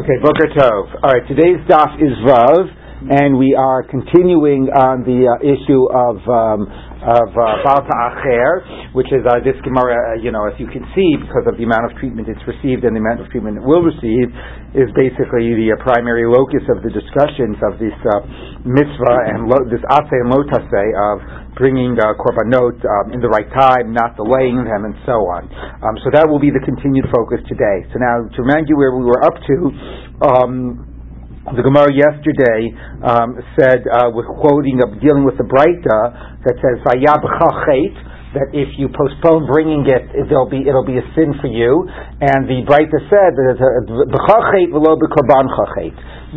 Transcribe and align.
Okay, 0.00 0.16
Boker 0.24 0.48
Tov. 0.56 0.96
All 1.04 1.12
right, 1.12 1.28
today's 1.28 1.60
daf 1.68 2.00
is 2.00 2.16
Vav, 2.24 2.72
and 3.08 3.40
we 3.40 3.56
are 3.56 3.80
continuing 3.88 4.68
on 4.68 5.00
the 5.08 5.24
uh, 5.24 5.40
issue 5.40 5.88
of 5.88 6.20
um, 6.28 6.68
of 7.00 7.32
uh, 7.32 7.64
Bal 7.64 7.80
Ta'acher, 7.80 8.92
which 8.92 9.08
is 9.08 9.24
uh, 9.24 9.40
this 9.40 9.56
Gemara. 9.64 9.96
Uh, 9.96 10.20
you 10.20 10.28
know, 10.28 10.44
as 10.44 10.52
you 10.60 10.68
can 10.68 10.84
see, 10.92 11.16
because 11.16 11.48
of 11.48 11.56
the 11.56 11.64
amount 11.64 11.88
of 11.88 11.96
treatment 11.96 12.28
it's 12.28 12.44
received 12.44 12.84
and 12.84 12.92
the 12.92 13.00
amount 13.00 13.24
of 13.24 13.32
treatment 13.32 13.56
it 13.56 13.64
will 13.64 13.80
receive, 13.80 14.28
is 14.76 14.92
basically 14.92 15.56
the 15.56 15.72
uh, 15.72 15.80
primary 15.80 16.28
locus 16.28 16.60
of 16.68 16.84
the 16.84 16.92
discussions 16.92 17.56
of 17.72 17.80
this 17.80 17.96
uh, 18.04 18.20
mitzvah 18.68 19.32
and 19.32 19.48
lo- 19.48 19.64
this 19.72 19.80
Ase 19.80 20.12
and 20.20 20.28
Lotase 20.28 20.84
of 20.92 21.16
bringing 21.56 21.96
uh, 21.96 22.12
korbanot 22.20 22.76
um, 22.84 23.16
in 23.16 23.24
the 23.24 23.32
right 23.32 23.48
time, 23.56 23.96
not 23.96 24.12
delaying 24.20 24.60
them, 24.60 24.84
and 24.84 24.96
so 25.08 25.24
on. 25.32 25.48
Um, 25.80 25.96
so 26.04 26.12
that 26.12 26.28
will 26.28 26.40
be 26.40 26.52
the 26.52 26.60
continued 26.68 27.08
focus 27.08 27.40
today. 27.48 27.88
So 27.92 27.96
now, 27.96 28.28
to 28.28 28.38
remind 28.44 28.68
you 28.68 28.76
where 28.76 28.92
we 28.92 29.08
were 29.08 29.24
up 29.24 29.40
to, 29.40 29.56
um, 30.20 30.89
the 31.48 31.64
Gemara 31.64 31.88
yesterday 31.88 32.68
um, 33.00 33.40
said, 33.56 33.80
uh, 33.88 34.12
with 34.12 34.28
quoting 34.28 34.84
of 34.84 35.00
dealing 35.00 35.24
with 35.24 35.40
the 35.40 35.48
Breita 35.48 36.00
that 36.44 36.56
says 36.60 36.76
"Vayab 36.84 37.24
that 38.30 38.54
if 38.54 38.70
you 38.78 38.86
postpone 38.94 39.50
bringing 39.50 39.82
it, 39.90 40.06
it'll 40.14 40.46
be 40.46 40.62
it'll 40.62 40.86
be 40.86 41.02
a 41.02 41.06
sin 41.18 41.34
for 41.42 41.50
you. 41.50 41.82
And 42.22 42.46
the 42.46 42.62
Breita 42.62 42.98
said 43.10 43.34
that 43.34 43.58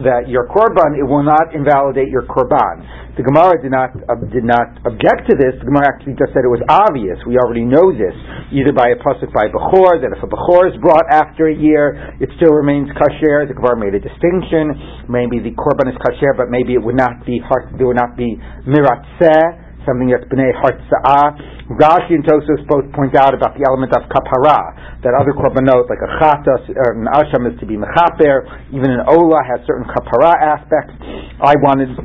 that 0.02 0.26
your 0.26 0.50
korban 0.50 0.98
it 0.98 1.06
will 1.06 1.22
not 1.22 1.54
invalidate 1.54 2.10
your 2.10 2.26
korban. 2.26 2.82
The 3.14 3.22
Gemara 3.22 3.62
did 3.62 3.70
not 3.70 3.94
uh, 3.94 4.18
did 4.34 4.42
not 4.42 4.74
object 4.90 5.30
to 5.30 5.38
this. 5.38 5.54
The 5.62 5.70
Gemara 5.70 5.86
actually 5.86 6.18
just 6.18 6.34
said 6.34 6.42
it 6.42 6.50
was 6.50 6.66
obvious. 6.66 7.22
We 7.30 7.38
already 7.38 7.62
know 7.62 7.94
this, 7.94 8.18
either 8.50 8.74
by 8.74 8.90
a 8.90 8.98
pasuk 8.98 9.30
by 9.30 9.54
Bechor 9.54 10.02
that 10.02 10.18
if 10.18 10.22
a 10.26 10.30
Bechor 10.30 10.74
is 10.74 10.78
brought 10.82 11.06
after 11.14 11.46
a 11.46 11.54
year, 11.54 12.18
it 12.18 12.34
still 12.42 12.58
remains 12.58 12.90
kasher. 12.98 13.46
The 13.46 13.54
Gemara 13.54 13.78
made 13.78 13.94
a 13.94 14.02
distinction. 14.02 15.06
Maybe 15.06 15.38
the 15.38 15.54
korban 15.54 15.94
is 15.94 15.98
kasher, 16.02 16.34
but 16.34 16.50
maybe 16.50 16.74
it 16.74 16.82
would 16.82 16.98
not 16.98 17.22
be 17.22 17.38
hard, 17.38 17.78
there 17.78 17.86
would 17.86 18.02
not 18.02 18.18
be 18.18 18.42
miratzeh 18.66 19.63
something 19.86 20.12
that's 20.12 20.28
b'nei 20.28 20.52
hartza'ah. 20.58 21.78
Rashi 21.80 22.20
and 22.20 22.24
Tosfos 22.28 22.62
both 22.68 22.88
point 22.92 23.16
out 23.16 23.32
about 23.32 23.56
the 23.56 23.64
element 23.64 23.96
of 23.96 24.04
kapara, 24.12 25.02
that 25.02 25.16
other 25.16 25.32
korbanot, 25.32 25.88
like 25.88 26.04
a 26.04 26.12
chatas 26.20 26.68
or 26.76 27.00
an 27.00 27.08
asham 27.08 27.48
is 27.48 27.56
to 27.60 27.66
be 27.66 27.80
mechaper, 27.80 28.44
even 28.76 28.92
an 28.92 29.08
ola 29.08 29.40
has 29.48 29.64
certain 29.66 29.88
kapara 29.88 30.36
aspects. 30.38 30.94
I 31.40 31.56
wanted 31.64 31.96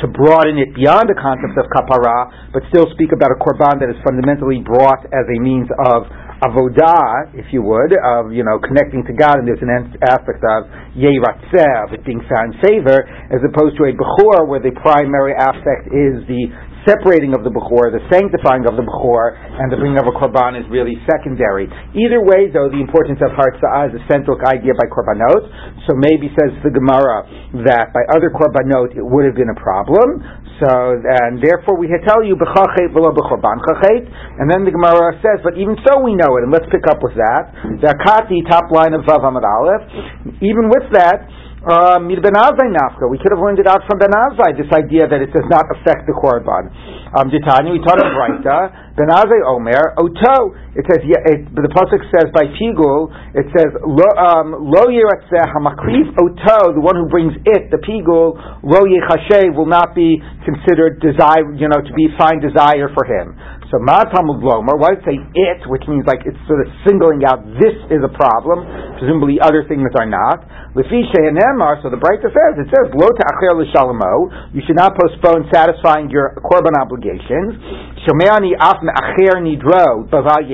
to 0.00 0.06
broaden 0.08 0.58
it 0.58 0.74
beyond 0.74 1.06
the 1.06 1.18
concept 1.18 1.54
of 1.58 1.70
kapara, 1.70 2.50
but 2.50 2.66
still 2.74 2.90
speak 2.96 3.12
about 3.14 3.30
a 3.30 3.38
korban 3.38 3.78
that 3.78 3.92
is 3.92 3.98
fundamentally 4.02 4.64
brought 4.64 5.04
as 5.12 5.26
a 5.30 5.38
means 5.38 5.68
of 5.86 6.10
avodah, 6.42 7.38
if 7.38 7.46
you 7.54 7.62
would, 7.62 7.94
of 7.94 8.34
you 8.34 8.42
know 8.42 8.58
connecting 8.58 9.06
to 9.06 9.14
God, 9.14 9.38
and 9.38 9.46
there's 9.46 9.62
an 9.62 9.70
aspect 10.02 10.42
of 10.42 10.66
yeratzeh, 10.98 11.86
of 11.86 11.94
it 11.94 12.02
being 12.02 12.18
found 12.26 12.58
favor, 12.58 13.06
as 13.30 13.38
opposed 13.46 13.78
to 13.78 13.86
a 13.86 13.94
bechor, 13.94 14.50
where 14.50 14.58
the 14.58 14.74
primary 14.82 15.38
aspect 15.38 15.86
is 15.94 16.18
the 16.26 16.50
separating 16.86 17.34
of 17.34 17.46
the 17.46 17.52
Bechor, 17.52 17.94
the 17.94 18.02
sanctifying 18.10 18.66
of 18.66 18.74
the 18.74 18.84
Bechor, 18.84 19.34
and 19.60 19.70
the 19.70 19.78
bringing 19.78 19.98
of 19.98 20.06
a 20.08 20.14
Korban 20.14 20.58
is 20.58 20.66
really 20.70 20.98
secondary. 21.06 21.70
Either 21.94 22.22
way, 22.22 22.50
though, 22.50 22.70
the 22.70 22.80
importance 22.80 23.22
of 23.22 23.30
Hartzah 23.34 23.92
is 23.92 23.98
a 23.98 24.02
central 24.10 24.38
idea 24.46 24.74
by 24.74 24.86
Korbanot. 24.90 25.42
So 25.86 25.98
maybe 25.98 26.30
says 26.34 26.54
the 26.62 26.70
Gemara 26.70 27.26
that 27.66 27.90
by 27.94 28.02
other 28.14 28.30
Korbanot 28.30 28.94
it 28.98 29.04
would 29.04 29.26
have 29.26 29.38
been 29.38 29.50
a 29.50 29.58
problem. 29.58 30.22
So, 30.62 30.70
and 30.70 31.42
therefore 31.42 31.74
we 31.74 31.90
tell 32.06 32.22
you 32.22 32.38
Bechachet 32.38 32.94
below 32.94 33.10
Bechorban 33.10 33.58
Chachet, 33.66 34.06
and 34.38 34.46
then 34.46 34.62
the 34.62 34.70
Gemara 34.70 35.18
says, 35.18 35.42
but 35.42 35.58
even 35.58 35.74
so 35.82 36.02
we 36.02 36.14
know 36.14 36.38
it, 36.38 36.46
and 36.46 36.52
let's 36.54 36.68
pick 36.70 36.86
up 36.86 37.02
with 37.02 37.18
that. 37.18 37.50
The 37.82 37.90
Akati, 37.94 38.46
top 38.46 38.70
line 38.70 38.94
of 38.94 39.02
Vav 39.02 39.26
Amad 39.26 39.42
Aleph, 39.42 40.38
even 40.38 40.70
with 40.70 40.86
that, 40.94 41.26
um, 41.62 42.10
we 42.10 42.18
could 42.18 43.30
have 43.30 43.38
learned 43.38 43.62
it 43.62 43.70
out 43.70 43.86
from 43.86 44.02
Ben 44.02 44.10
Azai, 44.10 44.58
this 44.58 44.66
idea 44.74 45.06
that 45.06 45.22
it 45.22 45.30
does 45.30 45.46
not 45.46 45.62
affect 45.70 46.10
the 46.10 46.14
korban. 46.18 46.74
Um, 47.14 47.30
Ditani, 47.30 47.70
we 47.70 47.78
taught 47.86 48.02
in 48.02 48.10
Braita, 48.10 48.98
Ben 48.98 49.06
Azai 49.06 49.46
Omer, 49.46 49.94
Oto, 49.94 50.58
it 50.74 50.82
says, 50.90 51.06
yeah, 51.06 51.22
it, 51.22 51.46
the 51.54 51.70
Pasuk 51.70 52.02
says 52.10 52.34
by 52.34 52.50
Pigul, 52.58 53.14
it 53.38 53.46
says, 53.54 53.70
Lo, 53.78 54.08
um, 54.18 54.58
lo 54.58 54.90
Oto, 54.90 56.58
the 56.74 56.82
one 56.82 56.98
who 56.98 57.06
brings 57.06 57.38
it, 57.46 57.70
the 57.70 57.78
Pigul, 57.78 58.34
Lo 58.66 58.82
Yechashe, 58.82 59.54
will 59.54 59.70
not 59.70 59.94
be 59.94 60.18
considered 60.42 60.98
desire, 60.98 61.46
you 61.54 61.70
know, 61.70 61.78
to 61.78 61.92
be 61.94 62.10
fine 62.18 62.42
desire 62.42 62.90
for 62.90 63.06
him. 63.06 63.38
So 63.72 63.80
Matamud 63.80 64.44
Lomer, 64.44 64.76
why 64.76 65.00
say 65.00 65.16
it, 65.16 65.64
which 65.64 65.88
means 65.88 66.04
like 66.04 66.20
it's 66.28 66.36
sort 66.44 66.60
of 66.60 66.68
singling 66.84 67.24
out 67.24 67.40
this 67.56 67.72
is 67.88 68.04
a 68.04 68.12
problem, 68.12 68.68
presumably 69.00 69.40
other 69.40 69.64
things 69.64 69.88
are 69.96 70.04
not. 70.04 70.44
Lefisha 70.76 71.16
and 71.24 71.40
so 71.80 71.88
the 71.88 71.96
Breita 71.96 72.28
says, 72.28 72.52
it 72.60 72.68
says, 72.68 72.92
Lo 72.92 73.08
ta'acher 73.08 73.56
l'shalamo, 73.56 74.52
you 74.52 74.60
should 74.68 74.76
not 74.76 74.92
postpone 74.92 75.48
satisfying 75.48 76.12
your 76.12 76.36
korban 76.44 76.76
obligations. 76.76 77.56
Shomeani 78.04 78.52
af 78.60 78.84
me'acher 78.84 79.40
nidro 79.40 80.04
baval 80.12 80.44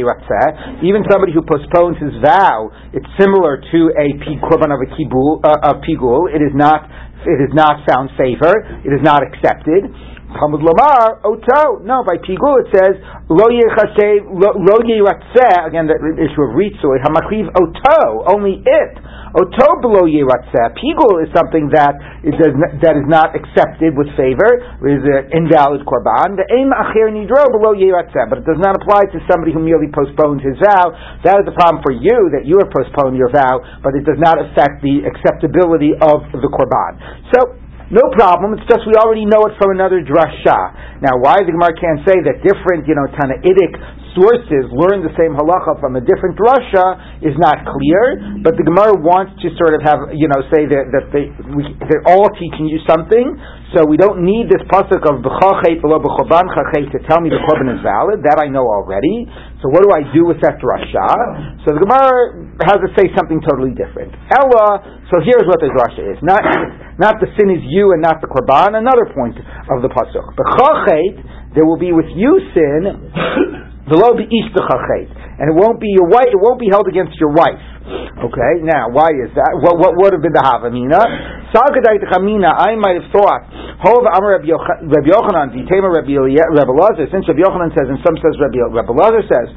even 0.86 1.02
somebody 1.10 1.34
who 1.34 1.42
postpones 1.42 1.98
his 1.98 2.14
vow, 2.22 2.70
it's 2.94 3.10
similar 3.18 3.58
to 3.58 3.80
a 3.98 4.14
korban 4.46 4.70
of 4.70 4.78
a 4.78 4.88
kibul, 4.94 5.42
uh, 5.42 5.74
of 5.74 5.82
pigul. 5.82 6.30
It 6.30 6.38
is 6.38 6.54
not, 6.54 6.86
it 7.26 7.42
is 7.42 7.50
not 7.50 7.82
found 7.82 8.10
favor. 8.14 8.54
It 8.86 8.94
is 8.94 9.02
not 9.02 9.26
accepted. 9.26 9.90
Talmud 10.36 10.60
Lomar, 10.60 11.24
Oto. 11.24 11.80
No, 11.84 12.04
by 12.04 12.20
Pigul 12.20 12.60
it 12.60 12.68
says, 12.68 13.00
Lo 13.32 13.48
Yechaseh, 13.48 14.28
Lo 14.28 14.76
Yeratzeh, 14.84 15.64
again 15.64 15.88
the 15.88 15.96
issue 16.20 16.42
of 16.44 16.52
Ritzui, 16.52 17.00
Hamakriv 17.00 17.48
Oto, 17.56 18.28
only 18.28 18.60
it. 18.60 18.92
Oto 19.32 19.68
below 19.80 20.04
Yeratzeh. 20.04 20.76
Pigul 20.76 21.24
is 21.24 21.32
something 21.32 21.72
that 21.72 21.96
is, 22.24 22.36
that 22.84 22.96
is 22.96 23.08
not 23.08 23.32
accepted 23.32 23.96
with 23.96 24.08
favor, 24.16 24.60
is 24.84 25.00
an 25.04 25.32
invalid 25.32 25.84
Korban. 25.88 26.36
The 26.36 26.44
Aim 26.52 26.72
Acher 26.76 27.08
Nidro 27.08 27.48
below 27.48 27.72
Yeratzeh, 27.72 28.28
but 28.28 28.44
it 28.44 28.46
does 28.48 28.60
not 28.60 28.76
apply 28.76 29.08
to 29.12 29.18
somebody 29.28 29.56
who 29.56 29.64
merely 29.64 29.88
postpones 29.88 30.44
his 30.44 30.60
vow. 30.60 30.92
That 31.24 31.40
is 31.40 31.48
the 31.48 31.56
problem 31.56 31.80
for 31.80 31.92
you, 31.92 32.32
that 32.36 32.44
you 32.44 32.60
have 32.60 32.68
postponed 32.68 33.16
your 33.16 33.32
vow, 33.32 33.64
but 33.80 33.96
it 33.96 34.04
does 34.04 34.20
not 34.20 34.36
affect 34.36 34.84
the 34.84 35.08
acceptability 35.08 35.96
of 35.96 36.28
the 36.36 36.48
Korban. 36.52 37.00
So, 37.32 37.67
no 37.88 38.04
problem. 38.12 38.52
It's 38.56 38.68
just 38.68 38.84
we 38.84 38.92
already 39.00 39.24
know 39.24 39.48
it 39.48 39.56
from 39.56 39.72
another 39.72 40.04
drasha. 40.04 41.00
Now, 41.00 41.16
why 41.24 41.40
the 41.40 41.52
Gemara 41.52 41.72
can't 41.72 42.04
say 42.04 42.20
that 42.20 42.44
different, 42.44 42.84
you 42.84 42.92
know, 42.92 43.08
Tanaitic 43.16 43.72
sources 44.12 44.68
learn 44.76 45.00
the 45.00 45.14
same 45.16 45.32
halacha 45.32 45.80
from 45.80 45.96
a 45.96 46.02
different 46.04 46.36
drasha 46.36 47.24
is 47.24 47.32
not 47.40 47.64
clear. 47.64 48.40
But 48.44 48.60
the 48.60 48.64
Gemara 48.68 48.92
wants 49.00 49.40
to 49.40 49.48
sort 49.56 49.72
of 49.72 49.80
have, 49.88 50.12
you 50.12 50.28
know, 50.28 50.40
say 50.52 50.68
that 50.68 50.84
that 50.92 51.04
they 51.16 51.32
we, 51.54 51.64
they're 51.88 52.04
all 52.04 52.28
teaching 52.36 52.68
you 52.68 52.80
something. 52.84 53.24
So 53.76 53.84
we 53.84 54.00
don't 54.00 54.24
need 54.24 54.48
this 54.48 54.64
pasuk 54.72 55.04
of 55.04 55.20
b'chachet 55.20 55.84
below 55.84 56.00
b'choban 56.00 56.48
chachet 56.56 56.88
to 56.88 56.98
tell 57.04 57.20
me 57.20 57.28
the 57.28 57.36
korban 57.44 57.68
is 57.68 57.84
valid. 57.84 58.24
That 58.24 58.40
I 58.40 58.48
know 58.48 58.64
already. 58.64 59.28
So 59.60 59.68
what 59.68 59.84
do 59.84 59.92
I 59.92 60.08
do 60.08 60.24
with 60.24 60.40
that 60.40 60.56
drasha? 60.56 61.60
So 61.68 61.76
the 61.76 61.84
Gemara 61.84 62.48
has 62.64 62.80
to 62.80 62.88
say 62.96 63.12
something 63.12 63.44
totally 63.44 63.76
different. 63.76 64.16
Ella. 64.32 65.04
So 65.12 65.20
here's 65.20 65.44
what 65.44 65.60
the 65.60 65.68
drasha 65.68 66.00
is. 66.00 66.18
Not 66.24 66.40
not 66.96 67.20
the 67.20 67.28
sin 67.36 67.52
is 67.52 67.60
you 67.68 67.92
and 67.92 68.00
not 68.00 68.24
the 68.24 68.28
korban. 68.32 68.72
Another 68.72 69.04
point 69.12 69.36
of 69.36 69.84
the 69.84 69.92
pasuk. 69.92 70.24
B'chachet, 70.32 71.52
there 71.52 71.68
will 71.68 71.78
be 71.78 71.92
with 71.92 72.08
you 72.16 72.40
sin, 72.56 73.12
lo 73.92 74.16
be 74.16 74.24
and 75.38 75.46
it 75.46 75.54
won't 75.54 75.78
be 75.78 75.88
your 75.94 76.10
wife. 76.10 76.28
It 76.32 76.40
won't 76.40 76.58
be 76.58 76.66
held 76.66 76.90
against 76.90 77.14
your 77.22 77.30
wife. 77.30 77.62
Okay, 77.88 78.52
now 78.64 78.90
why 78.92 79.10
is 79.14 79.30
that? 79.34 79.52
What 79.62 79.78
what 79.78 79.92
would 79.96 80.12
have 80.12 80.22
been 80.22 80.34
the 80.36 80.44
havamina? 80.44 81.00
Sagadai 81.54 82.02
chamina. 82.08 82.52
I 82.52 82.76
might 82.76 83.00
have 83.00 83.10
thought. 83.14 83.46
Hov 83.78 84.02
Amar 84.02 84.42
Rabbi 84.42 84.50
Yochanan, 84.50 85.54
Vitema 85.54 85.86
Rabbi 85.86 86.18
Lazar. 86.18 87.06
Since 87.14 87.30
Rabbi 87.30 87.46
Yochanan 87.46 87.70
says, 87.78 87.86
and 87.86 88.02
some 88.02 88.18
says 88.18 88.34
Rabbi 88.34 88.58
Rabbi 88.58 88.90
Lazar 88.90 89.22
says, 89.22 89.48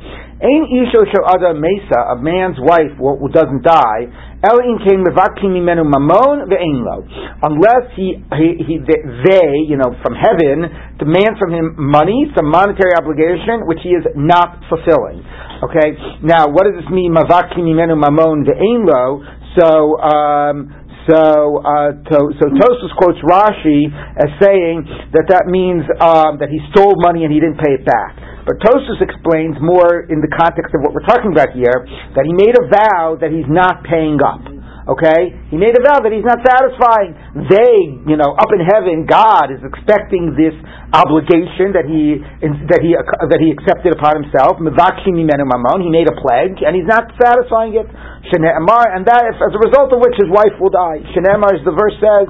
Ain 0.46 0.66
isho 0.70 1.02
ada 1.06 1.54
mesa, 1.58 2.14
a 2.14 2.16
man's 2.22 2.58
wife 2.62 2.94
doesn't 3.34 3.62
die. 3.66 4.10
Elin 4.42 4.78
came 4.86 5.06
mimenu 5.06 5.86
mamon 5.86 6.50
ve'einlo. 6.50 7.06
Unless 7.46 7.94
he, 7.96 8.18
he, 8.38 8.48
he, 8.66 8.78
they, 8.82 9.50
you 9.70 9.78
know, 9.78 9.94
from 10.02 10.14
heaven, 10.18 10.66
demand 10.98 11.38
from 11.38 11.54
him 11.54 11.76
money, 11.78 12.26
some 12.36 12.50
monetary 12.50 12.94
obligation, 12.98 13.66
which 13.66 13.80
he 13.84 13.90
is 13.90 14.06
not 14.16 14.62
fulfilling. 14.70 15.22
Okay. 15.62 15.94
Now, 16.24 16.48
what 16.50 16.66
does 16.66 16.76
this 16.82 16.90
mean? 16.90 17.14
Mavakim 17.14 17.66
mimenu 17.66 17.98
mamon 17.98 18.46
ve'einlo. 18.46 19.24
So. 19.60 20.00
Um, 20.02 20.82
so, 21.10 21.58
uh, 21.66 21.98
to, 21.98 22.18
so 22.38 22.46
Tosfos 22.62 22.94
quotes 22.94 23.18
Rashi 23.26 23.90
as 23.90 24.30
saying 24.38 24.86
that 25.18 25.26
that 25.34 25.50
means 25.50 25.82
um, 25.98 26.38
that 26.38 26.54
he 26.54 26.62
stole 26.70 26.94
money 27.02 27.26
and 27.26 27.34
he 27.34 27.42
didn't 27.42 27.58
pay 27.58 27.74
it 27.74 27.82
back. 27.82 28.22
But 28.46 28.62
Tosfos 28.62 29.02
explains 29.02 29.58
more 29.58 30.06
in 30.14 30.22
the 30.22 30.30
context 30.30 30.78
of 30.78 30.86
what 30.86 30.94
we're 30.94 31.06
talking 31.10 31.34
about 31.34 31.58
here 31.58 31.74
that 32.14 32.22
he 32.22 32.34
made 32.38 32.54
a 32.54 32.70
vow 32.70 33.18
that 33.18 33.34
he's 33.34 33.50
not 33.50 33.82
paying 33.82 34.22
up. 34.22 34.61
Okay? 34.92 35.32
He 35.48 35.56
made 35.56 35.72
a 35.72 35.80
vow 35.80 36.04
that 36.04 36.12
he's 36.12 36.28
not 36.28 36.44
satisfying. 36.44 37.16
They, 37.48 37.96
you 38.12 38.20
know, 38.20 38.36
up 38.36 38.52
in 38.52 38.60
heaven, 38.60 39.08
God 39.08 39.48
is 39.48 39.64
expecting 39.64 40.36
this 40.36 40.52
obligation 40.92 41.72
that 41.72 41.88
he 41.88 42.20
that 42.68 42.84
he 42.84 42.92
that 43.00 43.40
he 43.40 43.56
accepted 43.56 43.96
upon 43.96 44.20
himself. 44.20 44.60
He 44.60 44.68
made 44.68 46.10
a 46.12 46.18
pledge, 46.20 46.60
and 46.60 46.76
he's 46.76 46.92
not 46.92 47.08
satisfying 47.16 47.80
it. 47.80 47.88
And 47.88 49.08
that, 49.08 49.24
as 49.32 49.54
a 49.56 49.62
result 49.64 49.96
of 49.96 50.04
which 50.04 50.20
his 50.20 50.28
wife 50.28 50.60
will 50.60 50.76
die. 50.76 51.00
Shenemar, 51.16 51.56
as 51.56 51.64
the 51.64 51.72
verse 51.72 51.96
says, 52.04 52.28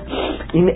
"In 0.54 0.70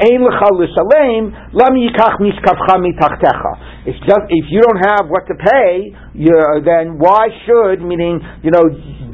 It's 3.85 4.01
just 4.05 4.25
if 4.29 4.45
you 4.49 4.61
don't 4.65 4.81
have 4.81 5.07
what 5.07 5.29
to 5.29 5.35
pay, 5.37 5.93
you, 6.13 6.33
then 6.65 6.97
why 6.97 7.29
should 7.45 7.85
meaning 7.85 8.19
you 8.41 8.49
know 8.49 8.65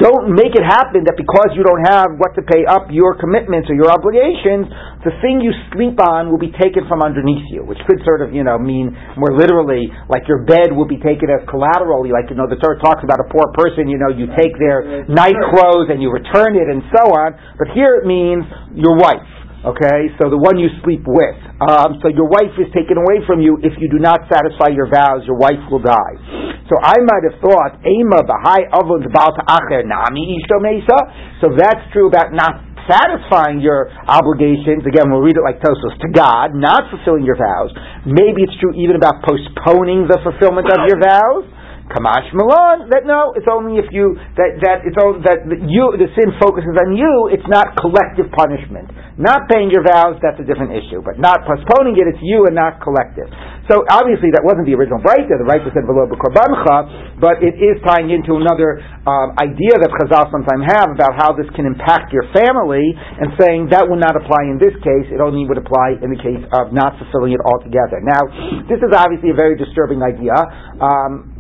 don't 0.02 0.34
make 0.34 0.58
it 0.58 0.66
happen 0.66 1.06
that 1.06 1.14
because 1.14 1.54
you 1.54 1.62
don't 1.62 1.86
have 1.86 2.18
what 2.18 2.34
to 2.34 2.42
pay 2.42 2.66
up 2.66 2.90
your 2.90 3.14
commitments 3.22 3.70
or 3.70 3.78
your 3.78 3.94
obligations, 3.94 4.66
the 5.06 5.14
thing 5.22 5.46
you 5.46 5.54
sleep 5.70 6.02
on 6.02 6.34
will 6.34 6.42
be 6.42 6.50
taken 6.58 6.90
from 6.90 7.06
underneath 7.06 7.46
you, 7.54 7.62
which 7.62 7.78
could 7.86 8.02
sort 8.02 8.26
of, 8.26 8.34
you 8.34 8.42
know, 8.42 8.58
mean 8.58 8.90
more 9.14 9.38
literally, 9.38 9.94
like 10.10 10.26
your 10.26 10.42
bed 10.42 10.74
will 10.74 10.90
be 10.90 10.98
taken 10.98 11.30
as 11.30 11.46
collateral. 11.46 12.02
Like, 12.10 12.34
you 12.34 12.38
know, 12.38 12.50
the 12.50 12.58
Torah 12.58 12.82
talks 12.82 13.06
about 13.06 13.22
a 13.22 13.30
poor 13.30 13.54
person, 13.54 13.86
you 13.86 14.02
know, 14.02 14.10
you 14.10 14.26
take 14.34 14.58
their 14.58 15.06
night 15.06 15.38
clothes 15.54 15.94
and 15.94 16.02
you 16.02 16.10
return 16.10 16.58
it 16.58 16.66
and 16.66 16.82
so 16.90 17.14
on. 17.14 17.38
But 17.62 17.70
here 17.78 18.02
it 18.02 18.10
means 18.10 18.42
your 18.74 18.98
wife. 18.98 19.41
Okay, 19.62 20.10
so 20.18 20.26
the 20.34 20.42
one 20.42 20.58
you 20.58 20.74
sleep 20.82 21.06
with. 21.06 21.38
Um, 21.62 22.02
so 22.02 22.10
your 22.10 22.26
wife 22.26 22.50
is 22.58 22.66
taken 22.74 22.98
away 22.98 23.22
from 23.30 23.46
you 23.46 23.62
if 23.62 23.78
you 23.78 23.94
do 23.94 24.02
not 24.02 24.26
satisfy 24.26 24.74
your 24.74 24.90
vows. 24.90 25.22
Your 25.30 25.38
wife 25.38 25.62
will 25.70 25.86
die. 25.86 26.18
So 26.66 26.82
I 26.82 26.98
might 26.98 27.30
have 27.30 27.38
thought, 27.38 27.78
Ema 27.86 28.26
b'hai 28.26 28.66
avon 28.74 29.06
acher 29.06 29.86
nami 29.86 30.42
ishto 30.42 30.58
mesa. 30.66 30.98
So 31.46 31.54
that's 31.54 31.86
true 31.94 32.10
about 32.10 32.34
not 32.34 32.58
satisfying 32.90 33.62
your 33.62 33.94
obligations. 34.10 34.82
Again, 34.82 35.14
we'll 35.14 35.22
read 35.22 35.38
it 35.38 35.46
like 35.46 35.62
Tosfos 35.62 35.94
to 35.94 36.10
God, 36.10 36.58
not 36.58 36.90
fulfilling 36.90 37.22
your 37.22 37.38
vows. 37.38 37.70
Maybe 38.10 38.42
it's 38.42 38.58
true 38.58 38.74
even 38.74 38.98
about 38.98 39.22
postponing 39.22 40.10
the 40.10 40.18
fulfillment 40.26 40.74
of 40.74 40.90
your 40.90 40.98
vows. 40.98 41.46
Kamash 41.92 42.32
Malon, 42.34 42.88
that 42.90 43.04
no, 43.04 43.36
it's 43.36 43.48
only 43.52 43.78
if 43.78 43.92
you 43.92 44.16
that 44.40 44.64
that 44.64 44.88
it's 44.88 44.98
only 44.98 45.20
that 45.28 45.44
you 45.48 45.86
the 46.00 46.08
sin 46.16 46.32
focuses 46.40 46.74
on 46.80 46.96
you. 46.96 47.30
It's 47.30 47.46
not 47.52 47.76
collective 47.78 48.32
punishment. 48.32 48.90
Not 49.20 49.46
paying 49.52 49.70
your 49.70 49.84
vows, 49.84 50.18
that's 50.24 50.40
a 50.40 50.48
different 50.48 50.74
issue. 50.74 51.04
But 51.04 51.20
not 51.20 51.44
postponing 51.46 52.00
it, 52.00 52.10
it's 52.10 52.24
you 52.24 52.48
and 52.50 52.56
not 52.56 52.80
collective. 52.82 53.30
So 53.70 53.86
obviously 53.86 54.34
that 54.34 54.42
wasn't 54.42 54.66
the 54.66 54.74
original 54.74 55.04
Breita. 55.04 55.36
The 55.38 55.46
Breita 55.46 55.70
said 55.76 55.86
below 55.86 56.10
the 56.10 56.18
Korbancha, 56.18 57.22
but 57.22 57.44
it 57.44 57.60
is 57.60 57.78
tying 57.86 58.10
into 58.10 58.40
another 58.40 58.82
um, 59.06 59.38
idea 59.38 59.78
that 59.78 59.92
Chazal 60.02 60.32
sometimes 60.34 60.66
have 60.74 60.90
about 60.96 61.14
how 61.14 61.36
this 61.38 61.46
can 61.54 61.70
impact 61.70 62.10
your 62.16 62.26
family, 62.34 62.84
and 62.98 63.36
saying 63.38 63.70
that 63.70 63.86
would 63.86 64.02
not 64.02 64.18
apply 64.18 64.50
in 64.50 64.58
this 64.58 64.74
case. 64.82 65.08
It 65.14 65.22
only 65.22 65.46
would 65.46 65.60
apply 65.60 66.02
in 66.02 66.10
the 66.10 66.20
case 66.20 66.42
of 66.56 66.74
not 66.74 66.98
fulfilling 66.98 67.38
it 67.38 67.42
altogether. 67.44 68.02
Now, 68.02 68.26
this 68.66 68.82
is 68.82 68.92
obviously 68.96 69.32
a 69.32 69.38
very 69.38 69.56
disturbing 69.56 70.02
idea. 70.02 70.34
Um, 70.82 71.31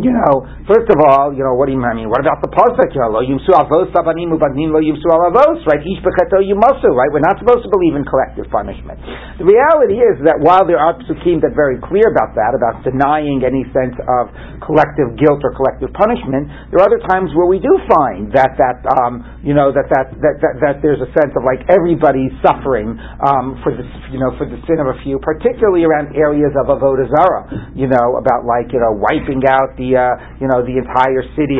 you 0.00 0.08
know, 0.08 0.48
first 0.64 0.88
of 0.88 0.96
all, 1.04 1.36
you 1.36 1.44
know, 1.44 1.52
what 1.52 1.68
do 1.68 1.76
you 1.76 1.82
mean? 1.82 2.08
What 2.08 2.24
about 2.24 2.40
the 2.40 2.48
pasuk? 2.48 2.96
Lo 3.12 3.20
yimsu 3.20 3.52
avos 3.52 3.92
sabanim 3.92 4.32
ubadnim 4.32 4.72
lo 4.72 4.80
yimsu 4.80 5.04
alavos, 5.04 5.60
right? 5.68 5.84
Ish 5.84 6.00
becheto 6.00 6.40
yumasu, 6.40 6.88
right? 6.96 7.12
We're 7.12 7.20
not 7.20 7.36
supposed 7.36 7.60
to 7.68 7.68
believe 7.68 8.00
in 8.00 8.04
collective 8.08 8.48
punishment. 8.48 8.96
The 9.36 9.44
reality 9.44 10.00
is 10.00 10.16
that 10.24 10.40
while 10.40 10.64
there 10.64 10.80
are 10.80 10.96
psukim 10.96 11.44
that 11.44 11.52
are 11.52 11.60
very 11.60 11.76
clear 11.84 12.08
about 12.08 12.32
that, 12.40 12.56
about 12.56 12.80
denying 12.88 13.44
any 13.44 13.68
sense 13.76 13.92
of 14.00 14.32
collective 14.64 15.12
guilt 15.20 15.44
or 15.44 15.52
collective 15.52 15.92
punishment, 15.92 16.48
there 16.72 16.80
are 16.80 16.88
other 16.88 17.02
times 17.12 17.28
where 17.36 17.50
we 17.50 17.60
do 17.60 17.76
find 17.84 18.32
that 18.32 18.56
that 18.56 18.80
um, 18.96 19.20
you 19.44 19.52
know 19.52 19.76
that 19.76 19.92
that, 19.92 20.08
that 20.24 20.40
that 20.40 20.54
that 20.64 20.74
there's 20.80 21.04
a 21.04 21.10
sense 21.12 21.36
of 21.36 21.44
like 21.44 21.68
everybody 21.68 22.32
suffering 22.40 22.96
um, 23.20 23.60
for 23.60 23.76
the 23.76 23.84
you 24.08 24.16
know 24.16 24.32
for 24.40 24.48
the 24.48 24.56
sin 24.64 24.80
of 24.80 24.88
a 24.88 24.96
few, 25.04 25.20
particularly 25.20 25.84
around 25.84 26.16
areas 26.16 26.56
of 26.56 26.72
avodah 26.72 27.12
zara. 27.12 27.44
You 27.76 27.92
know 27.92 28.16
about 28.16 28.48
like 28.48 28.72
you 28.72 28.80
know 28.80 28.96
wiping 28.96 29.44
out 29.44 29.76
the 29.76 29.81
uh, 29.90 30.38
you 30.38 30.46
know 30.46 30.62
the 30.62 30.78
entire 30.78 31.26
city. 31.34 31.58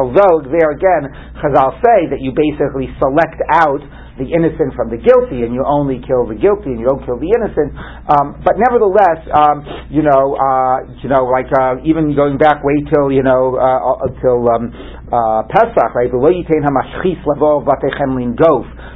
Although 0.00 0.36
there 0.48 0.70
again, 0.72 1.02
Chazal 1.44 1.76
say 1.84 2.08
that 2.08 2.20
you 2.24 2.32
basically 2.32 2.88
select 2.96 3.36
out 3.52 3.84
the 4.20 4.28
innocent 4.28 4.76
from 4.76 4.92
the 4.92 5.00
guilty, 5.00 5.44
and 5.44 5.52
you 5.56 5.64
only 5.64 6.00
kill 6.04 6.28
the 6.28 6.36
guilty 6.36 6.76
and 6.76 6.80
you 6.80 6.88
don't 6.88 7.00
kill 7.08 7.16
the 7.16 7.32
innocent. 7.32 7.72
Um, 8.08 8.36
but 8.44 8.60
nevertheless, 8.60 9.20
um, 9.32 9.64
you 9.88 10.04
know, 10.04 10.36
uh, 10.36 10.84
you 11.00 11.08
know, 11.08 11.24
like 11.28 11.48
uh, 11.56 11.80
even 11.84 12.12
going 12.16 12.36
back 12.36 12.60
way 12.64 12.76
till 12.88 13.08
you 13.12 13.24
know 13.24 13.56
uh, 13.56 14.08
till 14.20 14.44
um, 14.52 14.72
uh, 15.08 15.44
Pesach, 15.48 15.92
right? 15.96 16.12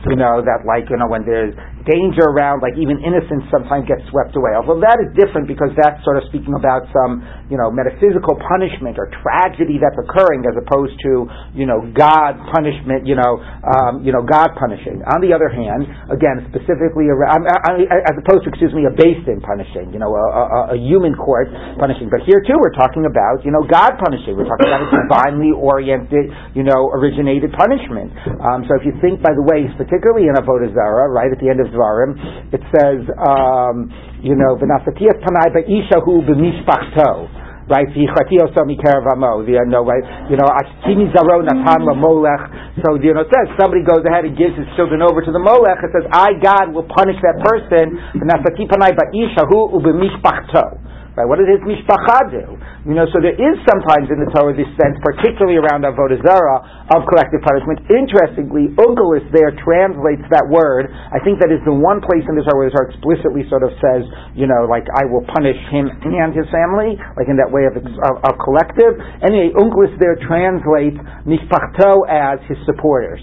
You 0.04 0.16
know 0.20 0.44
that 0.44 0.60
like 0.68 0.90
you 0.92 0.96
know 1.00 1.08
when 1.08 1.24
there's 1.24 1.54
danger 1.84 2.24
around, 2.24 2.64
like 2.64 2.76
even 2.80 2.96
innocence 3.04 3.44
sometimes 3.52 3.84
gets 3.84 4.00
swept 4.08 4.32
away. 4.34 4.56
Although 4.56 4.80
that 4.80 4.96
is 5.04 5.12
different 5.12 5.44
because 5.44 5.70
that's 5.76 6.00
sort 6.00 6.16
of 6.16 6.24
speaking 6.32 6.56
about 6.56 6.88
some, 6.88 7.20
you 7.52 7.60
know, 7.60 7.68
metaphysical 7.68 8.40
punishment 8.40 8.96
or 8.96 9.12
tragedy 9.20 9.76
that's 9.76 9.96
occurring 10.00 10.48
as 10.48 10.56
opposed 10.56 10.96
to, 11.04 11.28
you 11.52 11.68
know, 11.68 11.84
God 11.92 12.40
punishment, 12.56 13.04
you 13.04 13.14
know, 13.14 13.36
um, 13.62 14.00
you 14.00 14.16
know, 14.16 14.24
God 14.24 14.56
punishing. 14.56 15.04
On 15.12 15.20
the 15.20 15.36
other 15.36 15.52
hand, 15.52 15.84
again, 16.08 16.48
specifically 16.48 17.12
around, 17.12 17.44
as 17.44 18.16
opposed 18.16 18.48
to, 18.48 18.48
excuse 18.48 18.72
me, 18.72 18.88
a 18.88 18.92
based 18.92 19.28
in 19.28 19.44
punishing, 19.44 19.92
you 19.92 20.00
know, 20.00 20.08
a, 20.16 20.24
a, 20.24 20.60
a 20.74 20.78
human 20.80 21.12
court 21.12 21.52
punishing. 21.76 22.08
But 22.08 22.24
here 22.24 22.40
too, 22.40 22.56
we're 22.56 22.72
talking 22.72 23.04
about, 23.04 23.44
you 23.44 23.52
know, 23.52 23.60
God 23.68 24.00
punishing. 24.00 24.40
We're 24.40 24.48
talking 24.48 24.72
about 24.72 24.88
a 24.88 24.90
divinely 25.04 25.52
oriented, 25.52 26.32
you 26.56 26.64
know, 26.64 26.88
originated 26.96 27.52
punishment. 27.52 28.08
Um, 28.40 28.64
so 28.64 28.80
if 28.80 28.88
you 28.88 28.96
think, 29.04 29.20
by 29.20 29.36
the 29.36 29.44
way, 29.44 29.68
particularly 29.76 30.32
in 30.32 30.34
Avodah 30.40 30.72
Zarah, 30.72 31.12
right 31.12 31.28
at 31.28 31.36
the 31.44 31.52
end 31.52 31.60
of 31.60 31.73
Dvarim, 31.74 32.54
it 32.54 32.62
says, 32.70 33.02
um, 33.18 33.90
you 34.22 34.38
know, 34.38 34.54
v'nasatiyas 34.54 35.18
panai 35.20 35.50
ba'ishahu 35.50 36.22
b'mishpachto 36.22 37.44
right? 37.68 37.88
V'ichatio 37.88 38.52
mikerav 38.68 39.04
The 39.46 39.64
no 39.68 39.84
right? 39.84 40.04
You 40.28 40.36
know, 40.36 40.48
ashkini 40.48 41.08
zaro 41.16 41.40
natan 41.40 41.84
molech. 41.96 42.76
So 42.84 42.96
you 43.00 43.14
know, 43.14 43.24
it 43.24 43.32
says 43.32 43.48
somebody 43.60 43.84
goes 43.84 44.04
ahead 44.04 44.24
and 44.24 44.36
gives 44.36 44.56
his 44.56 44.68
children 44.76 45.00
over 45.00 45.24
to 45.24 45.32
the 45.32 45.40
molech. 45.40 45.80
It 45.80 45.92
says, 45.96 46.06
I 46.12 46.36
God 46.40 46.76
will 46.76 46.88
punish 46.88 47.16
that 47.24 47.40
person. 47.40 47.96
V'nasati 48.20 48.68
panai 48.68 48.92
ba'ishahu 48.92 49.72
ubemishpachto. 49.80 50.80
Right? 51.14 51.30
What 51.30 51.38
does 51.38 51.46
his 51.46 51.62
mishpacha 51.62 52.26
do? 52.26 52.58
You 52.90 52.94
know, 52.98 53.06
so 53.14 53.22
there 53.22 53.38
is 53.38 53.56
sometimes 53.70 54.10
in 54.10 54.18
the 54.18 54.26
Torah 54.34 54.50
this 54.50 54.66
sense, 54.74 54.98
particularly 54.98 55.62
around 55.62 55.86
avodah 55.86 56.18
zarah, 56.26 56.58
of 56.90 57.06
collective 57.06 57.38
punishment. 57.46 57.86
Interestingly, 57.86 58.74
Onkelos 58.74 59.22
there 59.30 59.54
translates 59.62 60.26
that 60.34 60.50
word. 60.50 60.90
I 60.90 61.22
think 61.22 61.38
that 61.38 61.54
is 61.54 61.62
the 61.62 61.74
one 61.74 62.02
place 62.02 62.26
in 62.26 62.34
the 62.34 62.42
Torah 62.42 62.66
where 62.66 62.70
the 62.70 62.74
Torah 62.74 62.90
explicitly 62.90 63.46
sort 63.46 63.62
of 63.62 63.70
says, 63.78 64.02
you 64.34 64.50
know, 64.50 64.66
like 64.66 64.90
I 64.90 65.06
will 65.06 65.22
punish 65.30 65.58
him 65.70 65.86
and 65.86 66.34
his 66.34 66.50
family, 66.50 66.98
like 67.14 67.30
in 67.30 67.38
that 67.38 67.50
way 67.50 67.70
of, 67.70 67.78
of, 67.78 68.14
of 68.18 68.34
collective. 68.42 68.98
Anyway, 69.22 69.54
Onkelos 69.54 69.94
there 70.02 70.18
translates 70.18 70.98
mishpachto 71.30 72.10
as 72.10 72.42
his 72.50 72.58
supporters. 72.66 73.22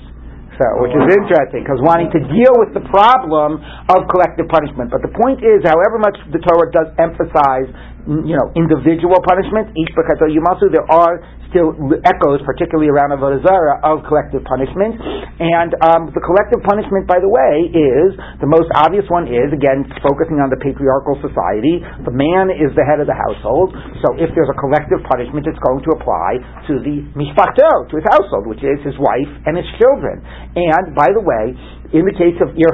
So, 0.61 0.77
which 0.77 0.93
is 0.93 1.01
interesting 1.09 1.65
because 1.65 1.81
wanting 1.81 2.13
to 2.13 2.21
deal 2.29 2.53
with 2.61 2.69
the 2.77 2.85
problem 2.93 3.57
of 3.89 4.05
collective 4.13 4.45
punishment. 4.45 4.93
But 4.93 5.01
the 5.01 5.09
point 5.09 5.41
is, 5.41 5.65
however 5.65 5.97
much 5.97 6.13
the 6.29 6.37
Torah 6.37 6.69
does 6.69 6.93
emphasize, 7.01 7.65
you 8.07 8.35
know, 8.35 8.47
individual 8.57 9.17
punishment, 9.23 9.73
each 9.77 9.91
because 9.93 10.17
there 10.21 10.87
are 10.89 11.21
still 11.51 11.75
echoes, 12.07 12.39
particularly 12.47 12.87
around 12.87 13.11
Avodah 13.11 13.43
Zarah, 13.43 13.77
of 13.83 14.07
collective 14.07 14.41
punishment. 14.47 14.95
And 15.37 15.75
um, 15.83 16.01
the 16.15 16.23
collective 16.23 16.63
punishment, 16.63 17.05
by 17.05 17.19
the 17.19 17.27
way, 17.27 17.67
is 17.75 18.15
the 18.39 18.47
most 18.47 18.71
obvious 18.73 19.03
one 19.11 19.27
is 19.27 19.51
again 19.51 19.83
focusing 19.99 20.39
on 20.39 20.47
the 20.47 20.57
patriarchal 20.63 21.19
society. 21.19 21.83
The 22.07 22.15
man 22.15 22.49
is 22.49 22.71
the 22.73 22.87
head 22.87 23.03
of 23.03 23.07
the 23.11 23.17
household, 23.17 23.75
so 23.99 24.15
if 24.17 24.31
there's 24.33 24.49
a 24.49 24.57
collective 24.57 25.03
punishment, 25.05 25.45
it's 25.45 25.59
going 25.59 25.83
to 25.83 25.91
apply 25.99 26.39
to 26.71 26.79
the 26.79 27.03
mishpacho, 27.13 27.91
to 27.91 27.93
his 27.99 28.07
household, 28.07 28.47
which 28.47 28.63
is 28.63 28.79
his 28.87 28.95
wife 28.97 29.29
and 29.45 29.59
his 29.59 29.67
children. 29.77 30.23
And 30.55 30.95
by 30.95 31.11
the 31.11 31.21
way, 31.21 31.51
in 31.91 32.03
the 32.07 32.15
case 32.15 32.39
of 32.39 32.55
Ir 32.55 32.71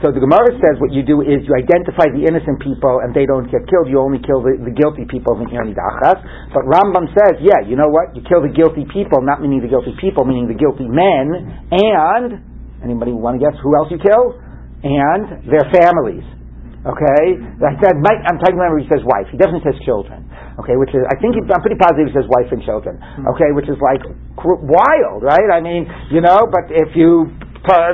so 0.00 0.08
the 0.08 0.20
Gemara 0.24 0.56
says 0.64 0.80
what 0.80 0.96
you 0.96 1.04
do 1.04 1.20
is 1.20 1.44
you 1.44 1.52
identify 1.52 2.08
the 2.08 2.24
innocent 2.24 2.56
people 2.64 3.04
and 3.04 3.12
they 3.12 3.28
don't 3.28 3.44
get 3.52 3.68
killed. 3.68 3.84
You 3.84 4.00
only 4.00 4.16
kill 4.24 4.40
the, 4.40 4.56
the 4.56 4.72
guilty 4.72 5.04
people 5.04 5.36
in 5.36 5.52
Ir 5.52 5.76
But 5.76 6.64
Rambam 6.64 7.04
says, 7.12 7.36
yeah, 7.44 7.60
you 7.68 7.76
know 7.76 7.92
what? 7.92 8.16
You 8.16 8.24
kill 8.24 8.40
the 8.40 8.48
guilty 8.48 8.88
people, 8.88 9.20
not 9.20 9.44
meaning 9.44 9.60
the 9.60 9.68
guilty 9.68 9.92
people, 10.00 10.24
meaning 10.24 10.48
the 10.48 10.56
guilty 10.56 10.88
men, 10.88 11.52
and 11.68 12.40
anybody 12.80 13.12
want 13.12 13.36
to 13.36 13.40
guess 13.44 13.52
who 13.60 13.76
else 13.76 13.92
you 13.92 14.00
kill? 14.00 14.40
And 14.80 15.44
their 15.44 15.68
families. 15.68 16.24
Okay, 16.80 17.36
I 17.60 17.76
said 17.76 17.92
I'm 18.00 18.40
talking 18.40 18.56
about 18.56 18.72
he 18.80 18.88
says 18.88 19.04
wife. 19.04 19.28
He 19.28 19.36
definitely 19.36 19.68
says 19.68 19.76
children. 19.84 20.24
Okay, 20.64 20.80
which 20.80 20.88
is 20.96 21.04
I 21.12 21.20
think 21.20 21.36
he, 21.36 21.44
I'm 21.44 21.60
pretty 21.60 21.76
positive 21.76 22.08
he 22.08 22.16
says 22.16 22.24
wife 22.24 22.48
and 22.48 22.64
children. 22.64 22.96
Hmm. 22.96 23.28
Okay, 23.36 23.52
which 23.52 23.68
is 23.68 23.76
like 23.84 24.00
wild, 24.40 25.20
right? 25.20 25.48
I 25.52 25.60
mean, 25.60 25.84
you 26.08 26.24
know, 26.24 26.48
but 26.48 26.72
if 26.72 26.96
you 26.96 27.36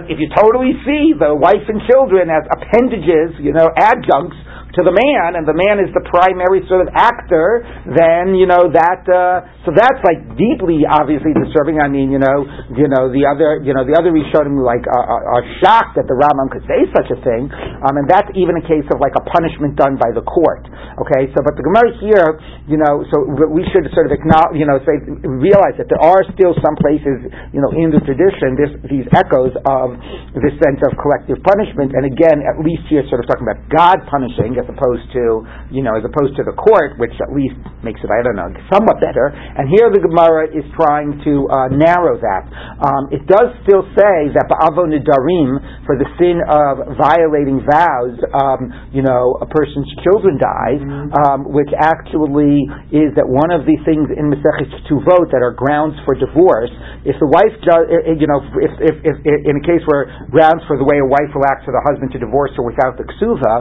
if 0.09 0.19
you 0.21 0.29
totally 0.35 0.73
see 0.87 1.13
the 1.19 1.35
wife 1.35 1.67
and 1.69 1.83
children 1.91 2.31
as 2.31 2.47
appendages, 2.51 3.35
you 3.43 3.53
know, 3.53 3.69
adjuncts 3.77 4.39
to 4.77 4.85
the 4.85 4.93
man, 4.93 5.41
and 5.41 5.49
the 5.49 5.57
man 5.57 5.81
is 5.81 5.89
the 5.97 6.05
primary 6.13 6.61
sort 6.69 6.85
of 6.85 6.93
actor, 6.93 7.65
then 7.97 8.37
you 8.37 8.45
know 8.45 8.69
that. 8.69 9.03
Uh, 9.09 9.49
so 9.65 9.73
that's 9.73 9.99
like 10.05 10.21
deeply, 10.37 10.85
obviously 10.85 11.33
disturbing. 11.33 11.81
I 11.81 11.89
mean, 11.89 12.13
you 12.13 12.21
know, 12.21 12.45
you 12.77 12.87
know 12.93 13.09
the 13.09 13.25
other, 13.25 13.65
you 13.65 13.73
know, 13.73 13.89
the 13.89 13.97
other 13.97 14.13
Rishonim 14.13 14.61
like 14.61 14.85
are, 14.85 15.41
are, 15.41 15.45
shocked 15.65 15.97
that 15.97 16.05
the 16.05 16.17
Rambam 16.17 16.53
could 16.53 16.67
say 16.69 16.85
such 16.93 17.09
a 17.09 17.19
thing, 17.25 17.49
um, 17.49 17.97
and 17.97 18.05
that's 18.05 18.29
even 18.37 18.61
a 18.61 18.65
case 18.65 18.85
of 18.93 19.01
like 19.01 19.17
a 19.17 19.25
punishment 19.25 19.81
done 19.81 19.97
by 19.97 20.13
the 20.13 20.23
court. 20.23 20.69
Okay, 21.01 21.33
so 21.33 21.41
but 21.41 21.57
the 21.57 21.65
Gemara 21.65 21.97
here, 21.97 22.29
you 22.69 22.77
know, 22.77 23.05
so 23.09 23.25
we 23.49 23.65
should 23.73 23.89
sort 23.97 24.09
of 24.09 24.13
acknowledge, 24.13 24.61
you 24.61 24.69
know, 24.69 24.77
say 24.85 24.97
realize 25.25 25.77
that 25.81 25.89
there 25.89 26.03
are 26.03 26.21
still 26.37 26.53
some 26.61 26.77
places, 26.81 27.33
you 27.55 27.61
know, 27.63 27.71
in 27.73 27.89
the 27.93 28.03
tradition, 28.05 28.57
this, 28.59 28.73
these 28.91 29.09
echoes 29.15 29.55
of 29.65 29.97
this 30.37 30.57
sense 30.61 30.81
of 30.85 30.97
collective 31.01 31.41
punishment, 31.41 31.97
and 31.97 32.05
again, 32.05 32.43
at 32.45 32.61
least 32.61 32.85
here, 32.91 33.05
sort 33.09 33.23
of 33.23 33.27
talking 33.31 33.47
about 33.47 33.61
God 33.71 34.03
punishing 34.11 34.59
opposed 34.69 35.07
to, 35.15 35.43
you 35.71 35.83
know, 35.83 35.95
as 35.97 36.05
opposed 36.05 36.37
to 36.37 36.45
the 36.45 36.55
court, 36.55 36.99
which 36.99 37.15
at 37.23 37.31
least 37.35 37.59
makes 37.83 38.01
it, 38.03 38.11
I 38.11 38.23
don't 38.23 38.37
know, 38.37 38.51
somewhat 38.71 38.99
better. 39.01 39.31
And 39.31 39.71
here 39.71 39.89
the 39.91 40.03
Gemara 40.03 40.51
is 40.51 40.67
trying 40.75 41.19
to 41.25 41.35
uh, 41.49 41.69
narrow 41.73 42.19
that. 42.19 42.45
Um, 42.83 43.09
it 43.15 43.25
does 43.27 43.55
still 43.65 43.87
say 43.95 44.31
that 44.35 44.47
ba'avo 44.51 44.87
nidarim 44.89 45.87
for 45.87 45.97
the 45.97 46.09
sin 46.19 46.43
of 46.47 46.99
violating 46.99 47.63
vows, 47.63 48.17
um, 48.35 48.91
you 48.91 49.03
know, 49.03 49.39
a 49.41 49.49
person's 49.49 49.89
children 50.03 50.39
dies, 50.39 50.81
mm-hmm. 50.83 51.15
um, 51.15 51.39
which 51.51 51.71
actually 51.79 52.67
is 52.91 53.15
that 53.15 53.27
one 53.27 53.51
of 53.55 53.65
the 53.65 53.77
things 53.87 54.11
in 54.13 54.31
Masechet 54.31 54.71
Ktuvot 54.87 55.31
that 55.31 55.43
are 55.43 55.55
grounds 55.55 55.95
for 56.05 56.15
divorce. 56.15 56.73
If 57.07 57.17
the 57.23 57.31
wife, 57.31 57.55
does, 57.63 57.87
eh, 57.89 58.13
eh, 58.13 58.17
you 58.19 58.27
know, 58.27 58.43
if, 58.59 58.73
if, 58.83 58.95
if, 59.03 59.17
if, 59.23 59.37
in 59.47 59.55
a 59.59 59.65
case 59.65 59.83
where 59.87 60.11
grounds 60.31 60.63
for 60.67 60.77
the 60.79 60.87
way 60.87 60.99
a 60.99 61.09
wife 61.09 61.31
will 61.35 61.47
act 61.47 61.65
for 61.65 61.73
the 61.73 61.83
husband 61.87 62.13
to 62.15 62.19
divorce 62.19 62.51
her 62.59 62.65
without 62.67 62.99
the 62.99 63.07
ksuva, 63.07 63.55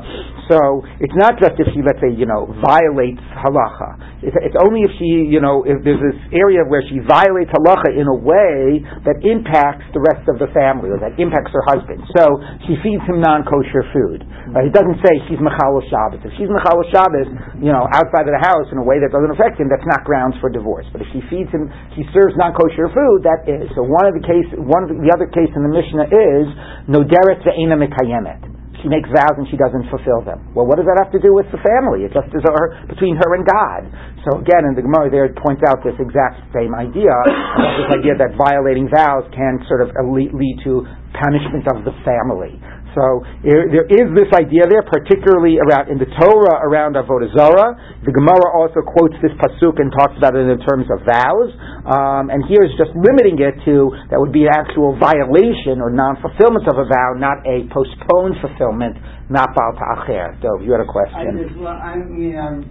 so 0.49 0.81
it's 0.99 1.15
not 1.19 1.35
just 1.35 1.59
if 1.59 1.67
she, 1.75 1.83
let's 1.83 1.99
say, 1.99 2.07
you 2.07 2.23
know, 2.23 2.47
violates 2.63 3.19
halacha. 3.35 4.23
It's, 4.23 4.55
only 4.55 4.87
if 4.87 4.95
she, 4.95 5.27
you 5.27 5.43
know, 5.43 5.67
if 5.67 5.83
there's 5.83 5.99
this 5.99 6.19
area 6.31 6.63
where 6.63 6.81
she 6.87 7.03
violates 7.03 7.51
halacha 7.51 7.91
in 7.91 8.07
a 8.07 8.15
way 8.15 8.79
that 9.03 9.19
impacts 9.27 9.83
the 9.91 9.99
rest 9.99 10.23
of 10.31 10.39
the 10.39 10.47
family 10.55 10.87
or 10.87 10.97
that 11.03 11.19
impacts 11.19 11.51
her 11.51 11.63
husband. 11.67 11.99
So 12.15 12.39
she 12.63 12.79
feeds 12.79 13.03
him 13.03 13.19
non-kosher 13.19 13.83
food. 13.91 14.23
Right? 14.55 14.71
It 14.71 14.75
doesn't 14.75 15.03
say 15.03 15.19
she's 15.27 15.41
mechal 15.43 15.83
Shabbos. 15.91 16.23
If 16.23 16.31
she's 16.39 16.47
mechal 16.47 16.79
Shabbos, 16.95 17.27
you 17.59 17.75
know, 17.75 17.91
outside 17.91 18.31
of 18.31 18.33
the 18.33 18.43
house 18.43 18.71
in 18.71 18.79
a 18.79 18.85
way 18.85 19.03
that 19.03 19.11
doesn't 19.11 19.35
affect 19.35 19.59
him, 19.59 19.67
that's 19.67 19.85
not 19.85 20.07
grounds 20.07 20.39
for 20.39 20.47
divorce. 20.47 20.87
But 20.95 21.03
if 21.03 21.11
she 21.11 21.19
feeds 21.27 21.51
him, 21.51 21.67
he 21.91 22.07
serves 22.15 22.39
non-kosher 22.39 22.87
food, 22.95 23.27
that 23.27 23.43
is. 23.43 23.67
So 23.75 23.83
one 23.83 24.07
of 24.07 24.15
the 24.15 24.23
case, 24.23 24.47
one 24.55 24.87
of 24.87 24.89
the, 24.95 24.97
the 25.03 25.11
other 25.11 25.27
case 25.27 25.51
in 25.51 25.61
the 25.61 25.71
Mishnah 25.71 26.07
is 26.07 26.45
noderet 26.87 27.43
ve'ena 27.43 27.75
mekayemet 27.75 28.54
she 28.83 28.87
makes 28.91 29.07
vows 29.11 29.35
and 29.39 29.47
she 29.47 29.55
doesn't 29.55 29.87
fulfill 29.87 30.25
them. 30.25 30.41
Well, 30.51 30.67
what 30.67 30.75
does 30.79 30.87
that 30.89 30.99
have 30.99 31.11
to 31.15 31.21
do 31.21 31.31
with 31.31 31.47
the 31.53 31.61
family? 31.61 32.03
It 32.03 32.11
just 32.11 32.31
is 32.33 32.43
her, 32.43 32.65
between 32.89 33.15
her 33.15 33.29
and 33.35 33.43
God. 33.47 33.87
So 34.27 34.41
again, 34.41 34.67
in 34.67 34.73
the 34.75 34.83
Gemara 34.83 35.07
there 35.11 35.25
it 35.29 35.37
points 35.39 35.63
out 35.67 35.85
this 35.85 35.95
exact 35.97 36.43
same 36.51 36.75
idea, 36.75 37.13
this 37.85 37.91
idea 38.01 38.13
that 38.19 38.35
violating 38.35 38.91
vows 38.91 39.25
can 39.31 39.61
sort 39.69 39.85
of 39.85 39.93
lead 40.11 40.57
to 40.67 40.83
punishment 41.15 41.65
of 41.71 41.87
the 41.87 41.95
family. 42.03 42.59
So 42.95 43.27
there 43.43 43.83
is 43.91 44.07
this 44.15 44.31
idea 44.31 44.63
there, 44.71 44.81
particularly 44.87 45.59
around 45.59 45.91
in 45.91 45.99
the 45.99 46.07
Torah 46.15 46.63
around 46.63 46.95
avodah 46.95 47.27
zarah. 47.35 47.75
The 48.07 48.15
Gemara 48.15 48.55
also 48.55 48.79
quotes 48.87 49.19
this 49.19 49.35
pasuk 49.35 49.75
and 49.83 49.91
talks 49.91 50.15
about 50.15 50.39
it 50.39 50.47
in 50.47 50.63
terms 50.63 50.87
of 50.87 51.03
vows. 51.03 51.51
Um, 51.83 52.31
and 52.31 52.47
here 52.47 52.63
is 52.63 52.71
just 52.79 52.95
limiting 52.95 53.35
it 53.43 53.59
to 53.67 53.91
that 54.09 54.15
would 54.15 54.31
be 54.31 54.47
an 54.47 54.55
actual 54.55 54.95
violation 54.95 55.83
or 55.83 55.91
non-fulfillment 55.91 56.71
of 56.71 56.79
a 56.79 56.87
vow, 56.87 57.19
not 57.19 57.43
a 57.43 57.67
postponed 57.67 58.39
fulfillment, 58.39 58.95
not 59.27 59.51
bal 59.51 59.75
ta'acher. 59.75 60.39
So 60.39 60.63
you 60.63 60.71
had 60.71 60.79
a 60.79 60.87
question. 60.87 61.19
I, 61.19 61.51
well, 61.59 61.75
I 61.75 61.99
mean, 61.99 62.39
I'm, 62.39 62.63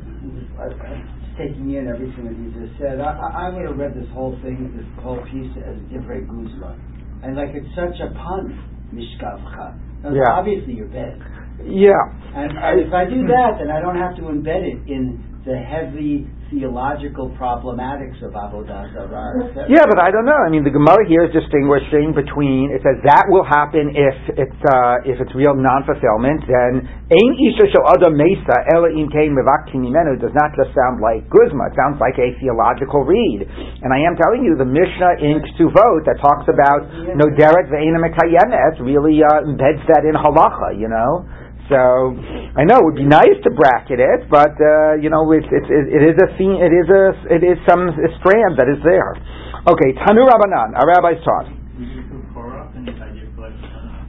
I'm 0.57 1.05
taking 1.37 1.69
in 1.77 1.85
everything 1.85 2.25
that 2.33 2.37
you 2.41 2.49
just 2.65 2.81
said. 2.81 2.97
I, 2.97 3.13
I 3.13 3.53
would 3.53 3.69
have 3.69 3.77
read 3.77 3.93
this 3.93 4.09
whole 4.17 4.41
thing, 4.41 4.73
this 4.73 4.89
whole 5.05 5.21
piece 5.29 5.53
as 5.61 5.77
divrei 5.93 6.25
guzma, 6.25 6.81
and 7.21 7.37
like 7.37 7.53
it's 7.53 7.69
such 7.77 8.01
a 8.01 8.09
pun, 8.17 8.57
mishkavcha 8.89 9.94
yeah. 10.13 10.33
obviously 10.35 10.75
you're 10.75 10.89
bed. 10.89 11.19
Yeah. 11.65 11.97
And, 12.35 12.53
and 12.59 12.81
if 12.81 12.93
I 12.93 13.05
do 13.07 13.27
that, 13.29 13.59
then 13.61 13.71
I 13.71 13.81
don't 13.81 13.97
have 13.97 14.17
to 14.17 14.23
embed 14.23 14.65
it 14.67 14.89
in 14.89 15.25
the 15.45 15.61
heavy 15.61 16.25
theological 16.49 17.29
problematics 17.37 18.17
of 18.25 18.33
Avodah 18.33 18.89
Zarah. 18.97 19.69
Yeah, 19.69 19.85
but 19.85 20.01
I 20.01 20.09
don't 20.09 20.25
know. 20.25 20.41
I 20.41 20.49
mean, 20.49 20.65
the 20.65 20.73
Gemara 20.73 21.05
here 21.05 21.29
is 21.29 21.33
distinguishing 21.37 22.17
between. 22.17 22.73
It 22.73 22.81
says 22.81 22.97
that 23.05 23.29
will 23.29 23.45
happen 23.45 23.93
if 23.93 24.17
it's 24.41 24.61
uh, 24.65 25.05
if 25.05 25.21
it's 25.21 25.37
real 25.37 25.53
non-fulfillment. 25.53 26.49
Then 26.49 26.89
Ein 26.89 27.33
Isha 27.45 27.77
Adam 27.77 28.17
Mesa 28.17 28.57
Ela 28.73 28.89
Im 28.97 29.13
Kain 29.13 29.37
Mimenu 29.37 30.17
does 30.17 30.33
not 30.33 30.57
just 30.57 30.73
sound 30.73 31.05
like 31.05 31.29
Guzma. 31.29 31.69
It 31.69 31.77
sounds 31.77 32.01
like 32.01 32.17
a 32.17 32.33
theological 32.41 33.05
read. 33.05 33.45
And 33.85 33.93
I 33.93 34.01
am 34.01 34.17
telling 34.17 34.49
you, 34.49 34.57
the 34.57 34.69
Mishnah 34.69 35.21
in 35.21 35.45
Ktuvot 35.53 36.09
that 36.09 36.25
talks 36.25 36.49
about 36.49 36.89
no 37.21 37.29
Derek 37.37 37.69
Ve'ena 37.69 38.01
Mekayemet 38.01 38.81
really 38.81 39.21
uh, 39.21 39.45
embeds 39.45 39.85
that 39.93 40.09
in 40.09 40.17
halacha. 40.17 40.73
You 40.81 40.89
know. 40.89 41.44
So 41.69 41.81
I 41.81 42.69
know 42.69 42.77
it 42.77 42.85
would 42.85 43.01
be 43.01 43.09
nice 43.09 43.41
to 43.45 43.51
bracket 43.57 43.97
it, 43.97 44.29
but 44.29 44.53
uh, 44.61 45.01
you 45.01 45.09
know 45.09 45.25
it's, 45.33 45.49
it's, 45.49 45.71
it 45.73 46.03
is 46.05 46.17
a 46.21 46.29
theme, 46.37 46.61
it 46.61 46.75
is 46.77 46.89
a 46.93 47.05
it 47.33 47.41
is 47.41 47.57
some 47.65 47.89
a 47.89 48.11
strand 48.21 48.61
that 48.61 48.69
is 48.69 48.85
there. 48.85 49.17
Okay, 49.65 49.97
Tanu 50.05 50.29
Rabbanan, 50.29 50.77
our 50.77 50.85
rabbis 50.85 51.25
taught. 51.25 51.49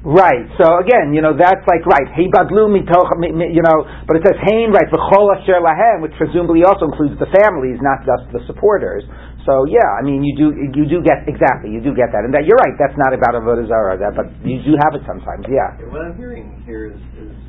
Right. 0.05 0.45
So 0.61 0.77
again, 0.85 1.17
you 1.17 1.25
know 1.25 1.33
that's 1.33 1.65
like 1.65 1.81
right. 1.89 2.05
Hey 2.13 2.29
badlu 2.29 2.69
mitoch, 2.69 3.09
you 3.25 3.63
know, 3.65 3.77
but 4.05 4.13
it 4.13 4.21
says 4.21 4.37
hein 4.37 4.69
right 4.69 4.85
v'chol 4.85 5.33
asher 5.33 5.57
lahem, 5.57 6.05
which 6.05 6.13
presumably 6.13 6.61
also 6.61 6.85
includes 6.91 7.17
the 7.17 7.25
families, 7.33 7.81
not 7.81 8.05
just 8.05 8.29
the 8.29 8.45
supporters. 8.45 9.01
So 9.49 9.65
yeah, 9.65 9.97
I 9.97 10.05
mean, 10.05 10.21
you 10.21 10.37
do 10.37 10.53
you 10.77 10.85
do 10.85 11.01
get 11.01 11.25
exactly 11.25 11.73
you 11.73 11.81
do 11.81 11.97
get 11.97 12.13
that, 12.13 12.21
and 12.21 12.29
that 12.37 12.45
you're 12.45 12.57
right. 12.61 12.77
That's 12.77 12.93
not 13.01 13.17
about 13.17 13.33
avodah 13.33 13.65
zarah, 13.65 13.97
that, 13.97 14.13
but 14.13 14.29
you 14.45 14.61
do 14.61 14.77
have 14.77 14.93
it 14.93 15.01
sometimes. 15.09 15.49
Yeah. 15.49 15.73
What 15.89 16.05
I'm 16.05 16.13
hearing 16.17 16.61
here 16.69 16.93
is 16.93 17.01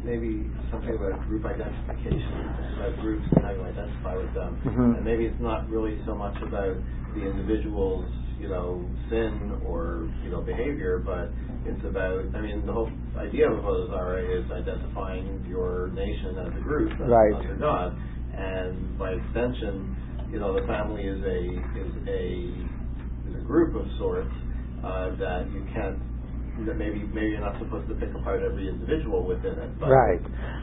maybe 0.07 0.47
something 0.71 0.95
about 0.95 1.19
group 1.27 1.45
identification, 1.45 2.31
about 2.79 2.95
groups 3.03 3.27
and 3.35 3.45
how 3.45 3.51
you 3.51 3.63
identify 3.63 4.15
with 4.15 4.33
them, 4.33 4.57
mm-hmm. 4.65 4.95
and 4.97 5.05
maybe 5.05 5.27
it's 5.27 5.41
not 5.41 5.69
really 5.69 5.99
so 6.07 6.15
much 6.15 6.37
about 6.47 6.77
the 7.15 7.27
individual's 7.27 8.07
you 8.39 8.49
know 8.49 8.87
sin 9.11 9.61
or 9.67 10.09
you 10.23 10.31
know 10.31 10.41
behavior, 10.41 11.03
but 11.05 11.35
it's 11.67 11.85
about. 11.85 12.23
I 12.35 12.41
mean, 12.41 12.65
the 12.65 12.73
whole 12.73 12.91
idea 13.19 13.51
of 13.51 13.59
avodah 13.59 14.23
is 14.23 14.47
identifying 14.51 15.45
your 15.49 15.89
nation 15.89 16.39
as 16.39 16.55
a 16.57 16.63
group, 16.63 16.95
right. 17.01 17.35
under 17.35 17.57
God, 17.57 17.99
and 18.33 18.99
by 18.99 19.11
extension 19.13 19.97
you 20.31 20.41
know, 20.41 20.59
the 20.59 20.67
family 20.67 21.03
is 21.03 21.23
a 21.23 21.41
is 21.79 21.93
a 22.09 22.51
is 23.31 23.35
a 23.37 23.45
group 23.47 23.77
of 23.77 23.87
sorts 23.99 24.31
uh, 24.85 25.15
that 25.17 25.49
you 25.53 25.67
can't 25.73 25.99
that 26.65 26.81
maybe 26.81 27.05
maybe 27.13 27.37
you're 27.37 27.45
not 27.45 27.61
supposed 27.61 27.85
to 27.93 27.95
pick 28.01 28.09
apart 28.17 28.41
every 28.41 28.73
individual 28.73 29.29
within 29.29 29.61
it. 29.61 29.71
But, 29.77 29.93
right. 29.93 30.23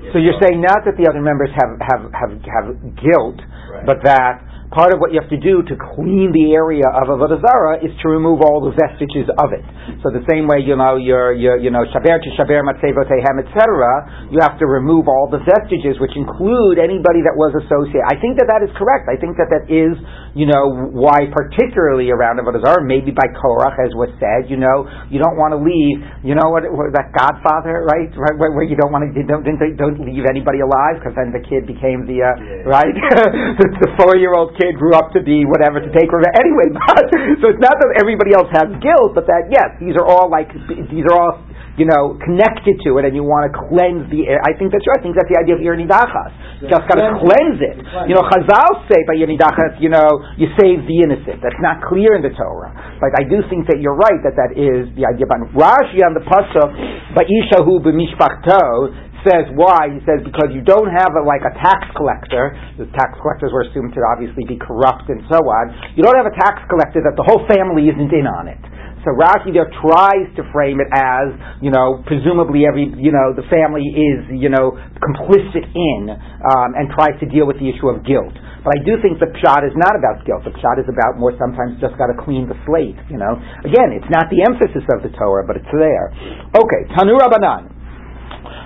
So 0.09 0.17
you're 0.17 0.39
saying 0.41 0.57
not 0.57 0.81
that 0.89 0.97
the 0.97 1.05
other 1.05 1.21
members 1.21 1.53
have 1.53 1.77
have 1.77 2.03
have, 2.17 2.33
have 2.41 2.67
guilt, 2.97 3.37
right. 3.69 3.85
but 3.85 4.01
that 4.01 4.41
part 4.73 4.89
of 4.89 4.97
what 4.97 5.13
you 5.13 5.21
have 5.21 5.29
to 5.29 5.37
do 5.37 5.61
to 5.61 5.75
clean 5.93 6.33
the 6.33 6.57
area 6.57 6.89
of 6.89 7.05
Avodah 7.05 7.37
Zarah 7.37 7.77
is 7.85 7.93
to 8.01 8.09
remove 8.09 8.41
all 8.41 8.65
the 8.65 8.73
vestiges 8.73 9.29
of 9.37 9.53
it. 9.53 9.61
So 10.01 10.09
the 10.09 10.25
same 10.25 10.49
way, 10.49 10.65
you 10.65 10.73
know, 10.73 10.97
you're, 10.97 11.37
you're 11.37 11.61
know, 11.69 11.85
shaber 11.93 12.17
to 12.17 12.29
shaber 12.33 12.65
matzevotehem, 12.65 13.45
etc., 13.45 14.33
you 14.33 14.41
have 14.41 14.57
to 14.57 14.65
remove 14.65 15.05
all 15.05 15.29
the 15.29 15.45
vestiges, 15.45 16.01
which 16.01 16.17
include 16.17 16.81
anybody 16.81 17.21
that 17.21 17.37
was 17.37 17.53
associated. 17.53 18.01
I 18.09 18.17
think 18.17 18.41
that 18.41 18.49
that 18.49 18.65
is 18.65 18.73
correct. 18.73 19.05
I 19.05 19.15
think 19.21 19.37
that 19.37 19.53
that 19.53 19.69
is, 19.69 19.93
you 20.33 20.49
know, 20.49 20.89
why 20.89 21.29
particularly 21.29 22.09
around 22.09 22.41
Avodah 22.41 22.65
Zarah, 22.65 22.81
maybe 22.81 23.13
by 23.13 23.29
Korach, 23.37 23.77
as 23.77 23.93
was 23.93 24.09
said, 24.17 24.49
you 24.49 24.57
know, 24.57 24.89
you 25.13 25.21
don't 25.21 25.37
want 25.37 25.53
to 25.53 25.61
leave, 25.61 26.01
you 26.25 26.33
know 26.33 26.49
what, 26.49 26.65
what 26.73 26.89
that 26.97 27.13
Godfather, 27.13 27.85
right? 27.85 28.09
right 28.17 28.35
where, 28.41 28.49
where, 28.57 28.65
you 28.65 28.73
don't 28.73 28.89
want 28.89 29.05
to, 29.05 29.13
don't, 29.21 29.45
don't 29.45 29.99
leave 30.01 30.25
anybody 30.25 30.65
alive, 30.65 30.97
because 30.97 31.13
then 31.13 31.29
the 31.29 31.45
kid 31.45 31.69
became 31.69 32.09
the, 32.09 32.25
uh, 32.25 32.33
yeah. 32.33 32.65
right? 32.65 32.95
the, 33.61 33.67
the 33.85 33.89
four-year-old 34.01 34.57
kid 34.57 34.62
kid 34.63 34.79
grew 34.79 34.95
up 34.95 35.11
to 35.11 35.19
be 35.19 35.43
whatever 35.43 35.83
to 35.83 35.91
take 35.91 36.07
revenge. 36.07 36.31
Anyway, 36.43 36.71
but, 36.75 37.05
so 37.39 37.45
it's 37.51 37.61
not 37.63 37.75
that 37.77 37.89
everybody 37.99 38.35
else 38.35 38.49
has 38.51 38.67
guilt, 38.83 39.15
but 39.15 39.27
that 39.27 39.51
yes, 39.51 39.75
these 39.79 39.95
are 39.95 40.03
all 40.03 40.27
like 40.31 40.49
these 40.91 41.05
are 41.07 41.15
all 41.15 41.33
you 41.77 41.85
know 41.85 42.17
connected 42.19 42.79
to 42.83 42.99
it, 42.99 43.05
and 43.05 43.13
you 43.15 43.23
want 43.23 43.47
to 43.47 43.51
cleanse 43.69 44.07
the. 44.09 44.27
Air. 44.27 44.41
I 44.43 44.55
think 44.57 44.73
that's 44.73 44.83
right. 44.87 44.99
I 44.99 45.03
think 45.03 45.15
that's 45.15 45.29
the 45.29 45.39
idea 45.39 45.55
of 45.55 45.61
irinidachas. 45.61 46.31
Just 46.67 46.83
got 46.89 46.95
to 46.99 47.15
cleanse 47.21 47.59
it. 47.63 47.77
You 48.09 48.15
know, 48.17 48.25
Chazal 48.27 48.87
say 48.87 48.99
by 49.07 49.19
irinidachas, 49.19 49.79
you 49.83 49.91
know, 49.93 50.09
you 50.39 50.47
save 50.59 50.83
the 50.87 50.97
innocent. 51.03 51.43
That's 51.43 51.59
not 51.61 51.83
clear 51.85 52.15
in 52.15 52.23
the 52.23 52.33
Torah. 52.33 52.71
But 52.99 53.13
I 53.19 53.23
do 53.27 53.43
think 53.47 53.67
that 53.69 53.79
you're 53.79 53.97
right 53.97 54.19
that 54.25 54.35
that 54.35 54.55
is 54.55 54.89
the 54.95 55.05
idea. 55.05 55.27
But 55.29 55.47
Rashi 55.53 56.01
on 56.03 56.15
the 56.17 56.23
pasuk, 56.23 56.69
Ba'ishahu 57.13 57.83
b'mishpachto 57.83 59.12
says 59.23 59.49
why. 59.55 59.89
He 59.91 59.99
says 60.05 60.21
because 60.23 60.51
you 60.51 60.61
don't 60.61 60.91
have 60.91 61.15
a, 61.17 61.23
like 61.23 61.43
a 61.43 61.53
tax 61.59 61.87
collector. 61.95 62.53
The 62.77 62.87
tax 62.93 63.17
collectors 63.19 63.51
were 63.51 63.65
assumed 63.67 63.95
to 63.95 64.01
obviously 64.03 64.43
be 64.45 64.59
corrupt 64.59 65.09
and 65.09 65.23
so 65.31 65.39
on. 65.39 65.95
You 65.97 66.03
don't 66.03 66.15
have 66.15 66.29
a 66.29 66.37
tax 66.37 66.63
collector 66.69 67.03
that 67.03 67.15
the 67.15 67.25
whole 67.25 67.43
family 67.47 67.89
isn't 67.89 68.11
in 68.11 68.27
on 68.27 68.47
it. 68.51 68.61
So 69.03 69.11
Rashi 69.19 69.51
there 69.51 69.67
tries 69.83 70.31
to 70.39 70.47
frame 70.55 70.79
it 70.79 70.87
as, 70.95 71.35
you 71.59 71.75
know, 71.75 71.99
presumably 72.07 72.63
every, 72.63 72.87
you 72.95 73.11
know, 73.11 73.35
the 73.35 73.43
family 73.51 73.83
is, 73.83 74.31
you 74.31 74.47
know, 74.47 74.79
complicit 75.03 75.67
in, 75.75 76.07
um, 76.07 76.69
and 76.79 76.87
tries 76.95 77.19
to 77.19 77.27
deal 77.27 77.43
with 77.43 77.59
the 77.59 77.67
issue 77.67 77.91
of 77.91 78.07
guilt. 78.07 78.31
But 78.63 78.79
I 78.79 78.87
do 78.87 78.95
think 79.03 79.19
the 79.19 79.27
pshat 79.27 79.67
is 79.67 79.75
not 79.75 79.91
about 79.99 80.23
guilt. 80.23 80.47
The 80.47 80.55
pshat 80.55 80.79
is 80.79 80.87
about 80.87 81.19
more 81.19 81.35
sometimes 81.35 81.75
just 81.83 81.99
got 81.99 82.07
to 82.07 82.17
clean 82.23 82.47
the 82.47 82.55
slate, 82.63 82.95
you 83.11 83.19
know. 83.19 83.35
Again, 83.67 83.91
it's 83.91 84.07
not 84.07 84.31
the 84.31 84.39
emphasis 84.47 84.87
of 84.95 85.03
the 85.03 85.11
Torah, 85.19 85.43
but 85.43 85.59
it's 85.59 85.73
there. 85.75 86.07
Okay, 86.55 86.81
Tanu 86.95 87.19
Rabbanan. 87.19 87.72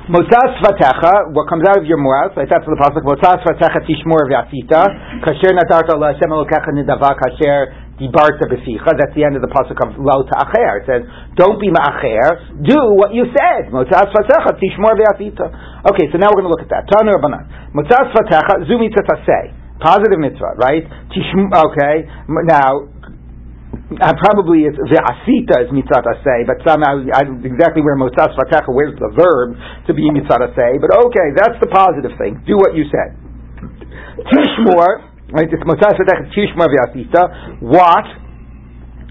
Motzas 0.08 0.56
Vatecha, 0.64 1.36
what 1.36 1.52
comes 1.52 1.68
out 1.68 1.76
of 1.76 1.84
your 1.84 2.00
mouth, 2.00 2.32
right? 2.40 2.48
That's 2.48 2.64
the 2.64 2.80
pasuk. 2.80 3.04
Motzas 3.04 3.44
Vatecha 3.44 3.84
Tishmor 3.84 4.24
V'Asita, 4.32 5.20
Kasher 5.20 5.52
Natarta 5.52 6.00
La 6.00 6.16
Hashem 6.16 6.32
Elokecha 6.32 6.72
Nidava 6.72 7.12
Kasher 7.12 8.00
Dibarta 8.00 8.48
B'Sicha. 8.48 8.96
That's 8.96 9.12
the 9.20 9.28
end 9.28 9.36
of 9.36 9.44
the 9.44 9.52
pasuk 9.52 9.76
of 9.84 10.00
Lo 10.00 10.24
Ta'acher. 10.24 10.80
It 10.80 10.86
says, 10.88 11.04
don't 11.36 11.60
be 11.60 11.68
Ma'acher, 11.68 12.64
do 12.64 12.96
what 12.96 13.12
you 13.12 13.28
said. 13.36 13.68
Motzas 13.68 14.08
Vatecha 14.16 14.56
Tishmor 14.56 14.96
V'Asita. 14.96 15.52
Okay, 15.92 16.08
so 16.08 16.16
now 16.16 16.32
we're 16.32 16.40
going 16.40 16.56
to 16.56 16.56
look 16.56 16.64
at 16.64 16.72
that. 16.72 16.88
Tanu 16.88 17.12
Rabbanan. 17.12 17.76
Motzas 17.76 18.08
Vatecha 18.16 18.64
Zumi 18.64 18.88
Tzasei. 18.88 19.68
Positive 19.84 20.18
mitzvah, 20.18 20.56
right? 20.58 20.88
Okay. 20.88 21.96
Now, 22.48 22.90
uh, 23.88 24.12
probably 24.20 24.68
it's 24.68 24.76
the 24.76 25.00
asita 25.00 25.64
is 25.64 25.72
mitzvah 25.72 26.20
say, 26.20 26.44
but 26.44 26.60
somehow 26.68 27.00
I, 27.08 27.24
don't 27.24 27.40
exactly 27.40 27.80
where 27.80 27.96
motzas 27.96 28.36
vatecha, 28.36 28.68
where's 28.68 29.00
the 29.00 29.16
verb 29.16 29.56
to 29.88 29.96
be 29.96 30.04
mitzvah 30.12 30.52
say? 30.60 30.76
But 30.76 30.92
okay, 31.08 31.32
that's 31.32 31.56
the 31.64 31.72
positive 31.72 32.12
thing. 32.20 32.44
Do 32.44 32.60
what 32.60 32.76
you 32.76 32.84
said. 32.92 33.16
Tishmor, 34.28 35.08
right? 35.32 35.48
It's 35.48 35.64
motzas 35.64 35.96
vatecha 35.96 36.28
tishmor 36.36 36.68
v'asita. 36.68 37.64
Watch 37.64 38.12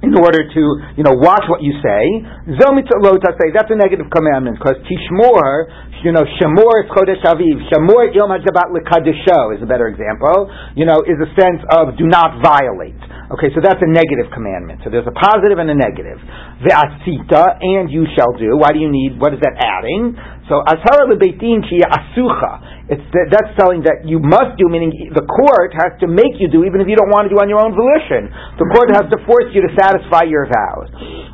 in 0.05 0.13
order 0.21 0.45
to, 0.45 0.63
you 0.93 1.03
know, 1.03 1.17
watch 1.17 1.49
what 1.49 1.65
you 1.65 1.73
say. 1.81 2.05
say 2.53 3.49
that's 3.57 3.73
a 3.73 3.79
negative 3.81 4.13
commandment 4.13 4.61
because 4.61 4.77
tishmor, 4.85 5.73
you 6.05 6.13
know, 6.13 6.29
shemor 6.37 6.85
is 6.85 6.93
chodesh 6.93 7.25
aviv, 7.25 7.65
shamor 7.73 8.13
yom 8.13 8.29
haShabbat 8.29 8.77
lekadesho 8.77 9.57
is 9.57 9.63
a 9.65 9.69
better 9.69 9.89
example. 9.89 10.53
You 10.77 10.85
know, 10.85 11.01
is 11.01 11.17
a 11.17 11.33
sense 11.33 11.65
of 11.73 11.97
do 11.97 12.05
not 12.05 12.45
violate. 12.45 13.01
Okay, 13.27 13.51
so 13.51 13.59
that's 13.59 13.83
a 13.83 13.91
negative 13.91 14.31
commandment. 14.31 14.87
So 14.87 14.91
there's 14.91 15.07
a 15.07 15.17
positive 15.17 15.59
and 15.59 15.67
a 15.67 15.75
negative. 15.75 16.23
Ve'asita, 16.63 17.59
and 17.59 17.91
you 17.91 18.07
shall 18.15 18.31
do. 18.39 18.55
Why 18.55 18.71
do 18.71 18.79
you 18.79 18.87
need, 18.87 19.19
what 19.19 19.35
is 19.35 19.43
that 19.43 19.59
adding? 19.59 20.15
So, 20.47 20.63
ashara 20.63 21.11
lebeitin 21.11 21.67
ki 21.67 21.83
asucha. 21.83 22.87
It's 22.87 23.03
that's 23.35 23.51
telling 23.59 23.83
that 23.83 24.07
you 24.07 24.23
must 24.23 24.55
do, 24.63 24.71
meaning 24.71 24.95
the 25.11 25.27
court 25.27 25.75
has 25.75 25.99
to 25.99 26.07
make 26.07 26.39
you 26.39 26.47
do, 26.47 26.63
even 26.63 26.79
if 26.79 26.87
you 26.87 26.95
don't 26.95 27.11
want 27.11 27.27
to 27.27 27.35
do 27.35 27.43
on 27.43 27.51
your 27.51 27.59
own 27.59 27.75
volition. 27.75 28.31
The 28.63 28.69
court 28.71 28.95
has 28.95 29.11
to 29.11 29.19
force 29.27 29.51
you 29.51 29.67
to 29.67 29.71
satisfy 29.75 30.23
your 30.31 30.47
vows. 30.47 30.87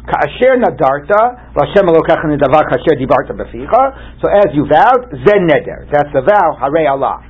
So 0.02 0.18
as 4.26 4.50
you 4.50 4.66
vowed, 4.66 5.06
zen 5.22 5.46
neder. 5.46 5.86
That's 5.94 6.10
the 6.10 6.26
vow, 6.26 6.58
hare 6.58 6.90
Allah. 6.90 7.22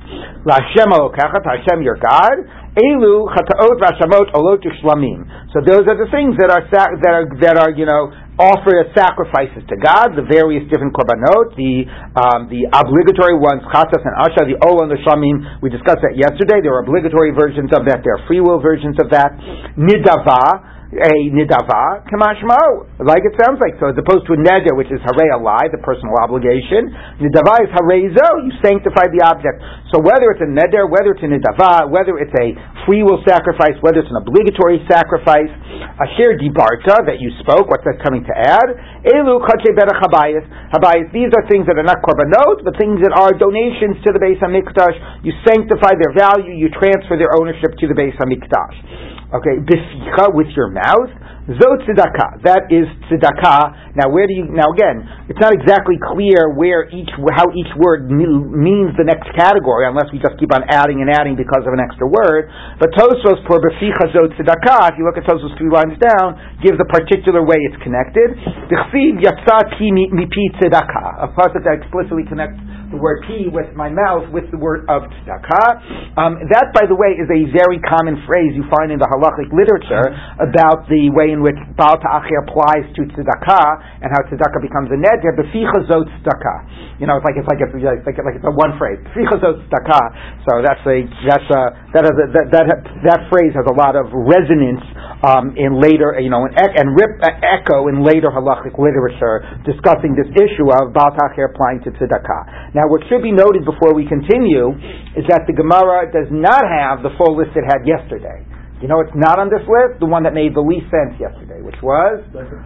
Hashem 0.49 0.89
Hashem 0.89 1.81
your 1.85 1.97
God, 2.01 2.33
Elu 2.73 3.29
chataot 3.29 3.77
vashamot 3.77 4.33
olot 4.33 4.65
shlamim. 4.81 5.21
So 5.53 5.61
those 5.61 5.85
are 5.85 5.93
the 5.93 6.09
things 6.09 6.33
that 6.41 6.49
are 6.49 6.65
that 6.73 7.13
are 7.13 7.29
that 7.45 7.55
are 7.61 7.69
you 7.69 7.85
know 7.85 8.09
offer 8.41 8.81
as 8.81 8.89
sacrifices 8.97 9.61
to 9.69 9.77
God. 9.77 10.17
The 10.17 10.25
various 10.25 10.65
different 10.73 10.97
korbanot, 10.97 11.53
the 11.53 11.85
um, 12.17 12.49
the 12.49 12.65
obligatory 12.73 13.37
ones, 13.37 13.61
chatas 13.69 14.01
and 14.01 14.17
asha, 14.17 14.49
the 14.49 14.57
ol 14.65 14.81
and 14.81 14.89
the 14.89 14.97
shlamim. 15.05 15.61
We 15.61 15.69
discussed 15.69 16.01
that 16.01 16.17
yesterday. 16.17 16.65
There 16.65 16.73
are 16.73 16.81
obligatory 16.81 17.29
versions 17.37 17.69
of 17.77 17.85
that. 17.85 18.01
There 18.01 18.17
are 18.17 18.25
free 18.25 18.41
will 18.41 18.57
versions 18.57 18.97
of 18.97 19.13
that. 19.13 19.37
Nidava 19.77 20.72
a 20.97 21.13
nidava 21.33 22.05
kamashmo, 22.07 23.03
like 23.03 23.25
it 23.25 23.33
sounds 23.41 23.57
like. 23.57 23.75
So 23.81 23.89
as 23.89 23.97
opposed 23.97 24.29
to 24.29 24.37
a 24.37 24.39
neder, 24.39 24.77
which 24.77 24.93
is 24.93 25.01
hare 25.01 25.33
alai, 25.33 25.69
the 25.73 25.81
personal 25.81 26.13
obligation, 26.21 26.93
nidava 27.19 27.65
is 27.65 27.71
harezo, 27.73 28.27
you 28.45 28.51
sanctify 28.61 29.09
the 29.09 29.21
object. 29.25 29.57
So 29.89 30.01
whether 30.01 30.29
it's 30.33 30.43
a 30.45 30.49
neder, 30.49 30.85
whether 30.89 31.13
it's 31.13 31.25
a 31.25 31.29
nidava, 31.29 31.89
whether 31.89 32.17
it's 32.21 32.33
a 32.33 32.53
free 32.85 33.01
will 33.01 33.21
sacrifice, 33.25 33.77
whether 33.81 34.01
it's 34.03 34.11
an 34.11 34.19
obligatory 34.21 34.81
sacrifice, 34.89 35.51
asher 35.99 36.37
dibarta 36.37 37.05
that 37.05 37.21
you 37.21 37.29
spoke, 37.41 37.69
what's 37.69 37.85
that 37.85 38.01
coming 38.01 38.23
to 38.25 38.33
add? 38.35 38.67
Elu 39.05 39.39
chache 39.43 39.71
berach 39.75 39.99
habayis. 40.03 40.45
Habayis, 40.73 41.11
these 41.13 41.29
are 41.33 41.43
things 41.47 41.67
that 41.69 41.77
are 41.77 41.87
not 41.87 42.01
korbanot, 42.01 42.63
but 42.65 42.73
things 42.79 42.99
that 43.03 43.13
are 43.13 43.35
donations 43.35 44.01
to 44.03 44.09
the 44.11 44.19
Beis 44.19 44.39
Hamikdash. 44.39 44.97
You 45.23 45.31
sanctify 45.45 45.95
their 45.99 46.13
value, 46.15 46.55
you 46.55 46.69
transfer 46.73 47.19
their 47.19 47.31
ownership 47.39 47.75
to 47.77 47.85
the 47.87 47.95
Beis 47.95 48.15
Hamikdash. 48.17 49.12
Okay, 49.33 49.59
bificha 49.65 50.33
with 50.33 50.47
your 50.55 50.69
mouth. 50.71 51.11
Zot 51.43 51.83
tzedakah. 51.83 52.39
That 52.47 52.71
is 52.71 52.87
tzedakah. 53.11 53.99
Now, 53.99 54.07
where 54.07 54.23
do 54.23 54.31
you? 54.31 54.47
Now, 54.47 54.71
again, 54.71 55.03
it's 55.27 55.43
not 55.43 55.51
exactly 55.51 55.99
clear 55.99 56.55
where 56.55 56.87
each 56.87 57.11
how 57.35 57.51
each 57.51 57.67
word 57.75 58.07
means 58.07 58.95
the 58.95 59.03
next 59.03 59.27
category, 59.35 59.83
unless 59.83 60.07
we 60.15 60.23
just 60.23 60.39
keep 60.39 60.55
on 60.55 60.63
adding 60.71 61.03
and 61.03 61.11
adding 61.11 61.35
because 61.35 61.67
of 61.67 61.75
an 61.75 61.83
extra 61.83 62.07
word. 62.07 62.47
But 62.79 62.95
Tosfos 62.95 63.43
for 63.43 63.59
bificha 63.59 64.15
zot 64.15 64.39
tzedakah. 64.39 64.95
If 64.95 64.95
you 64.95 65.03
look 65.03 65.19
at 65.19 65.27
Tosfos 65.27 65.51
three 65.59 65.67
lines 65.67 65.99
down, 65.99 66.39
gives 66.63 66.79
a 66.79 66.87
particular 66.87 67.43
way 67.43 67.59
it's 67.67 67.79
connected. 67.83 68.39
Dichsiv 68.71 69.19
yatzat 69.19 69.75
mipi 69.83 70.47
tzedakah. 70.63 71.27
A 71.27 71.35
pasuk 71.35 71.59
that 71.67 71.75
explicitly 71.83 72.23
connects 72.23 72.55
the 72.93 73.01
word 73.01 73.25
p 73.25 73.49
with 73.49 73.73
my 73.73 73.89
mouth 73.89 74.29
with 74.29 74.45
the 74.53 74.59
word 74.61 74.85
of 74.85 75.09
tzedakah. 75.09 76.15
Um, 76.15 76.37
that, 76.53 76.69
by 76.77 76.85
the 76.85 76.93
way, 76.93 77.17
is 77.17 77.25
a 77.27 77.49
very 77.51 77.81
common 77.83 78.21
phrase 78.29 78.53
you 78.53 78.63
find 78.69 78.93
in 78.93 79.01
the 79.01 79.09
halachic 79.09 79.49
literature 79.49 80.13
about 80.37 80.85
the 80.87 81.09
way 81.09 81.32
in 81.33 81.41
which 81.41 81.57
Baal 81.73 81.97
Ta'achir 81.97 82.45
applies 82.45 82.85
to 82.93 83.01
tzedakah 83.09 84.05
and 84.05 84.13
how 84.13 84.21
tzedakah 84.29 84.61
becomes 84.61 84.93
a 84.93 84.97
neder. 85.01 85.33
Beficha 85.33 85.89
zot 85.89 86.05
tzedakah. 86.21 87.01
You 87.01 87.09
know, 87.09 87.17
it's 87.17 87.25
like 87.25 87.35
it's 87.35 87.49
like 87.49 87.59
it's 87.59 87.73
like, 88.05 88.15
like 88.21 88.37
it's 88.37 88.45
a 88.45 88.53
one 88.53 88.77
phrase. 88.77 89.01
Beficha 89.09 89.41
zot 89.41 89.57
tzedakah. 89.65 90.05
So 90.45 90.51
that's 90.61 90.85
a 90.85 90.97
that's 91.25 91.49
a 91.49 91.61
that 91.97 92.03
is 92.05 92.15
a, 92.15 92.25
that, 92.37 92.45
that 92.53 92.67
that 93.09 93.21
phrase 93.33 93.57
has 93.57 93.65
a 93.65 93.73
lot 93.73 93.97
of 93.97 94.13
resonance 94.13 94.85
um, 95.25 95.55
in 95.55 95.79
later, 95.79 96.19
you 96.19 96.29
know, 96.29 96.43
and, 96.45 96.53
and 96.53 96.87
rip, 96.93 97.17
uh, 97.23 97.31
echo 97.39 97.87
in 97.87 98.03
later 98.03 98.27
halachic 98.27 98.75
literature 98.75 99.41
discussing 99.63 100.13
this 100.19 100.27
issue 100.35 100.67
of 100.67 100.91
Baal 100.91 101.15
Ta'achir 101.15 101.49
applying 101.49 101.79
to 101.87 101.91
tzedakah. 101.95 102.75
Now, 102.75 102.91
what 102.91 103.01
should 103.07 103.23
be 103.23 103.31
noted 103.31 103.63
before 103.63 103.95
we 103.95 104.05
continue 104.05 104.75
is 105.15 105.23
that 105.31 105.47
the 105.47 105.55
Gemara 105.55 106.11
does 106.11 106.27
not 106.29 106.61
have 106.61 107.01
the 107.01 107.15
full 107.15 107.39
list 107.39 107.55
it 107.55 107.63
had 107.63 107.87
yesterday. 107.87 108.43
You 108.83 108.91
know, 108.91 108.99
it's 108.99 109.15
not 109.15 109.39
on 109.39 109.47
this 109.47 109.63
list, 109.63 110.03
the 110.03 110.11
one 110.11 110.27
that 110.27 110.35
made 110.35 110.51
the 110.51 110.59
least 110.59 110.91
sense 110.91 111.15
yesterday, 111.15 111.63
which 111.63 111.79
was 111.79 112.19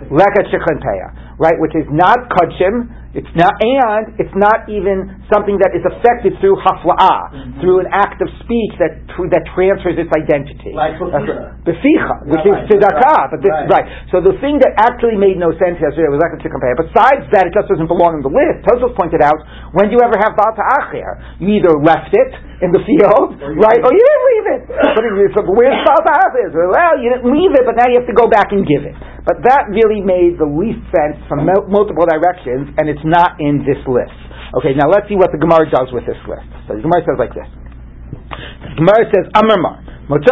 Lekat 0.10 0.50
Shekhanteya, 0.50 1.38
right? 1.38 1.54
Which 1.62 1.78
is 1.78 1.86
not 1.94 2.26
Kudshim, 2.34 2.90
it's 3.18 3.34
not, 3.34 3.58
and 3.58 4.14
it's 4.22 4.38
not 4.38 4.70
even 4.70 5.26
something 5.34 5.58
that 5.58 5.74
is 5.74 5.82
affected 5.82 6.38
through 6.38 6.62
Hafla'ah, 6.62 7.34
mm-hmm. 7.34 7.60
through 7.66 7.82
an 7.82 7.90
act 7.90 8.22
of 8.22 8.30
speech 8.46 8.78
that 8.78 9.10
that 9.34 9.44
transfers 9.58 9.98
its 9.98 10.14
identity. 10.14 10.78
Like 10.78 11.02
Beficha, 11.66 12.30
which 12.30 12.46
is 12.46 12.56
Tzedakah, 12.70 13.02
right. 13.02 13.34
but 13.34 13.42
this, 13.42 13.50
right. 13.50 13.82
right. 13.82 13.88
So 14.14 14.22
the 14.22 14.38
thing 14.38 14.62
that 14.62 14.78
actually 14.78 15.18
made 15.18 15.42
no 15.42 15.50
sense 15.58 15.82
yesterday 15.82 16.14
was 16.14 16.22
Lekat 16.22 16.46
Shekhanteya. 16.46 16.78
Besides 16.78 17.26
that, 17.34 17.50
it 17.50 17.58
just 17.58 17.66
doesn't 17.66 17.90
belong 17.90 18.22
on 18.22 18.24
the 18.24 18.30
list. 18.30 18.62
Tosfos 18.70 18.94
pointed 18.94 19.26
out, 19.26 19.42
when 19.74 19.90
do 19.90 19.98
you 19.98 20.02
ever 20.06 20.22
have 20.22 20.38
Baal 20.38 20.54
Ta'achir? 20.54 21.42
You 21.42 21.58
either 21.58 21.74
left 21.82 22.14
it, 22.14 22.32
in 22.58 22.74
the 22.74 22.82
field, 22.82 23.38
or 23.38 23.54
right? 23.54 23.82
Or 23.86 23.92
you 23.94 24.02
didn't 24.02 24.26
leave 24.34 24.48
it. 24.58 24.62
But 25.38 25.46
where's 25.54 25.78
Baltahaf 25.86 26.34
is? 26.42 26.52
Well, 26.58 26.98
you 26.98 27.14
didn't 27.14 27.30
leave 27.30 27.54
it, 27.54 27.64
but 27.70 27.78
now 27.78 27.86
you 27.86 28.02
have 28.02 28.10
to 28.10 28.18
go 28.18 28.26
back 28.26 28.50
and 28.50 28.66
give 28.66 28.82
it. 28.82 28.98
But 29.28 29.44
that 29.46 29.70
really 29.70 30.02
made 30.02 30.40
the 30.40 30.48
least 30.48 30.82
sense 30.90 31.20
from 31.28 31.46
multiple 31.46 32.08
directions, 32.08 32.74
and 32.80 32.90
it's 32.90 33.04
not 33.08 33.40
in 33.40 33.64
this 33.64 33.80
list. 33.88 34.16
Okay, 34.60 34.76
now 34.76 34.92
let's 34.92 35.08
see 35.08 35.16
what 35.16 35.32
the 35.32 35.40
Gemara 35.40 35.68
does 35.72 35.88
with 35.96 36.04
this 36.04 36.20
list. 36.28 36.48
So 36.68 36.76
the 36.76 36.84
Gemara 36.84 37.02
says 37.08 37.18
like 37.18 37.32
this. 37.32 37.48
The 38.68 38.76
Gemara 38.84 39.04
says, 39.08 39.26
Why 40.08 40.24
do 40.24 40.32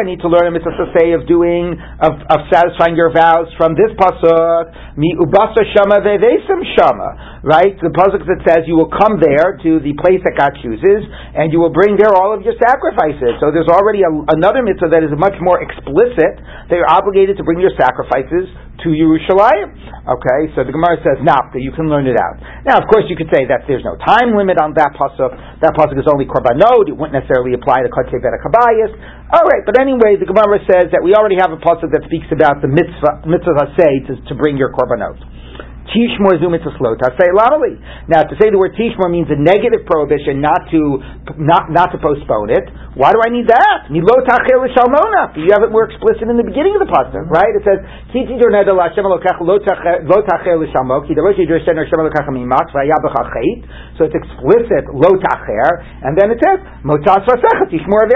I 0.00 0.08
need 0.08 0.24
to 0.24 0.28
learn 0.32 0.48
a 0.48 0.52
mitzvah 0.56 0.88
of 1.12 1.28
doing 1.28 1.76
of, 2.00 2.16
of 2.32 2.48
satisfying 2.48 2.96
your 2.96 3.12
vows 3.12 3.52
from 3.60 3.76
this 3.76 3.92
pasuk? 3.92 4.96
Mi 4.96 5.12
ubasa 5.20 5.68
shama 5.76 6.00
shama. 6.00 7.44
Right, 7.44 7.76
the 7.76 7.92
pasuk 7.92 8.24
that 8.24 8.40
says 8.48 8.64
you 8.64 8.80
will 8.80 8.88
come 8.88 9.20
there 9.20 9.60
to 9.68 9.84
the 9.84 9.92
place 10.00 10.24
that 10.24 10.32
God 10.32 10.56
chooses, 10.64 11.04
and 11.36 11.52
you 11.52 11.60
will 11.60 11.76
bring 11.76 12.00
there 12.00 12.16
all 12.16 12.32
of 12.32 12.40
your 12.40 12.56
sacrifices. 12.56 13.36
So 13.36 13.52
there's 13.52 13.68
already 13.68 14.00
a, 14.00 14.08
another 14.32 14.64
mitzvah 14.64 14.88
that 14.96 15.04
is 15.04 15.12
much 15.12 15.36
more 15.44 15.60
explicit. 15.60 16.40
They 16.72 16.80
are 16.80 16.88
obligated 16.88 17.36
to 17.36 17.44
bring 17.44 17.60
your 17.60 17.76
sacrifices 17.76 18.48
to 18.80 18.88
Yerushalayim. 18.96 19.76
Okay, 20.08 20.40
so 20.56 20.64
the 20.64 20.72
Gemara 20.72 20.96
says 21.04 21.20
Napta, 21.20 21.60
you 21.60 21.72
can 21.72 21.88
learn 21.88 22.08
it 22.08 22.16
out. 22.16 22.40
Now, 22.64 22.80
of 22.80 22.88
course, 22.88 23.04
you 23.12 23.16
could 23.16 23.28
say 23.28 23.44
that 23.48 23.68
there's 23.68 23.84
no 23.84 23.96
time 24.00 24.36
limit 24.36 24.56
on 24.56 24.72
that 24.76 24.96
pasuk. 24.96 25.36
That 25.60 25.76
pasuk 25.76 26.00
is 26.00 26.08
only 26.08 26.24
korbanot; 26.24 26.93
it 26.94 26.96
wouldn't 27.02 27.18
necessarily 27.18 27.58
apply 27.58 27.82
to 27.82 27.90
kotzei 27.90 28.22
kabayis. 28.22 28.94
All 29.34 29.42
right, 29.42 29.66
but 29.66 29.74
anyway, 29.82 30.14
the 30.14 30.30
Gemara 30.30 30.62
says 30.62 30.94
that 30.94 31.02
we 31.02 31.18
already 31.18 31.34
have 31.42 31.50
a 31.50 31.58
pasuk 31.58 31.90
that 31.90 32.06
speaks 32.06 32.30
about 32.30 32.62
the 32.62 32.70
mitzvah 32.70 33.26
mitzvah 33.26 33.74
say 33.74 34.06
to, 34.06 34.14
to 34.30 34.32
bring 34.38 34.54
your 34.54 34.70
korbanot. 34.70 35.18
Tishmor 35.92 36.40
zumitzvah 36.40 36.80
lo 36.80 36.96
tasei 36.96 37.28
lamali. 37.36 37.76
Now, 38.08 38.24
to 38.24 38.34
say 38.40 38.48
the 38.48 38.56
word 38.56 38.72
tishmor 38.72 39.12
means 39.12 39.28
a 39.28 39.36
negative 39.36 39.84
prohibition 39.84 40.40
not 40.40 40.70
to 40.72 40.80
not 41.36 41.68
not 41.68 41.92
to 41.92 41.98
postpone 42.00 42.48
it. 42.48 42.64
Why 42.96 43.12
do 43.12 43.20
I 43.20 43.28
need 43.28 43.44
that? 43.50 43.90
You 43.92 44.00
have 44.06 45.66
it 45.66 45.72
more 45.74 45.84
explicit 45.90 46.24
in 46.30 46.38
the 46.38 46.46
beginning 46.46 46.78
of 46.78 46.82
the 46.86 46.88
pasuk, 46.88 47.26
right? 47.28 47.52
It 47.52 47.66
says, 47.66 47.82
So 53.98 54.04
it's 54.06 54.14
explicit 54.14 54.84
lo 54.94 55.10
tacher, 55.20 55.70
and 56.06 56.16
then 56.16 56.30
it 56.30 56.38
says 56.38 56.58
motas 56.86 57.26
tishmor 57.26 58.06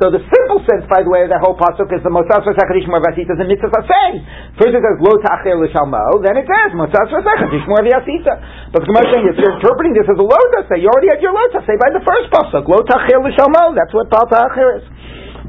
so 0.00 0.08
the 0.08 0.24
simple 0.24 0.64
sense, 0.64 0.88
by 0.88 1.04
the 1.04 1.12
way, 1.12 1.28
of 1.28 1.30
that 1.30 1.44
whole 1.44 1.60
pasuk 1.60 1.92
is 1.92 2.00
the 2.00 2.08
motzas 2.08 2.40
v'sechadish 2.40 2.88
mor 2.88 3.04
v'asita 3.04 3.36
is 3.36 3.40
a 3.40 3.44
mitzvah 3.44 3.84
say. 3.84 4.08
First 4.56 4.72
it 4.72 4.80
says 4.80 4.96
lo 4.96 5.20
ta'acher 5.20 5.60
l'shalmo, 5.60 6.24
then 6.24 6.40
it 6.40 6.48
says 6.48 6.72
motzas 6.72 7.12
v'sechadish 7.12 7.68
mor 7.68 7.84
v'asita. 7.84 8.72
But 8.72 8.80
the 8.80 8.88
Gemara 8.88 9.12
saying 9.12 9.28
if 9.28 9.36
you're 9.36 9.60
interpreting 9.60 9.92
this 9.92 10.08
as 10.08 10.16
a 10.16 10.24
lo 10.24 10.40
say, 10.72 10.80
you 10.80 10.88
already 10.88 11.12
had 11.12 11.20
your 11.20 11.36
lo 11.36 11.44
say 11.52 11.76
by 11.76 11.92
the 11.92 12.00
first 12.00 12.32
pasuk 12.32 12.64
lo 12.64 12.80
ta'acher 12.80 13.20
l'shalmo. 13.20 13.76
That's 13.76 13.92
what 13.92 14.08
bal 14.08 14.24
ta'acher 14.24 14.80
is. 14.80 14.84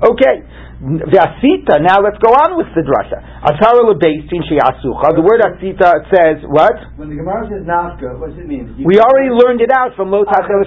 Okay. 0.04 0.44
Vasita. 0.82 1.78
Now 1.78 2.02
let's 2.02 2.17
go 2.17 2.34
on 2.34 2.58
with 2.58 2.65
the 2.74 2.82
drasha. 2.82 3.22
Atara 3.46 3.86
lebeitin 3.86 4.41
sheyasucha. 4.50 5.13
The 5.13 5.22
word 5.22 5.46
asita 5.46 6.10
says 6.10 6.41
what? 6.50 6.74
When 6.98 7.13
the 7.13 7.22
Gemara 7.22 7.46
says 7.46 7.62
nafka, 7.70 8.17
what 8.17 8.34
does 8.34 8.41
it 8.41 8.50
mean? 8.50 8.74
We 8.82 8.98
already 8.98 9.30
learned 9.30 9.62
it 9.62 9.70
out 9.70 9.94
from 9.94 10.10
lo 10.10 10.26
tachel 10.26 10.65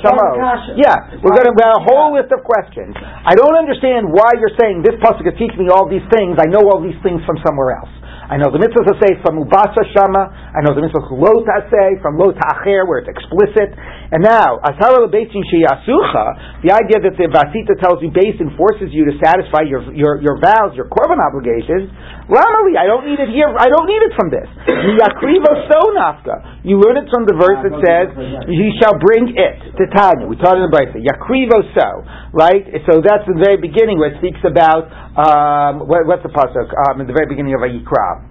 Yeah, 0.79 1.19
we're 1.19 1.35
going 1.35 1.51
to 1.51 1.55
have 1.59 1.83
a 1.83 1.85
whole 1.91 2.15
list 2.15 2.31
of 2.31 2.47
questions. 2.47 2.95
I 2.95 3.35
don't 3.35 3.59
understand 3.59 4.07
why 4.07 4.31
you're 4.39 4.55
saying 4.55 4.87
this 4.87 4.95
pasuk 5.03 5.27
is 5.27 5.35
teaching 5.35 5.67
me 5.67 5.75
all 5.75 5.91
these 5.91 6.07
things. 6.15 6.39
I 6.39 6.47
know 6.47 6.63
all 6.63 6.79
these 6.79 6.99
things 7.03 7.19
from 7.27 7.43
somewhere 7.43 7.75
else. 7.75 7.91
I 8.31 8.41
know 8.41 8.49
the 8.49 8.61
mitzvahs 8.61 8.97
say 9.01 9.21
from 9.21 9.41
Ubasa 9.43 9.85
Shama. 9.93 10.33
I 10.33 10.65
know 10.65 10.73
the 10.73 10.81
mitzvahs 10.81 11.13
Lo 11.13 11.45
say 11.69 12.01
from 12.01 12.17
Lo 12.17 12.33
Ta'acher, 12.33 12.89
where 12.89 13.05
it's 13.05 13.11
explicit. 13.13 13.77
And 14.15 14.23
now, 14.23 14.63
Asara 14.63 15.05
Lebesin 15.05 15.43
Sheyasucha, 15.51 16.63
the 16.65 16.73
idea 16.73 17.03
that 17.05 17.19
the 17.19 17.27
Vasita 17.29 17.75
tells 17.83 18.01
you 18.01 18.15
base 18.15 18.39
and 18.41 18.55
forces 18.57 18.95
you 18.95 19.05
to 19.11 19.15
satisfy 19.21 19.67
your, 19.67 19.85
your, 19.93 20.23
your 20.23 20.37
vows, 20.41 20.73
your 20.79 20.87
korban 20.87 21.21
obligations, 21.21 21.91
Ramali, 22.25 22.81
I 22.81 22.89
don't 22.89 23.05
need 23.05 23.21
it 23.21 23.29
here, 23.29 23.53
I 23.53 23.69
don't 23.69 23.85
need 23.85 24.01
it 24.01 24.13
from 24.17 24.33
this. 24.33 24.49
Yakrivo 24.71 25.69
so 25.69 25.93
nafka. 25.93 26.65
You 26.65 26.81
learn 26.81 26.97
it 26.97 27.13
from 27.13 27.29
the 27.29 27.37
verse 27.37 27.61
that 27.61 27.77
says, 27.85 28.07
He 28.49 28.73
shall 28.81 28.97
bring 28.97 29.37
it 29.37 29.77
to 29.77 29.85
Tanya. 29.93 30.25
We 30.25 30.41
taught 30.41 30.57
in 30.57 30.65
the 30.65 30.73
Brisa. 30.73 30.97
Yakrivo 30.97 31.61
so, 31.77 31.89
right? 32.33 32.65
So 32.89 33.05
that's 33.05 33.29
the 33.29 33.37
very 33.37 33.61
beginning 33.61 34.01
where 34.01 34.17
it 34.17 34.19
speaks 34.25 34.41
about, 34.41 34.89
um, 35.18 35.88
what, 35.88 36.06
what's 36.08 36.24
the 36.24 36.34
pasuk? 36.34 36.70
Um, 36.88 37.02
in 37.02 37.08
the 37.08 37.14
very 37.14 37.28
beginning 37.28 37.54
of 37.54 37.62
Vayikra. 37.62 38.30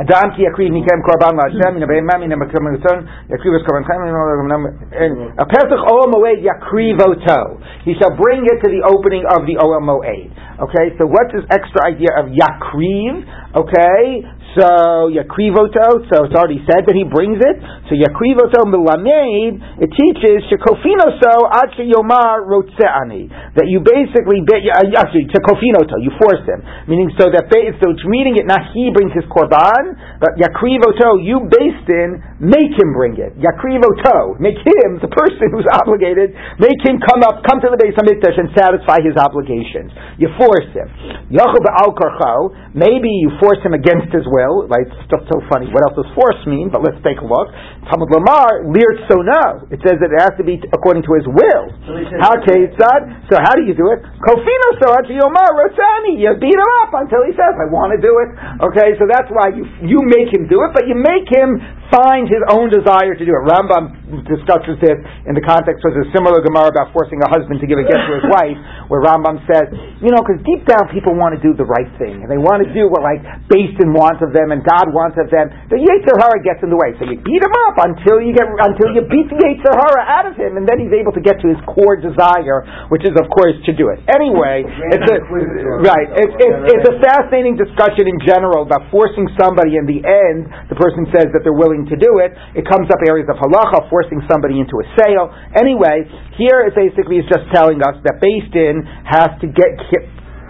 אדם 0.00 0.30
כי 0.34 0.42
יקריב 0.42 0.72
מכם 0.72 0.98
קורבן 1.02 1.36
להשם, 1.36 1.74
מן 1.74 1.82
הבהמה, 1.82 2.18
מן 2.18 2.32
המקום 2.32 2.66
הרצון, 2.66 2.98
יקריב 3.30 3.54
את 3.54 3.66
קורבנכם, 3.66 3.94
הפסח 5.38 5.80
אוהל 5.90 6.10
מועד 6.10 6.38
יקריב 6.38 7.00
אותו. 7.02 7.42
He 7.84 7.92
shall 7.98 8.14
bring 8.14 8.42
it 8.52 8.58
to 8.62 8.68
the 8.70 8.82
opening 8.92 9.24
of 9.34 9.40
the 9.48 9.56
Oel 9.58 9.82
Moed. 9.88 10.30
Okay, 10.64 10.86
so 10.98 11.06
what's 11.06 11.32
this 11.34 11.46
extra 11.50 11.80
idea 11.86 12.10
of 12.20 12.26
yakriv? 12.30 13.12
Okay, 13.62 14.02
so 14.53 15.09
Yakrivoto, 15.09 16.05
so 16.13 16.29
it's 16.29 16.37
already 16.37 16.61
said 16.69 16.85
that 16.85 16.93
he 16.93 17.01
brings 17.01 17.41
it. 17.41 17.57
So 17.89 17.97
Yakrivoto 17.97 18.69
Milamed, 18.69 19.81
it 19.81 19.89
teaches 19.89 20.45
Shekofino 20.45 21.17
so 21.17 21.49
Ad 21.49 21.73
Yomar 21.81 22.45
Rotseani. 22.45 23.33
That 23.57 23.65
you 23.65 23.81
basically, 23.81 24.45
uh, 24.45 24.93
actually, 24.93 25.25
you 25.25 26.11
force 26.21 26.43
him. 26.45 26.61
Meaning 26.85 27.09
so 27.17 27.33
that, 27.33 27.49
so 27.49 27.85
it's 27.89 28.05
reading 28.05 28.37
it, 28.37 28.45
not 28.45 28.69
he 28.77 28.93
brings 28.93 29.09
his 29.17 29.25
Korban, 29.25 29.97
but 30.21 30.37
Yakrivoto, 30.37 31.17
you 31.17 31.49
based 31.49 31.89
in, 31.89 32.21
make 32.37 32.77
him 32.77 32.93
bring 32.93 33.17
it. 33.17 33.33
Yakrivoto, 33.41 34.37
make 34.37 34.61
him, 34.61 35.01
the 35.01 35.09
person 35.09 35.49
who's 35.49 35.65
obligated, 35.81 36.37
make 36.61 36.77
him 36.85 37.01
come 37.01 37.25
up, 37.25 37.41
come 37.41 37.57
to 37.57 37.73
the 37.73 37.79
base 37.81 37.97
of 37.97 38.05
Mikdash 38.05 38.37
and 38.37 38.53
satisfy 38.53 39.01
his 39.01 39.17
obligations. 39.17 39.89
You 40.21 40.29
force 40.37 40.69
him. 40.77 40.85
Yachob 41.33 41.65
al 41.73 41.97
maybe 42.77 43.09
you 43.09 43.33
force 43.41 43.57
him 43.65 43.73
against 43.73 44.13
his 44.13 44.29
will 44.29 44.42
will, 44.43 44.67
right? 44.67 44.83
It's 44.83 45.07
just 45.07 45.25
so 45.31 45.39
funny. 45.47 45.71
What 45.71 45.87
else 45.87 45.95
does 45.95 46.11
force 46.11 46.39
mean? 46.45 46.67
But 46.67 46.83
let's 46.83 46.99
take 47.01 47.19
a 47.23 47.27
look. 47.27 47.47
Talmud 47.87 48.11
Lamar, 48.11 48.67
lirt 48.67 48.97
so 49.07 49.23
no. 49.23 49.67
It 49.71 49.79
says 49.87 49.97
that 50.03 50.11
it 50.11 50.19
has 50.19 50.35
to 50.39 50.45
be 50.45 50.59
according 50.75 51.07
to 51.07 51.11
his 51.15 51.25
will. 51.27 51.63
How 52.19 52.35
So 53.31 53.39
how 53.39 53.55
do 53.55 53.63
you 53.63 53.75
do 53.75 53.91
it? 53.95 54.03
Kofino 54.19 54.69
so 54.83 54.87
Yomar 55.15 55.49
Rosani. 55.55 56.19
You 56.19 56.35
beat 56.39 56.55
him 56.55 56.71
up 56.83 56.91
until 56.95 57.23
he 57.23 57.31
says, 57.33 57.53
I 57.55 57.67
want 57.71 57.95
to 57.95 57.99
do 57.99 58.11
it. 58.23 58.29
Okay, 58.71 58.95
so 58.99 59.07
that's 59.07 59.29
why 59.31 59.55
you 59.55 59.63
you 59.83 59.99
make 60.03 60.31
him 60.31 60.47
do 60.51 60.59
it, 60.67 60.71
but 60.75 60.85
you 60.87 60.95
make 60.95 61.27
him 61.31 61.59
find 61.93 62.25
his 62.25 62.41
own 62.49 62.73
desire 62.73 63.13
to 63.13 63.21
do 63.21 63.29
it. 63.29 63.43
Rambam 63.45 64.25
discusses 64.25 64.81
this 64.81 64.97
in 65.29 65.37
the 65.37 65.45
context 65.45 65.85
of 65.85 65.93
a 65.93 66.09
similar 66.09 66.41
Gemara 66.41 66.73
about 66.73 66.89
forcing 66.89 67.21
a 67.21 67.29
husband 67.29 67.61
to 67.61 67.69
give 67.69 67.77
a 67.77 67.85
gift 67.85 68.01
to 68.09 68.13
his 68.17 68.27
wife, 68.35 68.57
where 68.89 69.05
Rambam 69.05 69.37
says, 69.45 69.69
you 70.01 70.09
know, 70.09 70.25
because 70.25 70.41
deep 70.41 70.65
down 70.65 70.89
people 70.89 71.13
want 71.13 71.37
to 71.37 71.41
do 71.45 71.53
the 71.53 71.63
right 71.63 71.89
thing, 72.01 72.25
and 72.25 72.27
they 72.27 72.41
want 72.41 72.65
to 72.65 72.69
do 72.73 72.89
what 72.89 73.05
like 73.05 73.21
based 73.47 73.77
in 73.77 73.93
wants 73.93 74.25
of 74.25 74.33
them 74.33 74.49
and 74.49 74.65
God 74.65 74.89
wants 74.89 75.21
of 75.21 75.29
them, 75.29 75.53
the 75.69 75.77
Yetzer 75.77 76.17
Hara 76.17 76.41
gets 76.41 76.65
in 76.65 76.73
the 76.73 76.79
way. 76.79 76.97
So 76.97 77.05
you 77.05 77.21
beat 77.21 77.41
him 77.45 77.53
up 77.69 77.77
until 77.85 78.17
you 78.17 78.33
get 78.33 78.49
until 78.49 78.89
you 78.97 79.05
beat 79.05 79.29
the 79.29 79.37
Yetzer 79.37 79.73
Hara 79.77 80.01
out 80.09 80.25
of 80.25 80.33
him, 80.33 80.57
and 80.57 80.65
then 80.65 80.81
he's 80.81 80.93
able 80.97 81.13
to 81.13 81.21
get 81.21 81.37
to 81.45 81.47
his 81.47 81.61
core 81.69 81.95
desire, 82.01 82.89
which 82.89 83.05
is 83.05 83.13
of 83.13 83.29
course 83.29 83.53
to 83.69 83.71
do 83.77 83.93
it. 83.93 84.01
Anyway, 84.09 84.65
it's 84.65 85.05
a, 85.05 85.17
right. 85.85 86.09
It's, 86.17 86.35
it's, 86.41 86.59
it's 86.73 86.87
a 86.89 86.95
fascinating 87.05 87.53
discussion 87.53 88.09
in 88.09 88.17
general 88.25 88.65
about 88.65 88.89
forcing 88.89 89.29
somebody. 89.37 89.77
In 89.77 89.85
the 89.85 90.01
end, 90.01 90.49
the 90.71 90.77
person 90.77 91.05
says 91.13 91.29
that 91.35 91.45
they're 91.45 91.55
willing 91.55 91.82
to 91.89 91.97
do 91.97 92.19
it. 92.23 92.31
It 92.53 92.65
comes 92.67 92.87
up 92.91 92.99
areas 93.03 93.27
of 93.31 93.39
halacha, 93.39 93.89
forcing 93.89 94.21
somebody 94.29 94.59
into 94.59 94.79
a 94.79 94.85
sale. 94.99 95.31
Anyway, 95.55 96.05
here 96.39 96.65
it 96.67 96.73
basically 96.75 97.19
is 97.19 97.27
just 97.27 97.47
telling 97.51 97.81
us 97.83 97.99
that 98.03 98.19
based 98.19 98.53
in 98.55 98.83
has 99.07 99.33
to 99.41 99.47
get 99.51 99.75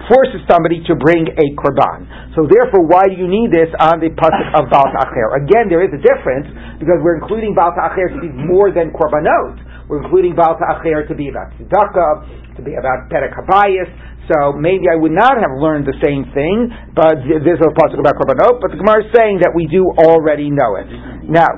forces 0.07 0.43
somebody 0.51 0.83
to 0.83 0.95
bring 0.99 1.27
a 1.27 1.45
korban. 1.55 2.07
So 2.35 2.43
therefore, 2.47 2.83
why 2.83 3.07
do 3.07 3.15
you 3.15 3.27
need 3.27 3.51
this 3.55 3.71
on 3.79 4.03
the 4.03 4.11
pasuk 4.11 4.49
of 4.55 4.67
Baal 4.67 4.89
Acher? 4.99 5.39
Again, 5.39 5.71
there 5.71 5.83
is 5.83 5.91
a 5.95 6.01
difference 6.01 6.47
because 6.79 6.99
we're 6.99 7.19
including 7.19 7.55
Baal 7.55 7.71
Acher 7.75 8.11
to 8.11 8.19
be 8.19 8.31
more 8.31 8.71
than 8.71 8.91
korbanot. 8.91 9.87
We're 9.87 10.03
including 10.03 10.35
Baal 10.35 10.59
Acher 10.59 11.07
to 11.07 11.15
be 11.15 11.29
about 11.29 11.55
tzedakah, 11.55 12.55
to 12.57 12.61
be 12.61 12.75
about 12.75 13.07
perek 13.11 13.31
habayis. 13.35 13.89
So 14.31 14.55
maybe 14.55 14.87
I 14.87 14.95
would 14.95 15.11
not 15.11 15.35
have 15.35 15.59
learned 15.59 15.83
the 15.83 15.99
same 15.99 16.23
thing, 16.31 16.71
but 16.95 17.19
there's 17.27 17.59
a 17.59 17.71
pasuk 17.75 17.99
about 17.99 18.15
korbanot. 18.15 18.63
But 18.63 18.71
the 18.71 18.79
Gemara 18.79 19.03
is 19.03 19.11
saying 19.11 19.43
that 19.43 19.51
we 19.51 19.67
do 19.67 19.91
already 19.99 20.47
know 20.49 20.79
it. 20.79 20.87
Now, 21.27 21.51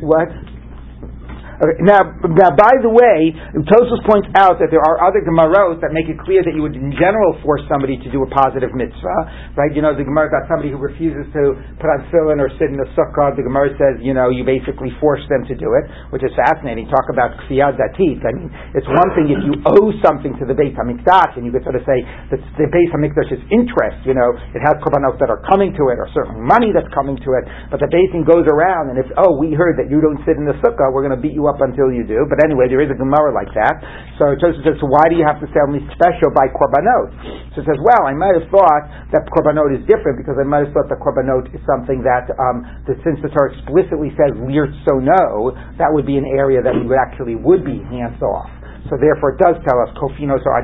what? 0.00 0.28
Now, 1.60 2.00
now, 2.24 2.56
by 2.56 2.74
the 2.80 2.88
way, 2.88 3.36
Tosfos 3.68 4.00
points 4.08 4.32
out 4.32 4.56
that 4.64 4.72
there 4.72 4.80
are 4.80 5.04
other 5.04 5.20
Gemarot 5.20 5.84
that 5.84 5.92
make 5.92 6.08
it 6.08 6.16
clear 6.16 6.40
that 6.40 6.56
you 6.56 6.64
would, 6.64 6.72
in 6.72 6.88
general, 6.96 7.36
force 7.44 7.60
somebody 7.68 8.00
to 8.00 8.08
do 8.08 8.24
a 8.24 8.28
positive 8.32 8.72
mitzvah, 8.72 9.20
right? 9.60 9.68
You 9.68 9.84
know, 9.84 9.92
the 9.92 10.08
Gemara 10.08 10.32
got 10.32 10.48
somebody 10.48 10.72
who 10.72 10.80
refuses 10.80 11.28
to 11.36 11.60
put 11.76 11.92
on 11.92 12.08
tefillin 12.08 12.40
or 12.40 12.48
sit 12.56 12.72
in 12.72 12.80
a 12.80 12.88
sukkah. 12.96 13.36
The 13.36 13.44
Gemara 13.44 13.76
says, 13.76 14.00
you 14.00 14.16
know, 14.16 14.32
you 14.32 14.40
basically 14.40 14.88
force 15.04 15.20
them 15.28 15.44
to 15.52 15.54
do 15.58 15.76
it, 15.76 15.84
which 16.16 16.24
is 16.24 16.32
fascinating. 16.32 16.88
Talk 16.88 17.12
about 17.12 17.36
kfiyad 17.44 17.76
datit. 17.76 18.24
I 18.24 18.32
mean, 18.32 18.48
it's 18.72 18.88
one 18.88 19.12
thing 19.12 19.28
if 19.28 19.44
you 19.44 19.60
owe 19.68 19.92
something 20.00 20.32
to 20.40 20.48
the 20.48 20.56
Beit 20.56 20.72
Hamikdash, 20.80 21.36
and 21.36 21.44
you 21.44 21.52
could 21.52 21.68
sort 21.68 21.76
of 21.76 21.84
say 21.84 22.00
that 22.32 22.40
the 22.56 22.72
Beit 22.72 22.88
Hamikdash's 22.88 23.44
interest, 23.52 24.00
you 24.08 24.16
know, 24.16 24.32
it 24.56 24.64
has 24.64 24.80
korbanot 24.80 25.20
that 25.20 25.28
are 25.28 25.44
coming 25.44 25.76
to 25.76 25.92
it, 25.92 26.00
or 26.00 26.08
certain 26.16 26.40
money 26.40 26.72
that's 26.72 26.88
coming 26.96 27.20
to 27.20 27.36
it, 27.36 27.44
but 27.68 27.84
the 27.84 27.90
Beit 27.92 28.16
goes 28.24 28.48
around, 28.48 28.90
and 28.90 28.98
if, 28.98 29.06
oh, 29.20 29.36
we 29.36 29.52
heard 29.52 29.76
that 29.76 29.92
you 29.92 30.00
don't 30.00 30.18
sit 30.24 30.40
in 30.40 30.48
the 30.48 30.56
sukkah, 30.64 30.88
we're 30.88 31.04
going 31.04 31.14
to 31.14 31.20
beat 31.20 31.36
you 31.36 31.49
up 31.50 31.58
until 31.58 31.90
you 31.90 32.06
do. 32.06 32.22
But 32.30 32.38
anyway, 32.46 32.70
there 32.70 32.78
is 32.78 32.88
a 32.88 32.98
Gemara 32.98 33.34
like 33.34 33.50
that. 33.58 33.82
So 34.22 34.38
Joseph 34.38 34.62
says, 34.62 34.78
so 34.78 34.86
why 34.86 35.10
do 35.10 35.18
you 35.18 35.26
have 35.26 35.42
to 35.42 35.48
say 35.50 35.58
only 35.66 35.82
special 35.90 36.30
by 36.30 36.46
Korbanot? 36.54 37.10
So 37.58 37.60
it 37.60 37.66
says, 37.66 37.80
well, 37.82 38.06
I 38.06 38.14
might 38.14 38.38
have 38.38 38.46
thought 38.54 39.10
that 39.10 39.26
Korbanot 39.34 39.74
is 39.74 39.82
different 39.90 40.22
because 40.22 40.38
I 40.38 40.46
might 40.46 40.70
have 40.70 40.72
thought 40.72 40.86
that 40.86 41.02
Korbanot 41.02 41.50
is 41.50 41.62
something 41.66 42.06
that, 42.06 42.30
um, 42.38 42.62
that 42.86 43.02
since 43.02 43.18
the 43.26 43.28
Torah 43.34 43.50
explicitly 43.58 44.14
says 44.14 44.32
so 44.86 45.02
no, 45.02 45.50
that 45.82 45.90
would 45.90 46.06
be 46.06 46.14
an 46.14 46.28
area 46.30 46.62
that 46.62 46.74
we 46.74 46.86
would 46.86 47.00
actually 47.00 47.34
would 47.34 47.66
be 47.66 47.82
hands 47.90 48.22
off. 48.22 48.59
So 48.88 48.96
therefore, 48.96 49.36
it 49.36 49.38
does 49.42 49.60
tell 49.66 49.78
us 49.84 49.90
kofinos 49.98 50.40
or. 50.46 50.56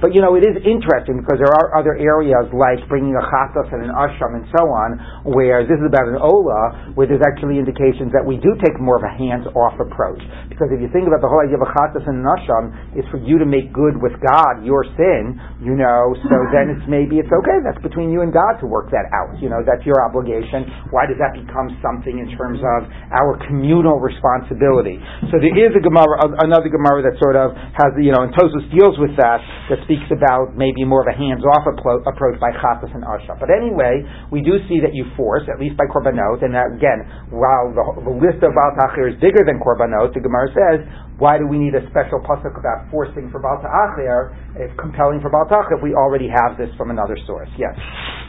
But 0.00 0.14
you 0.14 0.20
know, 0.20 0.36
it 0.36 0.44
is 0.44 0.56
interesting 0.62 1.24
because 1.24 1.38
there 1.40 1.50
are 1.50 1.78
other 1.78 1.96
areas 1.98 2.46
like 2.52 2.82
bringing 2.88 3.16
a 3.16 3.24
chatas 3.26 3.68
and 3.72 3.82
an 3.84 3.92
asham 3.92 4.36
and 4.36 4.46
so 4.54 4.68
on, 4.70 4.88
where 5.34 5.66
this 5.66 5.80
is 5.80 5.86
about 5.86 6.06
an 6.08 6.20
ola, 6.20 6.92
where 6.94 7.06
there's 7.08 7.24
actually 7.24 7.58
indications 7.58 8.12
that 8.12 8.22
we 8.22 8.36
do 8.38 8.54
take 8.62 8.76
more 8.78 8.96
of 8.96 9.04
a 9.04 9.12
hands-off 9.12 9.76
approach. 9.80 10.20
Because 10.52 10.68
if 10.72 10.80
you 10.80 10.88
think 10.92 11.08
about 11.08 11.24
the 11.24 11.28
whole 11.28 11.42
idea 11.42 11.58
of 11.58 11.64
a 11.64 11.72
chatas 11.72 12.04
and 12.06 12.22
an 12.22 12.28
asham, 12.28 12.96
is 12.96 13.04
for 13.10 13.18
you 13.18 13.38
to 13.38 13.46
make 13.46 13.72
good 13.72 13.98
with 14.00 14.16
God 14.20 14.64
your 14.64 14.84
sin, 14.96 15.36
you 15.60 15.76
know. 15.76 16.14
So 16.28 16.36
then 16.54 16.76
it's 16.76 16.86
maybe 16.88 17.18
it's 17.20 17.32
okay. 17.32 17.58
That's 17.64 17.80
between 17.80 18.12
you 18.12 18.22
and 18.22 18.32
God 18.32 18.60
to 18.60 18.66
work 18.66 18.92
that 18.92 19.08
out. 19.12 19.36
You 19.40 19.48
know, 19.48 19.64
that's 19.64 19.84
your 19.84 20.00
obligation. 20.04 20.68
Why 20.92 21.08
does 21.08 21.18
that 21.20 21.36
become 21.36 21.72
something 21.80 22.18
in 22.18 22.28
terms 22.36 22.60
of 22.60 22.88
our 23.12 23.40
communal 23.48 24.00
responsibility? 24.00 25.00
So 25.32 25.40
there 25.40 25.56
is 25.56 25.72
a 25.76 25.82
Gemara, 25.82 26.40
another 26.44 26.68
Gemara 26.76 27.00
that 27.08 27.16
sort 27.16 27.34
of 27.34 27.56
has, 27.56 27.96
you 27.96 28.12
know, 28.12 28.28
and 28.28 28.30
Tosfos 28.36 28.68
deals 28.68 29.00
with 29.00 29.16
that, 29.16 29.40
that 29.72 29.80
speaks 29.88 30.04
about 30.12 30.52
maybe 30.52 30.84
more 30.84 31.00
of 31.00 31.08
a 31.08 31.16
hands-off 31.16 31.64
approach 31.64 32.36
by 32.36 32.52
Chatas 32.60 32.92
and 32.92 33.00
Asha. 33.02 33.34
But 33.40 33.48
anyway, 33.48 34.04
we 34.28 34.44
do 34.44 34.60
see 34.68 34.84
that 34.84 34.92
you 34.92 35.08
force, 35.16 35.48
at 35.48 35.56
least 35.56 35.80
by 35.80 35.88
Korbanot, 35.88 36.44
and 36.44 36.52
that, 36.52 36.76
again, 36.76 37.08
while 37.32 37.72
the, 37.72 38.12
the 38.12 38.14
list 38.14 38.44
of 38.44 38.52
Baal 38.52 38.72
Ta'achir 38.76 39.08
is 39.08 39.16
bigger 39.18 39.40
than 39.48 39.56
Korbanot, 39.58 40.12
the 40.12 40.20
Gemara 40.20 40.52
says, 40.52 40.84
why 41.16 41.40
do 41.40 41.48
we 41.48 41.56
need 41.56 41.72
a 41.72 41.82
special 41.88 42.20
pasuk 42.20 42.52
about 42.60 42.92
forcing 42.92 43.32
for 43.32 43.40
Baal 43.40 43.56
Ta'achir, 43.64 44.36
if 44.60 44.76
compelling 44.76 45.24
for 45.24 45.32
Baal 45.32 45.48
Ta'achir, 45.48 45.80
if 45.80 45.82
we 45.82 45.96
already 45.96 46.28
have 46.28 46.60
this 46.60 46.68
from 46.76 46.92
another 46.92 47.16
source? 47.26 47.48
Yes? 47.56 47.72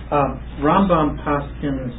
Um, 0.09 0.39
Rambam 0.63 1.19
Paskins 1.19 1.91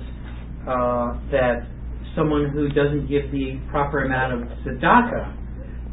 uh, 0.65 1.21
that 1.31 1.69
someone 2.17 2.51
who 2.51 2.69
doesn't 2.69 3.09
give 3.09 3.31
the 3.31 3.61
proper 3.71 4.05
amount 4.05 4.33
of 4.35 4.49
tzedakah 4.59 5.38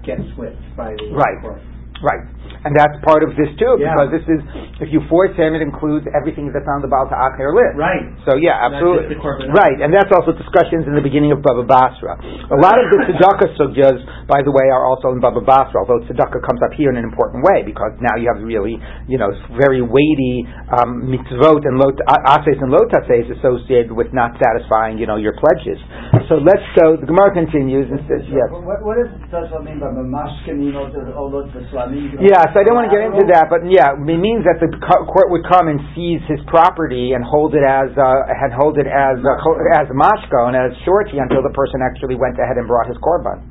gets 0.05 0.21
whipped 0.37 0.61
by 0.77 0.93
the 0.93 1.13
right. 1.13 1.41
court. 1.41 1.61
Right. 2.03 2.34
And 2.65 2.73
that's 2.73 2.97
part 3.05 3.21
of 3.21 3.37
this 3.37 3.53
too, 3.61 3.77
Yeah. 3.77 3.93
because 3.93 4.09
this 4.09 4.25
is, 4.25 4.41
if 4.81 4.89
you 4.89 5.05
force 5.05 5.37
him, 5.37 5.53
it 5.53 5.61
includes 5.61 6.09
everything 6.17 6.49
that's 6.49 6.65
on 6.65 6.81
the 6.81 6.89
Baal 6.89 7.05
Ta'achir 7.05 7.53
list. 7.53 7.77
Right. 7.77 8.09
So 8.25 8.35
yeah, 8.41 8.57
Not 8.57 8.81
absolutely. 8.81 9.13
just 9.15 9.21
the. 9.21 9.53
Right, 9.53 9.77
and 9.85 9.93
that's 9.93 10.09
also 10.09 10.33
discussions 10.33 10.89
in 10.89 10.97
the 10.97 11.05
beginning 11.05 11.29
of 11.29 11.45
Baba 11.45 11.61
Basra. 11.61 12.17
A 12.49 12.57
lot 12.57 12.81
of 12.81 12.89
the 12.89 13.05
tzedakah 13.05 13.53
sugyas, 13.53 14.01
by 14.25 14.41
the 14.41 14.49
way, 14.49 14.65
are 14.73 14.81
also 14.81 15.13
in 15.13 15.21
Baba 15.21 15.45
Basra, 15.45 15.85
although 15.85 16.01
tzedakah 16.09 16.41
comes 16.41 16.59
up 16.65 16.73
here 16.73 16.89
in 16.89 16.97
an 16.97 17.05
important 17.05 17.45
way, 17.45 17.61
because 17.61 17.93
now 18.01 18.17
you 18.17 18.25
have 18.33 18.41
really, 18.41 18.81
you 19.05 19.21
know, 19.21 19.29
very 19.61 19.85
weighty 19.85 20.49
um, 20.73 21.05
mitzvot 21.05 21.61
and 21.69 21.77
lot, 21.77 21.93
ases 22.33 22.57
and 22.57 22.73
lotases 22.73 23.29
associated 23.37 23.93
with 23.93 24.09
not 24.09 24.33
satisfying, 24.41 24.97
you 24.97 25.05
know, 25.05 25.21
your 25.21 25.37
pledges. 25.37 25.77
So 26.25 26.41
let's 26.41 26.65
go, 26.81 26.97
the 26.97 27.05
Gemara 27.05 27.29
continues 27.29 27.85
and 27.93 28.01
says, 28.09 28.25
yes. 28.25 28.49
What, 28.49 28.81
what 28.81 28.97
does 28.97 29.13
does 29.29 29.53
what 29.53 29.61
mean 29.63 29.77
by 29.77 29.93
mamashkin, 29.93 30.65
you 30.65 30.73
know, 30.73 30.89
the 30.89 31.13
olot 31.13 31.53
b'slamim? 31.53 32.17
Yes, 32.55 32.63
I 32.63 32.71
don't 32.71 32.79
want 32.79 32.87
to 32.87 32.95
get 32.95 33.03
into 33.03 33.27
that, 33.35 33.51
but 33.51 33.67
yeah, 33.67 33.99
it 33.99 33.99
means 33.99 34.47
that 34.47 34.63
the 34.63 34.71
court 34.79 35.27
would 35.27 35.43
come 35.43 35.67
and 35.67 35.75
seize 35.91 36.23
his 36.23 36.39
property 36.47 37.11
and 37.11 37.19
hold 37.19 37.51
it 37.51 37.67
as 37.67 37.91
uh, 37.99 38.31
and 38.31 38.55
hold 38.55 38.79
it 38.79 38.87
as 38.87 39.19
uh, 39.19 39.75
as 39.75 39.91
mashko 39.91 40.47
and 40.47 40.55
as 40.55 40.71
shorty 40.87 41.19
until 41.19 41.43
the 41.43 41.51
person 41.51 41.83
actually 41.83 42.15
went 42.15 42.39
ahead 42.39 42.55
and 42.55 42.63
brought 42.63 42.87
his 42.87 42.95
korban. 43.03 43.43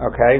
Okay, 0.00 0.34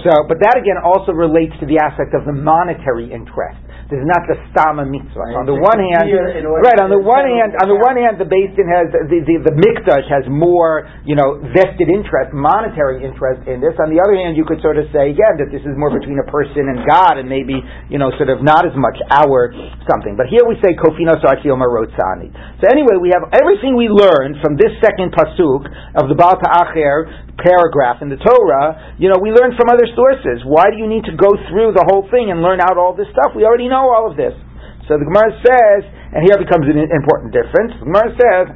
so 0.00 0.24
but 0.24 0.40
that 0.40 0.56
again 0.56 0.80
also 0.80 1.12
relates 1.12 1.52
to 1.60 1.66
the 1.68 1.76
aspect 1.76 2.16
of 2.16 2.24
the 2.24 2.32
monetary 2.32 3.12
interest. 3.12 3.60
This 3.92 4.00
is 4.00 4.08
not 4.08 4.24
the 4.24 4.40
stama 4.48 4.88
mitzvah. 4.88 5.28
Right. 5.28 5.36
On 5.36 5.44
the 5.44 5.52
one 5.52 5.76
hand, 5.76 6.08
clear 6.08 6.40
in 6.40 6.48
order 6.48 6.64
right? 6.64 6.80
On 6.80 6.88
the 6.88 7.00
one 7.04 7.28
hand, 7.28 7.52
on 7.60 7.68
the 7.68 7.76
one 7.76 8.00
hand, 8.00 8.16
the 8.16 8.24
Beis 8.24 8.56
Din 8.56 8.64
has 8.64 8.88
the 8.88 9.20
the, 9.20 9.36
the 9.44 9.54
mikdash 9.54 10.08
has 10.08 10.24
more 10.24 10.88
you 11.04 11.12
know 11.12 11.36
vested 11.52 11.92
interest, 11.92 12.32
monetary 12.32 13.04
interest 13.04 13.44
in 13.44 13.60
this. 13.60 13.76
On 13.76 13.92
the 13.92 14.00
other 14.00 14.16
hand, 14.16 14.40
you 14.40 14.48
could 14.48 14.64
sort 14.64 14.80
of 14.80 14.88
say 14.88 15.12
again 15.12 15.36
that 15.36 15.52
this 15.52 15.60
is 15.68 15.76
more 15.76 15.92
between 15.92 16.16
a 16.16 16.28
person 16.32 16.72
and 16.72 16.80
God, 16.88 17.20
and 17.20 17.28
maybe 17.28 17.60
you 17.92 18.00
know 18.00 18.08
sort 18.16 18.32
of 18.32 18.40
not 18.40 18.64
as 18.64 18.72
much 18.72 18.96
our 19.12 19.52
something. 19.84 20.16
But 20.16 20.32
here 20.32 20.48
we 20.48 20.56
say 20.64 20.72
kofino 20.80 21.20
sarchioma. 21.20 21.68
So 21.84 22.64
anyway, 22.72 22.96
we 22.96 23.12
have 23.12 23.28
everything 23.36 23.76
we 23.76 23.92
learned 23.92 24.40
from 24.40 24.56
this 24.56 24.72
second 24.80 25.12
pasuk 25.12 25.68
of 26.00 26.08
the 26.08 26.16
Baal 26.16 26.40
Ta'acher 26.40 27.24
paragraph 27.36 28.00
in 28.00 28.08
the 28.08 28.20
Torah. 28.20 28.93
You 28.94 29.10
know, 29.10 29.18
we 29.18 29.34
learn 29.34 29.58
from 29.58 29.66
other 29.70 29.90
sources. 29.90 30.46
Why 30.46 30.70
do 30.70 30.78
you 30.78 30.86
need 30.86 31.02
to 31.10 31.14
go 31.18 31.34
through 31.50 31.74
the 31.74 31.82
whole 31.90 32.06
thing 32.14 32.30
and 32.30 32.38
learn 32.38 32.62
out 32.62 32.78
all 32.78 32.94
this 32.94 33.10
stuff? 33.10 33.34
We 33.34 33.42
already 33.42 33.66
know 33.66 33.90
all 33.90 34.06
of 34.06 34.14
this. 34.14 34.34
So 34.86 35.00
the 35.00 35.06
Gemara 35.08 35.34
says, 35.42 35.80
and 36.14 36.22
here 36.22 36.38
becomes 36.38 36.70
an 36.70 36.78
important 36.78 37.34
difference. 37.34 37.74
The 37.80 37.86
Gemara 37.90 38.10
says, 38.14 38.46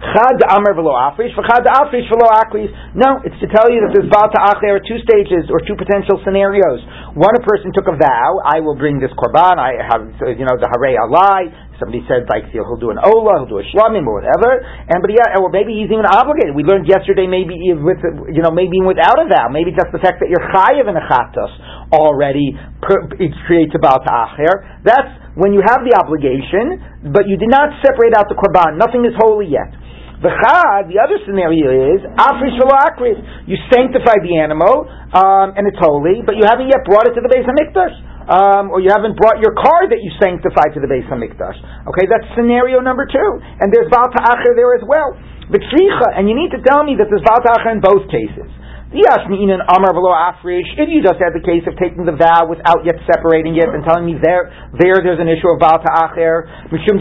Chad 0.00 0.40
Amr 0.48 0.72
v'lo 0.76 0.96
afrish, 0.96 1.32
v'chad 1.36 1.64
afrish 1.68 2.08
v'lo 2.08 2.24
akris. 2.32 2.72
No, 2.96 3.20
it's 3.20 3.36
to 3.40 3.48
tell 3.52 3.68
you 3.68 3.84
that 3.84 3.92
there's 3.92 4.08
Ta'ach, 4.08 4.60
there 4.64 4.80
are 4.80 4.84
two 4.84 4.96
stages 5.04 5.52
or 5.52 5.60
two 5.64 5.76
potential 5.76 6.16
scenarios. 6.24 6.80
One, 7.12 7.36
a 7.36 7.44
person 7.44 7.68
took 7.76 7.84
a 7.84 7.96
vow, 7.96 8.40
I 8.44 8.64
will 8.64 8.76
bring 8.76 8.96
this 8.96 9.12
korban, 9.12 9.60
I 9.60 9.76
have, 9.76 10.08
you 10.36 10.44
know, 10.48 10.56
the 10.56 10.68
Harei 10.72 10.96
Alai, 10.96 11.52
somebody 11.80 12.04
said 12.04 12.28
like 12.28 12.52
he'll 12.52 12.76
do 12.76 12.92
an 12.92 13.00
Ola, 13.00 13.42
he'll 13.42 13.50
do 13.50 13.58
a 13.58 13.66
Shlamim 13.72 14.04
or 14.04 14.20
whatever, 14.20 14.60
and 14.60 15.00
but 15.00 15.10
yeah, 15.10 15.40
or 15.40 15.48
maybe 15.48 15.72
he's 15.74 15.88
even 15.88 16.04
obligated. 16.04 16.52
We 16.52 16.62
learned 16.62 16.84
yesterday 16.86 17.24
maybe 17.24 17.56
with, 17.72 17.98
you 18.30 18.44
know, 18.44 18.52
maybe 18.52 18.78
without 18.84 19.16
a 19.16 19.26
vow, 19.26 19.48
maybe 19.48 19.72
just 19.72 19.88
the 19.90 19.98
fact 19.98 20.20
that 20.20 20.28
you're 20.28 20.44
chayiv 20.52 20.84
in 20.84 20.94
a 20.94 21.04
chatos 21.08 21.52
already, 21.90 22.52
per, 22.84 23.08
it 23.16 23.32
creates 23.48 23.72
a 23.72 23.80
Baal 23.80 24.04
That's 24.04 25.12
when 25.34 25.56
you 25.56 25.64
have 25.64 25.80
the 25.82 25.96
obligation, 25.96 27.10
but 27.16 27.24
you 27.24 27.40
did 27.40 27.48
not 27.48 27.72
separate 27.80 28.12
out 28.12 28.28
the 28.28 28.36
korban, 28.36 28.76
nothing 28.76 29.08
is 29.08 29.16
holy 29.16 29.48
yet. 29.48 29.72
The 30.20 30.28
chad, 30.28 30.92
the 30.92 31.00
other 31.00 31.16
scenario 31.24 31.96
is 31.96 32.04
afrish 32.20 32.60
akris. 32.60 33.16
You 33.48 33.56
sanctify 33.72 34.20
the 34.20 34.36
animal, 34.36 34.84
um, 35.16 35.56
and 35.56 35.64
it's 35.64 35.80
holy, 35.80 36.20
but 36.20 36.36
you 36.36 36.44
haven't 36.44 36.68
yet 36.68 36.84
brought 36.84 37.08
it 37.08 37.16
to 37.16 37.24
the 37.24 37.32
base 37.32 37.48
of 37.48 37.56
mikdash, 37.56 37.96
um, 38.30 38.70
or 38.70 38.78
you 38.78 38.94
haven't 38.94 39.18
brought 39.18 39.42
your 39.42 39.52
car 39.58 39.90
that 39.90 39.98
you 39.98 40.14
sanctified 40.22 40.70
to 40.78 40.80
the 40.80 40.86
base 40.86 41.04
of 41.10 41.18
mikdash. 41.18 41.58
Okay, 41.90 42.06
that's 42.06 42.24
scenario 42.38 42.78
number 42.78 43.04
two, 43.10 43.30
and 43.58 43.74
there's 43.74 43.90
val 43.90 44.06
ta'acher 44.14 44.54
there 44.54 44.78
as 44.78 44.86
well. 44.86 45.18
B'tzricha, 45.50 46.14
and 46.14 46.30
you 46.30 46.38
need 46.38 46.54
to 46.54 46.62
tell 46.62 46.86
me 46.86 46.94
that 46.94 47.10
there's 47.10 47.26
val 47.26 47.42
ta'acher 47.42 47.74
in 47.74 47.82
both 47.82 48.06
cases. 48.06 48.46
If 48.90 48.98
you 50.90 50.98
just 50.98 51.22
had 51.22 51.30
the 51.30 51.46
case 51.46 51.62
of 51.70 51.78
taking 51.78 52.02
the 52.02 52.18
vow 52.18 52.50
without 52.50 52.82
yet 52.82 52.98
separating 53.06 53.54
it 53.54 53.70
and 53.70 53.86
telling 53.86 54.02
me 54.02 54.18
there, 54.18 54.50
there 54.82 54.98
there's 54.98 55.22
an 55.22 55.30
issue 55.30 55.46
of 55.46 55.62
Baal 55.62 55.78
Ta'acher, 55.78 56.50
because 56.74 56.98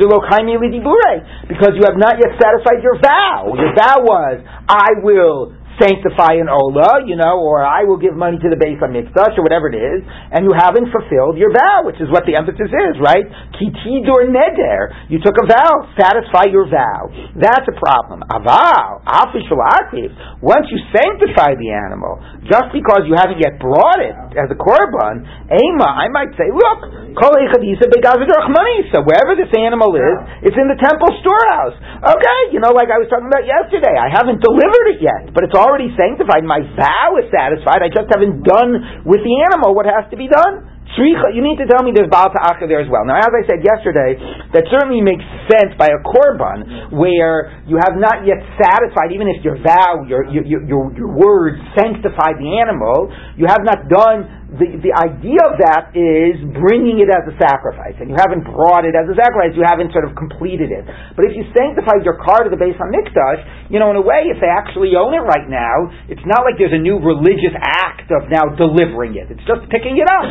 you 1.74 1.82
have 1.90 1.98
not 1.98 2.22
yet 2.22 2.38
satisfied 2.38 2.86
your 2.86 2.94
vow. 3.02 3.58
Your 3.58 3.74
vow 3.74 4.06
was, 4.06 4.38
I 4.70 5.02
will 5.02 5.58
sanctify 5.80 6.38
an 6.38 6.52
Ola, 6.52 7.08
you 7.08 7.16
know, 7.16 7.40
or 7.42 7.64
I 7.64 7.88
will 7.88 7.98
give 7.98 8.14
money 8.14 8.38
to 8.38 8.50
the 8.52 8.60
base 8.60 8.78
on 8.84 8.92
Mikdash, 8.92 9.40
or 9.40 9.44
whatever 9.48 9.72
it 9.72 9.80
is, 9.80 10.04
and 10.06 10.44
you 10.44 10.54
haven't 10.54 10.92
fulfilled 10.92 11.40
your 11.40 11.50
vow, 11.56 11.88
which 11.88 11.98
is 12.04 12.12
what 12.12 12.28
the 12.28 12.36
emphasis 12.36 12.70
is, 12.70 12.94
right? 13.00 13.24
Kitidur 13.56 14.28
Neder. 14.30 15.10
You 15.10 15.24
took 15.24 15.40
a 15.40 15.48
vow, 15.48 15.90
satisfy 15.96 16.52
your 16.52 16.68
vow. 16.68 17.08
That's 17.40 17.66
a 17.66 17.76
problem. 17.80 18.28
Aval, 18.28 19.02
Afishal 19.08 19.64
Akif. 19.80 20.12
Once 20.44 20.68
you 20.70 20.80
sanctify 20.92 21.56
the 21.56 21.72
animal, 21.72 22.20
just 22.46 22.76
because 22.76 23.08
you 23.08 23.16
haven't 23.16 23.40
yet 23.40 23.58
brought 23.58 24.04
it 24.04 24.16
as 24.36 24.52
a 24.52 24.58
korban, 24.60 25.24
Ema, 25.48 25.90
I 25.90 26.12
might 26.12 26.36
say, 26.36 26.52
look, 26.52 26.80
Kol 27.18 27.36
Echadisa 27.40 27.90
Begazadurach 27.90 28.48
money. 28.52 28.86
So 28.94 29.02
wherever 29.02 29.34
this 29.34 29.50
animal 29.56 29.96
is, 29.96 30.18
it's 30.46 30.58
in 30.60 30.68
the 30.70 30.78
temple 30.78 31.10
storehouse. 31.24 31.76
Okay, 32.00 32.40
you 32.54 32.62
know, 32.62 32.72
like 32.72 32.88
I 32.94 33.02
was 33.02 33.10
talking 33.12 33.28
about 33.28 33.44
yesterday, 33.44 33.92
I 33.98 34.08
haven't 34.14 34.40
delivered 34.40 34.96
it 34.96 35.00
yet, 35.04 35.34
but 35.34 35.44
it's 35.44 35.56
already 35.70 35.94
sanctified. 35.94 36.42
My 36.42 36.66
vow 36.74 37.22
is 37.22 37.30
satisfied. 37.30 37.86
I 37.86 37.94
just 37.94 38.10
haven't 38.10 38.42
done 38.42 39.06
with 39.06 39.22
the 39.22 39.36
animal 39.54 39.78
what 39.78 39.86
has 39.86 40.10
to 40.10 40.18
be 40.18 40.26
done. 40.26 40.66
You 40.98 41.46
need 41.46 41.62
to 41.62 41.70
tell 41.70 41.86
me 41.86 41.94
there's 41.96 42.10
Baal 42.10 42.34
Ta'acha 42.34 42.68
there 42.68 42.82
as 42.82 42.90
well. 42.90 43.06
Now, 43.06 43.22
as 43.22 43.30
I 43.30 43.46
said 43.46 43.62
yesterday, 43.62 44.18
that 44.52 44.66
certainly 44.74 45.00
makes 45.06 45.24
sense 45.48 45.78
by 45.78 45.88
a 45.88 46.02
korban 46.02 46.92
where 46.92 47.62
you 47.70 47.78
have 47.78 47.96
not 47.96 48.26
yet 48.26 48.42
satisfied, 48.58 49.14
even 49.14 49.30
if 49.30 49.46
your 49.46 49.62
vow, 49.62 50.04
your, 50.10 50.26
your, 50.28 50.44
your, 50.44 50.62
your, 50.66 50.84
your 50.98 51.12
words 51.14 51.62
sanctify 51.78 52.36
the 52.36 52.58
animal, 52.60 53.14
you 53.38 53.46
have 53.48 53.62
not 53.64 53.86
done 53.88 54.39
the, 54.50 54.82
the 54.82 54.94
idea 54.98 55.38
of 55.46 55.62
that 55.62 55.94
is 55.94 56.42
bringing 56.58 56.98
it 56.98 57.10
as 57.14 57.22
a 57.30 57.36
sacrifice, 57.38 57.94
and 58.02 58.10
you 58.10 58.18
haven't 58.18 58.50
brought 58.50 58.82
it 58.82 58.98
as 58.98 59.06
a 59.06 59.14
sacrifice, 59.14 59.54
you 59.54 59.62
haven't 59.62 59.94
sort 59.94 60.10
of 60.10 60.18
completed 60.18 60.74
it. 60.74 60.90
But 61.14 61.30
if 61.30 61.38
you 61.38 61.46
sanctified 61.54 62.02
your 62.02 62.18
car 62.18 62.42
to 62.42 62.50
the 62.50 62.58
base 62.58 62.74
on 62.82 62.90
Mikdash, 62.90 63.70
you 63.70 63.78
know, 63.78 63.94
in 63.94 63.98
a 64.02 64.06
way, 64.06 64.34
if 64.34 64.42
they 64.42 64.50
actually 64.50 64.98
own 64.98 65.14
it 65.14 65.22
right 65.22 65.46
now, 65.46 65.94
it's 66.10 66.26
not 66.26 66.42
like 66.42 66.58
there's 66.58 66.74
a 66.74 66.82
new 66.82 66.98
religious 66.98 67.54
act 67.62 68.10
of 68.10 68.26
now 68.34 68.50
delivering 68.58 69.14
it. 69.22 69.30
It's 69.30 69.46
just 69.46 69.70
picking 69.70 70.02
it 70.02 70.10
up. 70.10 70.26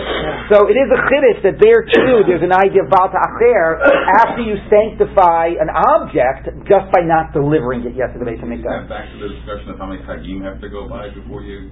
So 0.50 0.66
it 0.66 0.74
is 0.74 0.90
a 0.90 0.98
chiddush 1.06 1.40
that 1.46 1.56
there 1.62 1.86
too, 1.86 2.26
there's 2.26 2.42
an 2.42 2.54
idea 2.54 2.82
of 2.82 2.90
Baal 2.90 3.06
Ta'acher 3.14 3.78
after 4.18 4.42
you 4.42 4.58
sanctify 4.66 5.54
an 5.62 5.70
object 5.70 6.66
just 6.66 6.90
by 6.90 7.06
not 7.06 7.30
delivering 7.30 7.86
it 7.86 7.94
yet 7.94 8.10
to 8.14 8.18
the 8.18 8.26
base 8.26 8.42
Mikdash. 8.42 8.90
Back 8.90 9.14
to 9.14 9.18
the 9.22 9.30
discussion 9.30 9.70
of 9.70 9.78
how 9.78 9.86
many 9.86 10.02
chagim 10.02 10.42
have 10.42 10.58
to 10.58 10.66
go 10.66 10.90
by 10.90 11.14
before 11.14 11.46
you. 11.46 11.70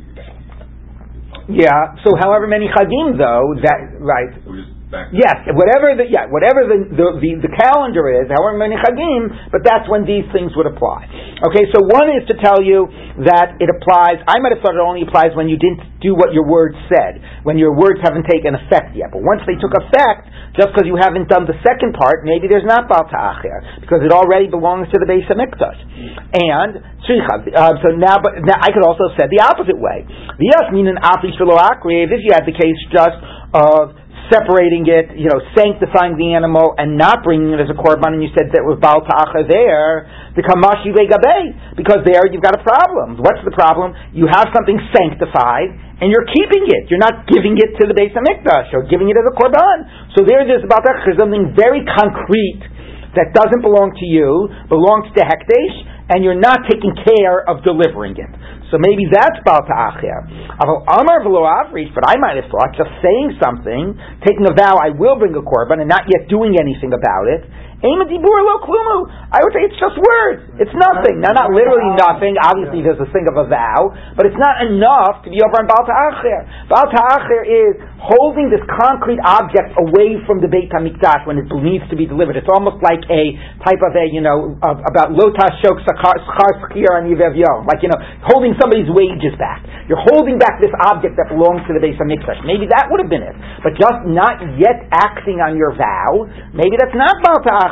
Yeah. 1.48 1.96
So 2.04 2.12
however 2.20 2.46
many 2.46 2.66
chagim 2.68 3.18
though, 3.18 3.54
that 3.62 3.78
right. 4.00 4.75
Yes, 5.10 5.42
whatever 5.50 5.98
the 5.98 6.06
yeah, 6.06 6.30
whatever 6.30 6.62
the 6.62 6.86
the, 6.86 7.06
the, 7.18 7.30
the 7.42 7.52
calendar 7.58 8.06
is, 8.06 8.30
however 8.30 8.54
many 8.54 8.78
chagim, 8.78 9.50
but 9.50 9.66
that's 9.66 9.90
when 9.90 10.06
these 10.06 10.22
things 10.30 10.54
would 10.54 10.70
apply. 10.70 11.10
Okay, 11.42 11.66
so 11.74 11.82
one 11.90 12.06
is 12.14 12.22
to 12.30 12.38
tell 12.38 12.62
you 12.62 12.86
that 13.26 13.58
it 13.58 13.66
applies. 13.66 14.22
I 14.30 14.38
might 14.38 14.54
have 14.54 14.62
thought 14.62 14.78
it 14.78 14.86
only 14.86 15.02
applies 15.02 15.34
when 15.34 15.50
you 15.50 15.58
didn't 15.58 15.98
do 15.98 16.14
what 16.14 16.30
your 16.30 16.46
words 16.46 16.78
said, 16.86 17.18
when 17.42 17.58
your 17.58 17.74
words 17.74 17.98
haven't 17.98 18.30
taken 18.30 18.54
effect 18.54 18.94
yet. 18.94 19.10
But 19.10 19.26
once 19.26 19.42
they 19.42 19.58
took 19.58 19.74
effect, 19.74 20.30
just 20.54 20.70
because 20.70 20.86
you 20.86 20.94
haven't 20.94 21.26
done 21.26 21.50
the 21.50 21.58
second 21.66 21.98
part, 21.98 22.22
maybe 22.22 22.46
there's 22.46 22.66
not 22.66 22.86
bal 22.86 23.10
ta'acher 23.10 23.82
because 23.82 24.06
it 24.06 24.14
already 24.14 24.46
belongs 24.46 24.86
to 24.94 25.02
the 25.02 25.08
base 25.10 25.26
of 25.26 25.34
mikdash. 25.34 25.82
And 26.30 26.78
uh, 26.78 27.74
so 27.82 27.94
now, 27.98 28.22
but 28.22 28.38
now 28.42 28.58
I 28.62 28.70
could 28.70 28.86
also 28.86 29.10
have 29.10 29.18
said 29.18 29.34
the 29.34 29.42
opposite 29.42 29.78
way. 29.78 30.06
The 30.06 30.46
yasmin 30.54 30.86
and 30.94 30.98
afi. 31.02 31.34
If 31.34 32.20
you 32.22 32.32
had 32.34 32.46
the 32.46 32.54
case 32.54 32.78
just 32.94 33.18
of 33.54 33.94
separating 34.28 34.86
it, 34.86 35.14
you 35.14 35.30
know, 35.30 35.40
sanctifying 35.54 36.18
the 36.18 36.34
animal 36.34 36.74
and 36.76 36.94
not 36.98 37.22
bringing 37.22 37.54
it 37.54 37.60
as 37.62 37.70
a 37.70 37.78
korban, 37.78 38.18
and 38.18 38.22
you 38.22 38.30
said 38.34 38.52
that 38.54 38.62
was 38.62 38.78
Baal 38.78 39.02
Ta'acha 39.02 39.46
there, 39.46 40.06
the 40.34 40.44
Kamashi 40.44 40.92
Gabe, 40.92 41.76
because 41.78 42.02
there 42.04 42.26
you've 42.28 42.44
got 42.44 42.54
a 42.58 42.62
problem. 42.62 43.18
What's 43.22 43.42
the 43.46 43.54
problem? 43.54 43.94
You 44.12 44.26
have 44.26 44.50
something 44.52 44.76
sanctified, 44.92 45.72
and 46.02 46.12
you're 46.12 46.28
keeping 46.28 46.68
it. 46.68 46.90
You're 46.92 47.02
not 47.02 47.24
giving 47.26 47.56
it 47.56 47.78
to 47.80 47.88
the 47.88 47.94
Beis 47.96 48.12
HaMikdash, 48.12 48.74
or 48.76 48.84
giving 48.86 49.08
it 49.08 49.16
as 49.16 49.26
a 49.26 49.34
korban. 49.34 50.12
So 50.18 50.22
there 50.26 50.44
it 50.44 50.50
is 50.52 50.62
about 50.66 50.84
that, 50.84 51.02
something 51.16 51.56
very 51.56 51.86
concrete 51.86 52.75
that 53.16 53.32
doesn't 53.32 53.64
belong 53.64 53.96
to 53.96 54.06
you, 54.06 54.48
belongs 54.68 55.08
to 55.16 55.20
Hekdesh, 55.24 55.76
and 56.12 56.22
you're 56.22 56.38
not 56.38 56.62
taking 56.70 56.94
care 57.02 57.42
of 57.48 57.66
delivering 57.66 58.14
it. 58.14 58.30
So 58.70 58.78
maybe 58.78 59.06
that's 59.10 59.38
Baal 59.42 59.62
Ta'achir. 59.66 60.26
Amar 60.60 61.22
v'lo 61.22 61.42
Avrish, 61.46 61.90
but 61.94 62.06
I 62.06 62.18
might 62.18 62.38
have 62.38 62.50
thought 62.50 62.74
just 62.78 62.90
saying 63.02 63.38
something, 63.42 63.94
taking 64.22 64.46
a 64.46 64.54
vow, 64.54 64.78
I 64.78 64.94
will 64.94 65.18
bring 65.18 65.34
a 65.34 65.42
korban, 65.42 65.82
and 65.82 65.90
not 65.90 66.06
yet 66.06 66.30
doing 66.30 66.54
anything 66.58 66.94
about 66.94 67.26
it, 67.30 67.42
I 67.84 69.44
would 69.44 69.52
say 69.52 69.68
it's 69.68 69.76
just 69.76 70.00
words. 70.00 70.48
It's 70.56 70.72
nothing. 70.72 71.20
Now, 71.20 71.36
not 71.36 71.52
literally 71.52 71.92
nothing. 71.92 72.40
Obviously, 72.40 72.80
there's 72.80 72.96
a 72.96 73.10
thing 73.12 73.28
of 73.28 73.36
a 73.36 73.44
vow, 73.44 73.92
but 74.16 74.24
it's 74.24 74.40
not 74.40 74.64
enough 74.64 75.20
to 75.22 75.28
be 75.28 75.44
over 75.44 75.60
on 75.60 75.68
Baal 75.68 75.84
Ta'achir. 75.84 76.72
Baal 76.72 76.88
Ta'achir 76.88 77.44
is 77.44 77.76
holding 78.00 78.48
this 78.48 78.64
concrete 78.80 79.20
object 79.20 79.76
away 79.76 80.16
from 80.24 80.40
the 80.40 80.48
Beit 80.48 80.72
HaMikdash 80.72 81.28
when 81.28 81.36
it 81.36 81.52
needs 81.60 81.84
to 81.92 82.00
be 82.00 82.08
delivered. 82.08 82.40
It's 82.40 82.48
almost 82.48 82.80
like 82.80 83.04
a 83.12 83.36
type 83.60 83.84
of 83.84 83.92
a, 83.92 84.08
you 84.08 84.24
know, 84.24 84.56
of, 84.64 84.80
about 84.80 85.12
lotas 85.12 85.60
shok 85.60 85.76
schar 85.84 86.16
skir 86.16 86.96
on. 86.96 87.12
Like, 87.12 87.84
you 87.84 87.92
know, 87.92 88.00
holding 88.24 88.56
somebody's 88.56 88.88
wages 88.88 89.36
back. 89.36 89.68
You're 89.84 90.00
holding 90.16 90.40
back 90.40 90.64
this 90.64 90.72
object 90.88 91.20
that 91.20 91.28
belongs 91.28 91.60
to 91.68 91.76
the 91.76 91.82
Beit 91.84 92.00
HaMikdash. 92.00 92.40
Maybe 92.48 92.64
that 92.72 92.88
would 92.88 93.04
have 93.04 93.12
been 93.12 93.22
it. 93.22 93.36
But 93.60 93.76
just 93.76 94.08
not 94.08 94.40
yet 94.56 94.88
acting 94.96 95.44
on 95.44 95.60
your 95.60 95.76
vow, 95.76 96.24
maybe 96.56 96.80
that's 96.80 96.96
not 96.96 97.20
Baal 97.20 97.44
Ta'achir. 97.44 97.65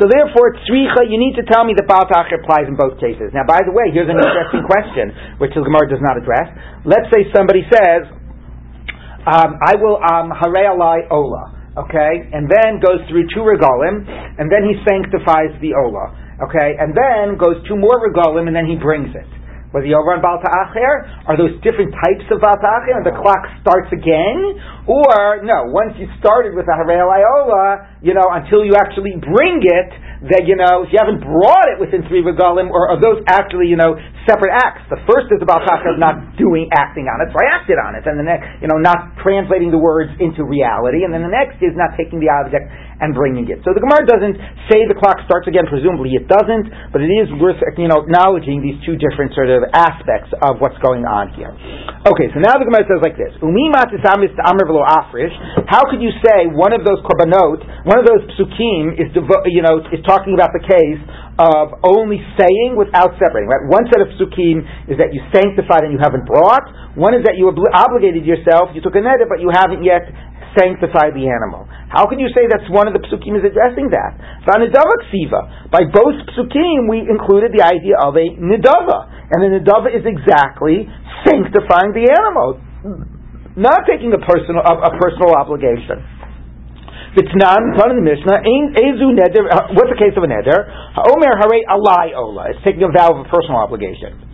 So 0.00 0.10
therefore, 0.10 0.58
tzricha, 0.66 1.08
you 1.08 1.16
need 1.16 1.38
to 1.40 1.44
tell 1.48 1.64
me 1.64 1.72
that 1.78 1.88
Baal 1.88 2.04
Tachir 2.10 2.42
applies 2.42 2.68
in 2.68 2.76
both 2.76 3.00
cases. 3.00 3.32
Now, 3.32 3.48
by 3.48 3.62
the 3.64 3.72
way, 3.72 3.88
here's 3.94 4.10
an 4.10 4.20
interesting 4.20 4.64
question, 4.68 5.38
which 5.40 5.56
the 5.56 5.62
Gemara 5.64 5.88
does 5.88 6.02
not 6.04 6.20
address. 6.20 6.50
Let's 6.84 7.08
say 7.08 7.28
somebody 7.32 7.64
says, 7.72 8.10
um, 9.24 9.56
I 9.62 9.78
will 9.78 10.02
um, 10.02 10.34
hare 10.34 10.66
alai 10.68 11.06
ola, 11.08 11.78
okay, 11.86 12.12
and 12.34 12.50
then 12.50 12.82
goes 12.82 13.00
through 13.06 13.30
two 13.30 13.46
regalim, 13.46 14.02
and 14.04 14.50
then 14.50 14.66
he 14.66 14.74
sanctifies 14.82 15.54
the 15.62 15.78
ola, 15.78 16.10
okay, 16.42 16.74
and 16.74 16.90
then 16.90 17.38
goes 17.38 17.62
two 17.70 17.78
more 17.78 18.02
regalim, 18.02 18.50
and 18.50 18.56
then 18.56 18.66
he 18.66 18.74
brings 18.74 19.14
it. 19.14 19.28
Over 19.72 20.12
on 20.12 20.20
Baal 20.20 20.36
Ta'acher, 20.36 21.24
are 21.24 21.36
those 21.40 21.56
different 21.64 21.96
types 21.96 22.28
of 22.28 22.44
Baal 22.44 22.60
Ta'acher, 22.60 22.92
and 23.00 23.04
the 23.08 23.16
clock 23.16 23.40
starts 23.64 23.88
again? 23.88 24.60
Or, 24.84 25.40
no, 25.40 25.72
once 25.72 25.96
you 25.96 26.12
started 26.20 26.52
with 26.52 26.68
a 26.68 26.76
Harei 26.76 27.00
Iola, 27.00 27.88
you 28.04 28.12
know, 28.12 28.28
until 28.36 28.68
you 28.68 28.76
actually 28.76 29.16
bring 29.16 29.64
it, 29.64 29.90
that, 30.28 30.46
you 30.46 30.54
know, 30.54 30.86
if 30.86 30.94
you 30.94 31.02
haven't 31.02 31.18
brought 31.18 31.66
it 31.72 31.82
within 31.82 32.06
three 32.06 32.22
regalim, 32.22 32.70
or 32.70 32.92
are 32.92 33.00
those 33.00 33.24
actually, 33.26 33.66
you 33.66 33.80
know, 33.80 33.98
separate 34.28 34.54
acts? 34.54 34.86
The 34.86 35.00
first 35.08 35.32
is 35.34 35.42
about 35.42 35.66
Ta'acher 35.66 35.98
not 35.98 36.38
doing, 36.38 36.70
acting 36.70 37.10
on 37.10 37.24
it, 37.24 37.32
so 37.32 37.36
I 37.40 37.58
acted 37.58 37.80
on 37.80 37.98
it, 37.98 38.06
and 38.06 38.20
the 38.20 38.28
next, 38.28 38.46
you 38.62 38.68
know, 38.68 38.78
not 38.78 39.18
translating 39.18 39.72
the 39.72 39.80
words 39.80 40.14
into 40.20 40.44
reality, 40.46 41.02
and 41.02 41.10
then 41.10 41.24
the 41.26 41.32
next 41.32 41.58
is 41.58 41.74
not 41.74 41.96
taking 41.98 42.20
the 42.20 42.30
object 42.30 42.70
and 43.00 43.16
bringing 43.16 43.48
it. 43.48 43.64
So 43.64 43.72
the 43.72 43.80
Gemara 43.80 44.04
doesn't 44.04 44.36
say 44.68 44.84
the 44.84 44.98
clock 44.98 45.24
starts 45.24 45.48
again, 45.48 45.64
presumably 45.70 46.12
it 46.18 46.28
doesn't, 46.28 46.68
but 46.92 47.00
it 47.00 47.08
is 47.08 47.32
worth, 47.40 47.56
you 47.78 47.88
know, 47.88 48.04
acknowledging 48.04 48.60
these 48.60 48.76
two 48.84 49.00
different 49.00 49.32
sort 49.32 49.48
of 49.48 49.64
aspects 49.72 50.28
of 50.44 50.60
what's 50.60 50.76
going 50.84 51.08
on 51.08 51.32
here. 51.32 51.56
Okay, 52.02 52.26
so 52.34 52.42
now 52.42 52.58
the 52.58 52.66
Gemara 52.66 52.82
says 52.90 52.98
like 52.98 53.14
this: 53.14 53.30
How 53.38 53.46
could 55.86 56.02
you 56.02 56.10
say 56.18 56.50
one 56.50 56.74
of 56.74 56.82
those 56.82 56.98
korbanot, 57.06 57.62
one 57.86 57.98
of 57.98 58.06
those 58.06 58.26
psukim, 58.34 58.98
is 58.98 59.06
devo- 59.14 59.46
you 59.46 59.62
know 59.62 59.78
is 59.94 60.02
talking 60.02 60.34
about 60.34 60.50
the 60.50 60.66
case 60.66 60.98
of 61.38 61.78
only 61.86 62.18
saying 62.34 62.74
without 62.74 63.14
separating? 63.22 63.46
Right. 63.46 63.70
One 63.70 63.86
set 63.86 64.02
of 64.02 64.10
psukim 64.18 64.66
is 64.90 64.98
that 64.98 65.14
you 65.14 65.22
sanctified 65.30 65.86
and 65.86 65.94
you 65.94 66.02
haven't 66.02 66.26
brought. 66.26 66.66
One 66.98 67.14
is 67.14 67.22
that 67.24 67.38
you 67.38 67.46
obligated 67.48 68.26
yourself, 68.26 68.74
you 68.74 68.82
took 68.82 68.98
a 68.98 69.02
neder, 69.02 69.30
but 69.30 69.38
you 69.38 69.54
haven't 69.54 69.86
yet 69.86 70.02
sanctified 70.56 71.16
the 71.16 71.28
animal. 71.28 71.68
How 71.88 72.08
can 72.08 72.20
you 72.20 72.28
say 72.32 72.48
that's 72.48 72.68
one 72.68 72.88
of 72.88 72.94
the 72.96 73.02
psukim 73.04 73.36
is 73.36 73.44
addressing 73.44 73.92
that? 73.92 74.16
By 74.46 75.82
both 75.88 76.16
psukim, 76.32 76.88
we 76.88 77.04
included 77.04 77.52
the 77.52 77.64
idea 77.64 77.96
of 78.00 78.16
a 78.16 78.26
nidava. 78.36 78.98
And 79.32 79.38
the 79.44 79.50
nidava 79.60 79.92
is 79.92 80.04
exactly 80.04 80.88
sanctifying 81.24 81.92
the 81.96 82.08
animal, 82.08 82.60
not 83.56 83.84
taking 83.88 84.12
a 84.12 84.20
personal 84.20 84.64
a, 84.64 84.74
a 84.88 84.92
personal 84.98 85.36
obligation. 85.36 86.00
V'tnan, 87.12 87.76
ton 87.76 87.92
in 87.92 88.00
the 88.00 88.08
Mishnah, 88.08 88.40
uh, 88.40 89.76
what's 89.76 89.92
the 89.92 90.00
case 90.00 90.16
of 90.16 90.24
a 90.24 90.30
neder? 90.32 90.64
Omer 90.96 91.36
hare 91.36 91.60
alai 91.68 92.16
ola. 92.16 92.48
It's 92.48 92.64
taking 92.64 92.88
a 92.88 92.92
vow 92.92 93.12
of 93.12 93.26
a 93.26 93.28
personal 93.28 93.60
obligation. 93.60 94.31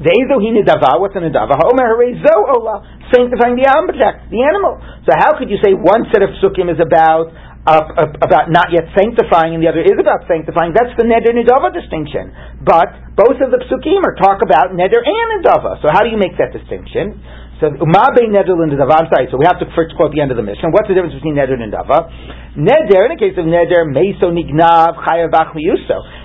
Ve'ezu 0.00 0.40
hi 0.40 0.50
nidava, 0.56 0.96
what's 0.96 1.16
a 1.16 1.20
nidava? 1.20 1.60
Omer 1.68 1.86
hare 1.92 2.16
zo 2.24 2.36
ola. 2.56 2.80
Sanctifying 3.12 3.60
the 3.60 3.68
object, 3.68 4.32
the 4.32 4.40
animal. 4.40 4.80
So 5.04 5.12
how 5.12 5.36
could 5.36 5.52
you 5.52 5.60
say 5.60 5.76
one 5.76 6.08
set 6.08 6.24
of 6.24 6.32
psukim 6.40 6.72
is 6.72 6.80
about 6.80 7.28
uh, 7.68 8.08
about 8.24 8.48
not 8.48 8.72
yet 8.72 8.88
sanctifying 8.96 9.52
and 9.52 9.60
the 9.60 9.68
other 9.68 9.84
is 9.84 10.00
about 10.00 10.24
sanctifying, 10.24 10.72
that's 10.72 10.96
the 10.96 11.04
neder 11.04 11.36
nidava 11.36 11.68
distinction. 11.68 12.32
But 12.64 13.12
both 13.12 13.36
of 13.44 13.52
the 13.52 13.60
psukim 13.68 14.00
are 14.00 14.16
talk 14.16 14.40
about 14.40 14.72
neder 14.72 15.04
and 15.04 15.28
nidava. 15.36 15.76
So 15.84 15.92
how 15.92 16.00
do 16.00 16.08
you 16.08 16.16
make 16.16 16.40
that 16.40 16.56
distinction? 16.56 17.20
So 17.60 17.68
umabe 17.68 18.24
neder 18.24 18.56
and 18.56 18.72
nidava. 18.72 19.04
I'm 19.04 19.08
sorry. 19.12 19.28
So 19.28 19.36
we 19.36 19.44
have 19.44 19.60
to 19.60 19.68
first 19.76 19.92
quote 19.92 20.16
the 20.16 20.24
end 20.24 20.32
of 20.32 20.40
the 20.40 20.46
Mishnah. 20.46 20.72
What's 20.72 20.88
the 20.88 20.96
difference 20.96 21.12
between 21.12 21.36
neder 21.36 21.60
and 21.60 21.68
nidava? 21.68 22.08
Neder, 22.56 23.04
in 23.04 23.12
the 23.12 23.20
case 23.20 23.36
of 23.36 23.44
neder, 23.44 23.84
meso 23.84 24.32
nignav 24.32 24.96
chayav 24.96 25.28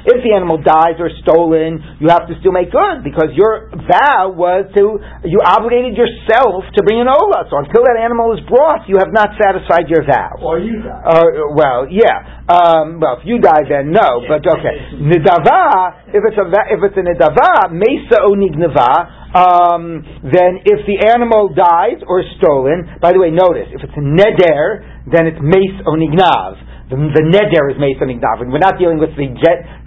If 0.07 0.23
the 0.23 0.31
animal 0.31 0.63
dies 0.63 0.95
or 0.95 1.11
stolen, 1.27 1.99
you 1.99 2.07
have 2.07 2.31
to 2.31 2.39
still 2.39 2.55
make 2.55 2.71
good 2.71 3.03
because 3.03 3.35
your 3.35 3.67
vow 3.67 4.31
was 4.31 4.71
to 4.79 4.95
you 5.27 5.43
obligated 5.43 5.99
yourself 5.99 6.71
to 6.71 6.79
bring 6.87 7.03
an 7.03 7.11
ola. 7.11 7.43
So 7.51 7.59
until 7.59 7.83
that 7.83 7.99
animal 7.99 8.31
is 8.31 8.41
brought, 8.47 8.87
you 8.87 8.95
have 9.03 9.11
not 9.11 9.35
satisfied 9.35 9.91
your 9.91 10.07
vow. 10.07 10.39
Or 10.39 10.55
you 10.55 10.79
die. 10.79 11.03
Uh, 11.03 11.51
well, 11.51 11.83
yeah. 11.91 12.47
Um, 12.47 13.03
well, 13.03 13.19
if 13.19 13.27
you 13.27 13.43
die, 13.43 13.67
then 13.67 13.91
no. 13.91 14.23
But 14.23 14.39
okay, 14.39 14.95
nidava. 15.11 16.15
If 16.15 16.23
it's 16.23 16.39
a 16.39 16.47
if 16.47 16.79
it's 16.79 16.95
a 16.95 17.03
nidava, 17.03 17.75
mesa 17.75 18.23
o 18.23 18.31
nignava 18.39 19.24
um, 19.35 19.99
then 20.23 20.63
if 20.63 20.87
the 20.87 21.11
animal 21.11 21.51
dies 21.51 21.99
or 22.07 22.23
is 22.23 22.29
stolen, 22.39 22.87
by 23.03 23.11
the 23.11 23.19
way, 23.19 23.35
notice, 23.35 23.67
if 23.75 23.83
it's 23.83 23.97
a 23.99 24.05
neder, 24.05 24.79
then 25.11 25.27
it's 25.27 25.39
mace 25.43 25.75
onignav. 25.83 26.55
The, 26.85 26.95
the 26.95 27.25
neder 27.33 27.73
is 27.73 27.81
Mesa 27.81 28.05
And 28.05 28.53
We're 28.53 28.61
not 28.61 28.77
dealing 28.77 29.01
with 29.01 29.09
the 29.17 29.25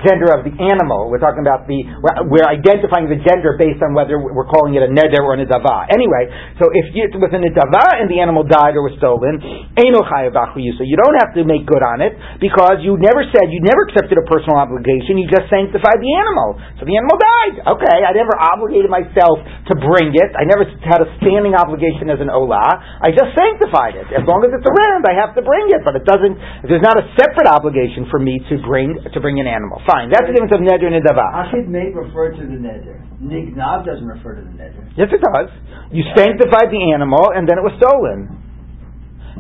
gender 0.07 0.31
of 0.31 0.47
the 0.47 0.55
animal. 0.55 1.11
We're 1.11 1.23
talking 1.23 1.43
about 1.43 1.67
the, 1.67 1.83
we're, 2.29 2.47
identifying 2.49 3.11
the 3.11 3.19
gender 3.21 3.59
based 3.59 3.83
on 3.83 3.93
whether 3.93 4.17
we're 4.17 4.49
calling 4.49 4.79
it 4.79 4.83
a 4.87 4.91
neder 4.91 5.21
or 5.21 5.35
a 5.35 5.39
nidava. 5.43 5.91
Anyway, 5.91 6.31
so 6.57 6.71
if 6.71 6.95
you, 6.95 7.11
with 7.19 7.35
a 7.35 7.41
nidava 7.41 7.99
and 7.99 8.07
the 8.07 8.23
animal 8.23 8.47
died 8.47 8.79
or 8.79 8.87
was 8.87 8.95
stolen, 8.97 9.43
so 9.43 10.83
you 10.87 10.97
don't 10.97 11.19
have 11.19 11.35
to 11.35 11.43
make 11.43 11.67
good 11.67 11.83
on 11.83 11.99
it 12.01 12.15
because 12.39 12.81
you 12.87 12.95
never 12.99 13.27
said, 13.35 13.51
you 13.51 13.61
never 13.63 13.91
accepted 13.91 14.17
a 14.17 14.25
personal 14.27 14.59
obligation, 14.59 15.19
you 15.19 15.27
just 15.27 15.51
sanctified 15.51 15.99
the 15.99 16.13
animal. 16.15 16.59
So 16.79 16.87
the 16.87 16.95
animal 16.95 17.19
died. 17.19 17.55
Okay, 17.79 17.99
I 18.07 18.15
never 18.15 18.35
obligated 18.39 18.91
myself 18.91 19.43
to 19.43 19.75
bring 19.77 20.15
it. 20.15 20.31
I 20.39 20.47
never 20.47 20.67
had 20.87 21.03
a 21.03 21.09
standing 21.19 21.59
obligation 21.59 22.09
as 22.09 22.23
an 22.23 22.31
olah. 22.31 22.71
I 23.03 23.11
just 23.11 23.35
sanctified 23.35 23.99
it. 23.99 24.07
As 24.15 24.25
long 24.25 24.47
as 24.47 24.55
it's 24.55 24.67
around, 24.67 25.05
I 25.11 25.15
have 25.19 25.35
to 25.35 25.43
bring 25.43 25.75
it, 25.75 25.83
but 25.83 25.99
it 25.99 26.07
doesn't, 26.07 26.39
there's 26.71 26.85
not 26.85 26.97
a 26.97 27.05
separate 27.19 27.51
obligation 27.51 28.07
for 28.11 28.23
me 28.23 28.39
to 28.49 28.55
bring 28.63 28.95
to 28.99 29.19
bring 29.21 29.41
an 29.41 29.47
animal. 29.47 29.81
Fine, 29.89 30.13
that's 30.13 30.29
the 30.29 30.37
difference 30.37 30.53
of 30.53 30.61
neder 30.61 30.93
and 30.93 31.01
nidava. 31.01 31.49
Achid 31.49 31.65
may 31.65 31.89
refer 31.89 32.37
to 32.37 32.45
the 32.45 32.61
neder. 32.61 33.01
Nignav 33.25 33.89
doesn't 33.89 34.05
refer 34.05 34.37
to 34.37 34.45
the 34.45 34.53
neder. 34.53 34.85
Yes, 35.01 35.09
it 35.09 35.25
does. 35.25 35.49
You 35.89 36.05
sanctified 36.13 36.69
the 36.69 36.93
animal, 36.93 37.33
and 37.33 37.49
then 37.49 37.57
it 37.57 37.65
was 37.65 37.73
stolen. 37.81 38.29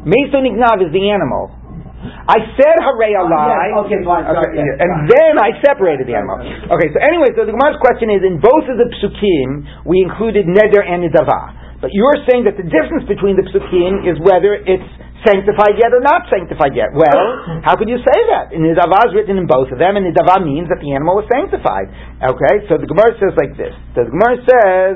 Meso 0.09 0.41
nignav 0.41 0.81
is 0.81 0.89
the 0.97 1.13
animal. 1.13 1.53
I 2.01 2.49
said 2.57 2.81
hooray 2.81 3.13
alai. 3.13 3.29
Uh, 3.29 3.53
yes. 3.53 3.85
Okay, 3.85 4.01
fine. 4.09 4.25
Okay, 4.25 4.57
yes, 4.57 4.81
and 4.81 4.89
fine. 4.89 5.11
then 5.13 5.33
I 5.37 5.51
separated 5.61 6.09
the 6.09 6.17
animal. 6.17 6.41
Okay, 6.41 6.89
so 6.95 6.99
anyway, 7.03 7.29
so 7.37 7.45
the 7.45 7.53
Gemara's 7.53 7.77
question 7.85 8.09
is: 8.09 8.25
in 8.25 8.41
both 8.41 8.65
of 8.73 8.81
the 8.81 8.89
psukim, 8.89 9.85
we 9.85 10.01
included 10.01 10.49
neder 10.49 10.81
and 10.81 11.05
nidava. 11.05 11.77
But 11.83 11.93
you're 11.93 12.25
saying 12.25 12.49
that 12.49 12.57
the 12.57 12.67
difference 12.67 13.05
between 13.07 13.37
the 13.37 13.47
psukim 13.51 14.07
is 14.07 14.17
whether 14.25 14.57
it's 14.57 14.89
sanctified 15.27 15.75
yet 15.79 15.91
or 15.91 16.03
not 16.03 16.27
sanctified 16.31 16.75
yet. 16.75 16.95
Well, 16.95 17.19
how 17.67 17.75
could 17.75 17.89
you 17.91 17.99
say 17.99 18.19
that? 18.35 18.55
In 18.55 18.63
Nidava 18.63 19.11
is 19.11 19.13
written 19.15 19.39
in 19.39 19.47
both 19.47 19.71
of 19.71 19.79
them, 19.79 19.97
and 19.99 20.07
Nidava 20.07 20.43
means 20.45 20.69
that 20.71 20.79
the 20.79 20.95
animal 20.95 21.19
was 21.19 21.27
sanctified. 21.31 21.91
Okay, 22.23 22.55
so 22.71 22.79
the 22.79 22.87
Gemara 22.87 23.15
says 23.19 23.35
like 23.35 23.55
this. 23.59 23.75
The 23.95 24.07
Gemara 24.07 24.37
says, 24.47 24.93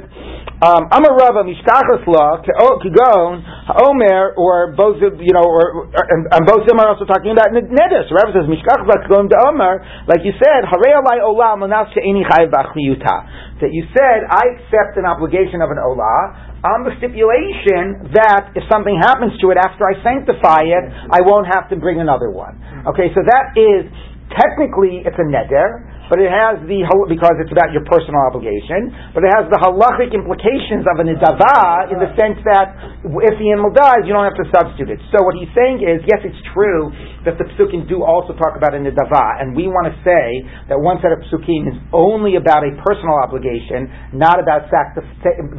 um, 0.62 0.86
Amar 0.94 1.18
Rava 1.18 1.42
Mishkachas 1.42 2.06
La 2.06 2.38
Kigon 2.78 3.42
Omer, 3.82 4.38
or 4.38 4.70
both 4.78 5.02
of 5.02 5.18
you 5.18 5.34
know, 5.34 5.42
or, 5.42 5.90
and, 5.90 6.30
and 6.30 6.42
both 6.46 6.62
of 6.62 6.68
them 6.70 6.78
are 6.78 6.94
also 6.94 7.02
talking 7.02 7.34
about 7.34 7.50
Neder. 7.50 8.06
So 8.06 8.14
Rava 8.14 8.30
says 8.30 8.46
Mishkachas 8.46 8.86
La 8.86 9.02
Kigon 9.02 9.26
to 9.34 9.38
Omer, 9.50 9.82
like 10.06 10.22
you 10.22 10.30
said, 10.38 10.62
Harei 10.70 10.94
Alai 10.94 11.18
Olam 11.18 11.66
Manas 11.66 11.90
She'eni 11.98 12.22
Chayiv 12.22 12.54
That 12.54 13.74
you 13.74 13.90
said, 13.90 14.22
I 14.30 14.54
accept 14.54 14.94
an 14.94 15.04
obligation 15.04 15.58
of 15.66 15.74
an 15.74 15.82
Olah 15.82 16.62
on 16.62 16.86
the 16.86 16.94
stipulation 17.02 18.14
that 18.14 18.54
if 18.54 18.62
something 18.70 18.94
happens 19.02 19.34
to 19.42 19.50
it 19.50 19.58
after 19.58 19.82
I 19.82 19.98
sanctify 20.06 20.62
it, 20.62 20.84
I 21.10 21.26
won't 21.26 21.50
have 21.50 21.66
to 21.74 21.76
bring 21.76 21.98
another 21.98 22.30
one. 22.30 22.54
Okay, 22.86 23.10
so 23.18 23.26
that 23.26 23.58
is 23.58 23.90
technically 24.38 25.02
it's 25.02 25.18
a 25.18 25.26
neder, 25.26 25.91
but 26.12 26.20
it 26.20 26.28
has 26.28 26.60
the 26.68 26.84
because 27.08 27.40
it's 27.40 27.48
about 27.48 27.72
your 27.72 27.80
personal 27.88 28.20
obligation, 28.28 28.92
but 29.16 29.24
it 29.24 29.32
has 29.32 29.48
the 29.48 29.56
halachic 29.56 30.12
implications 30.12 30.84
of 30.84 31.00
a 31.00 31.08
nidava 31.08 31.88
in 31.88 31.96
the 31.96 32.12
sense 32.20 32.36
that 32.44 32.76
if 33.00 33.34
the 33.40 33.48
animal 33.48 33.72
dies, 33.72 34.04
you 34.04 34.12
don't 34.12 34.28
have 34.28 34.36
to 34.36 34.44
substitute 34.52 34.92
it. 34.92 35.00
So 35.08 35.24
what 35.24 35.40
he's 35.40 35.48
saying 35.56 35.80
is, 35.80 36.04
yes, 36.04 36.20
it's 36.20 36.36
true 36.52 36.92
that 37.24 37.40
the 37.40 37.48
psukim 37.56 37.88
do 37.88 38.04
also 38.04 38.36
talk 38.36 38.60
about 38.60 38.76
a 38.76 38.80
nidava, 38.84 39.40
and 39.40 39.56
we 39.56 39.72
want 39.72 39.88
to 39.88 39.96
say 40.04 40.44
that 40.68 40.76
one 40.76 41.00
set 41.00 41.16
of 41.16 41.24
psukim 41.32 41.72
is 41.72 41.80
only 41.96 42.36
about 42.36 42.60
a 42.60 42.76
personal 42.84 43.16
obligation, 43.24 43.88
not 44.12 44.36
about 44.36 44.68
sanctif- 44.68 45.08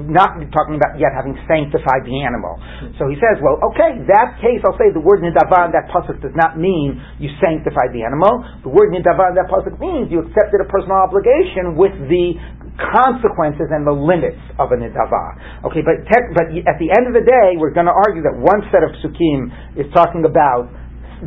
not 0.05 0.37
talking 0.53 0.77
about 0.77 1.01
yet 1.01 1.17
having 1.17 1.33
sanctified 1.49 2.05
the 2.05 2.21
animal. 2.21 2.61
So 3.01 3.09
he 3.09 3.17
says, 3.17 3.41
well, 3.41 3.57
okay, 3.73 4.05
that 4.05 4.37
case, 4.37 4.61
I'll 4.69 4.77
say 4.77 4.93
the 4.93 5.01
word 5.01 5.25
nidava 5.25 5.65
in 5.65 5.73
that 5.73 5.89
pasuk 5.89 6.21
does 6.21 6.35
not 6.37 6.61
mean 6.61 7.01
you 7.17 7.33
sanctified 7.41 7.89
the 7.89 8.05
animal. 8.05 8.45
The 8.61 8.69
word 8.69 8.93
nidava 8.93 9.33
in 9.33 9.35
that 9.41 9.49
pasuk 9.49 9.81
means 9.81 10.11
you 10.11 10.21
accept 10.21 10.42
accepted 10.43 10.59
a 10.59 10.67
personal 10.67 10.99
obligation 10.99 11.79
with 11.79 11.95
the 12.11 12.35
consequences 12.75 13.71
and 13.71 13.87
the 13.87 13.95
limits 13.95 14.41
of 14.59 14.75
a 14.75 14.77
nidava. 14.77 15.63
Okay, 15.71 15.79
but 15.79 16.03
but 16.35 16.51
at 16.67 16.77
the 16.83 16.91
end 16.91 17.07
of 17.07 17.15
the 17.15 17.23
day, 17.23 17.55
we're 17.55 17.71
going 17.71 17.87
to 17.87 17.95
argue 17.95 18.21
that 18.27 18.35
one 18.35 18.59
set 18.75 18.83
of 18.83 18.91
psukim 18.99 19.47
is 19.79 19.87
talking 19.95 20.27
about 20.27 20.67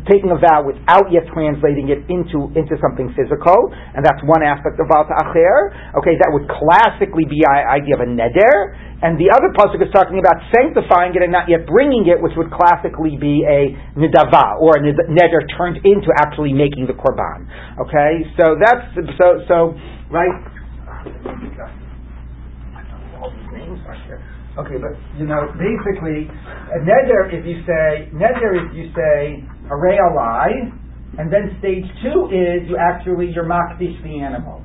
taking 0.05 0.29
a 0.29 0.37
vow 0.37 0.61
without 0.61 1.09
yet 1.09 1.25
translating 1.33 1.89
it 1.89 2.05
into 2.11 2.53
into 2.53 2.77
something 2.77 3.09
physical, 3.17 3.73
and 3.73 4.05
that's 4.05 4.21
one 4.27 4.45
aspect 4.45 4.77
of 4.77 4.85
Val 4.91 5.09
Acher. 5.09 5.97
Okay, 5.97 6.13
that 6.21 6.29
would 6.29 6.45
classically 6.45 7.25
be 7.25 7.41
the 7.41 7.49
idea 7.49 7.97
of 7.97 8.05
a 8.05 8.09
neder, 8.09 8.77
and 9.01 9.17
the 9.17 9.33
other 9.33 9.49
pasuk 9.57 9.81
is 9.81 9.89
talking 9.89 10.21
about 10.21 10.37
sanctifying 10.53 11.17
it 11.17 11.21
and 11.25 11.33
not 11.33 11.49
yet 11.49 11.65
bringing 11.65 12.05
it, 12.05 12.21
which 12.21 12.33
would 12.37 12.53
classically 12.53 13.17
be 13.17 13.41
a 13.45 13.73
nidava 13.97 14.61
or 14.61 14.77
a 14.77 14.81
neder 14.81 15.41
turned 15.57 15.81
into 15.81 16.13
actually 16.21 16.53
making 16.53 16.85
the 16.85 16.93
korban. 16.93 17.49
Okay, 17.81 18.25
so 18.37 18.57
that's 18.57 18.85
so 19.17 19.41
so 19.49 19.57
right. 20.13 20.33
Okay, 24.57 24.81
but 24.81 24.97
you 25.21 25.29
know, 25.29 25.53
basically, 25.53 26.25
a 26.73 26.79
neder 26.81 27.29
if 27.29 27.45
you 27.45 27.61
say 27.61 28.09
neder 28.09 28.57
if 28.57 28.73
you 28.73 28.89
say 28.97 29.45
array 29.69 29.97
alai, 29.99 30.71
and 31.17 31.31
then 31.31 31.55
stage 31.59 31.87
two 32.03 32.29
is 32.29 32.67
you 32.67 32.77
actually 32.77 33.31
you're 33.31 33.47
makdish 33.47 33.95
the 34.03 34.19
animal. 34.19 34.63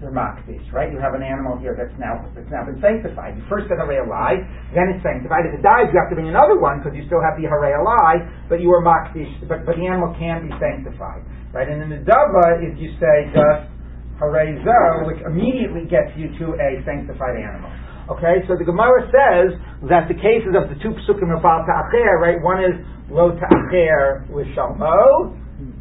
You're 0.00 0.12
makdish, 0.12 0.64
right? 0.72 0.92
You 0.92 1.00
have 1.00 1.16
an 1.16 1.24
animal 1.24 1.56
here 1.56 1.72
that's 1.72 1.94
now 1.96 2.20
that's 2.36 2.50
now 2.52 2.66
been 2.68 2.80
sanctified. 2.84 3.40
You 3.40 3.44
first 3.48 3.72
said 3.72 3.80
array 3.80 4.02
alai, 4.02 4.42
then 4.76 4.92
it's 4.92 5.00
sanctified. 5.00 5.48
If 5.48 5.56
it 5.56 5.62
dies, 5.64 5.88
you 5.88 5.96
have 5.96 6.12
to 6.12 6.16
bring 6.16 6.28
another 6.28 6.60
one 6.60 6.82
because 6.82 6.92
you 6.92 7.08
still 7.08 7.24
have 7.24 7.40
the 7.40 7.48
hare 7.48 7.80
alai, 7.80 8.20
but 8.48 8.60
you 8.60 8.68
are 8.72 8.84
makdish, 8.84 9.32
but 9.48 9.64
but 9.64 9.80
the 9.80 9.86
animal 9.88 10.12
can 10.20 10.44
be 10.44 10.52
sanctified, 10.60 11.24
right? 11.56 11.68
And 11.68 11.80
then 11.80 11.90
the 11.90 12.02
dava 12.04 12.60
is 12.60 12.76
you 12.76 12.92
say 13.00 13.32
just 13.32 13.72
hare 14.20 15.04
which 15.08 15.20
immediately 15.24 15.88
gets 15.88 16.12
you 16.16 16.30
to 16.38 16.54
a 16.60 16.84
sanctified 16.84 17.40
animal. 17.40 17.72
Okay, 18.04 18.44
so 18.44 18.52
the 18.52 18.68
Gemara 18.68 19.08
says 19.08 19.56
that 19.88 20.12
the 20.12 20.18
cases 20.20 20.52
of 20.52 20.68
the 20.68 20.76
two 20.84 20.92
psukim 21.08 21.32
of 21.32 21.40
Baal 21.40 21.64
Ta'acher, 21.64 22.20
right? 22.20 22.36
One 22.44 22.60
is 22.60 22.76
lo 23.08 23.32
ta'acher 23.32 24.28
l'shalmo, 24.28 25.32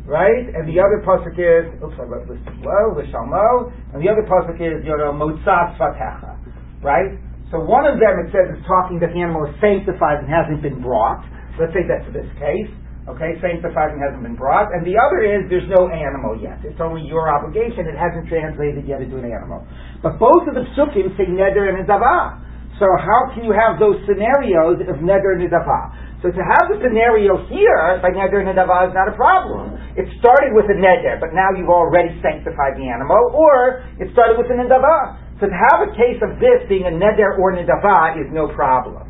right? 0.08 0.48
And 0.56 0.64
the 0.64 0.80
other 0.80 1.04
pasuk 1.04 1.36
is, 1.36 1.68
oops, 1.84 2.00
I 2.00 2.08
wrote 2.08 2.32
this 2.32 2.40
low 2.64 2.96
l'shalmo, 2.96 3.76
and 3.92 4.00
the 4.00 4.08
other 4.08 4.24
pasuk 4.24 4.56
is, 4.56 4.88
you 4.88 4.96
know, 4.96 5.12
motzas 5.12 5.76
fatecha, 5.76 6.40
right? 6.80 7.20
So 7.52 7.60
one 7.60 7.84
of 7.84 8.00
them 8.00 8.24
it 8.24 8.32
says 8.32 8.56
is 8.56 8.64
talking 8.72 9.04
that 9.04 9.12
the 9.12 9.20
animal 9.20 9.44
is 9.44 9.56
sanctified 9.60 10.24
and 10.24 10.32
hasn't 10.32 10.64
been 10.64 10.80
brought. 10.80 11.28
Let's 11.60 11.76
say 11.76 11.84
that's 11.84 12.08
this 12.16 12.26
case. 12.40 12.72
Okay, 13.04 13.36
sanctified 13.44 13.92
and 13.92 14.00
hasn't 14.00 14.24
been 14.24 14.40
brought. 14.40 14.72
And 14.72 14.88
the 14.88 14.96
other 14.96 15.28
is 15.28 15.44
there's 15.52 15.68
no 15.68 15.92
animal 15.92 16.40
yet. 16.40 16.64
It's 16.64 16.80
only 16.80 17.04
your 17.04 17.28
obligation. 17.28 17.84
It 17.84 18.00
hasn't 18.00 18.32
translated 18.32 18.88
yet 18.88 19.04
into 19.04 19.20
an 19.20 19.28
animal. 19.28 19.68
But 20.00 20.24
both 20.24 20.48
of 20.48 20.56
the 20.56 20.64
psukim 20.72 21.12
say 21.20 21.28
neder 21.28 21.68
and 21.68 21.84
nidava. 21.84 22.40
So 22.80 22.88
how 22.88 23.36
can 23.36 23.44
you 23.44 23.52
have 23.52 23.76
those 23.76 24.00
scenarios 24.08 24.80
of 24.88 25.04
neder 25.04 25.36
and 25.36 25.44
nidava? 25.44 25.92
So 26.24 26.32
to 26.32 26.40
have 26.40 26.72
the 26.72 26.80
scenario 26.80 27.44
here 27.52 28.00
by 28.00 28.16
neder 28.16 28.40
and 28.40 28.48
nidava 28.48 28.88
is 28.88 28.96
not 28.96 29.12
a 29.12 29.16
problem. 29.20 29.76
It 30.00 30.08
started 30.24 30.56
with 30.56 30.72
a 30.72 30.78
neder, 30.80 31.20
but 31.20 31.36
now 31.36 31.52
you've 31.60 31.68
already 31.68 32.16
sanctified 32.24 32.80
the 32.80 32.88
animal, 32.88 33.20
or 33.36 33.84
it 34.00 34.16
started 34.16 34.40
with 34.40 34.48
a 34.48 34.56
nidava. 34.56 35.20
So 35.44 35.52
to 35.52 35.58
have 35.76 35.84
a 35.84 35.92
case 35.92 36.24
of 36.24 36.40
this 36.40 36.64
being 36.72 36.88
a 36.88 36.96
neder 36.96 37.36
or 37.36 37.52
nidava 37.52 38.16
is 38.16 38.32
no 38.32 38.48
problem. 38.56 39.03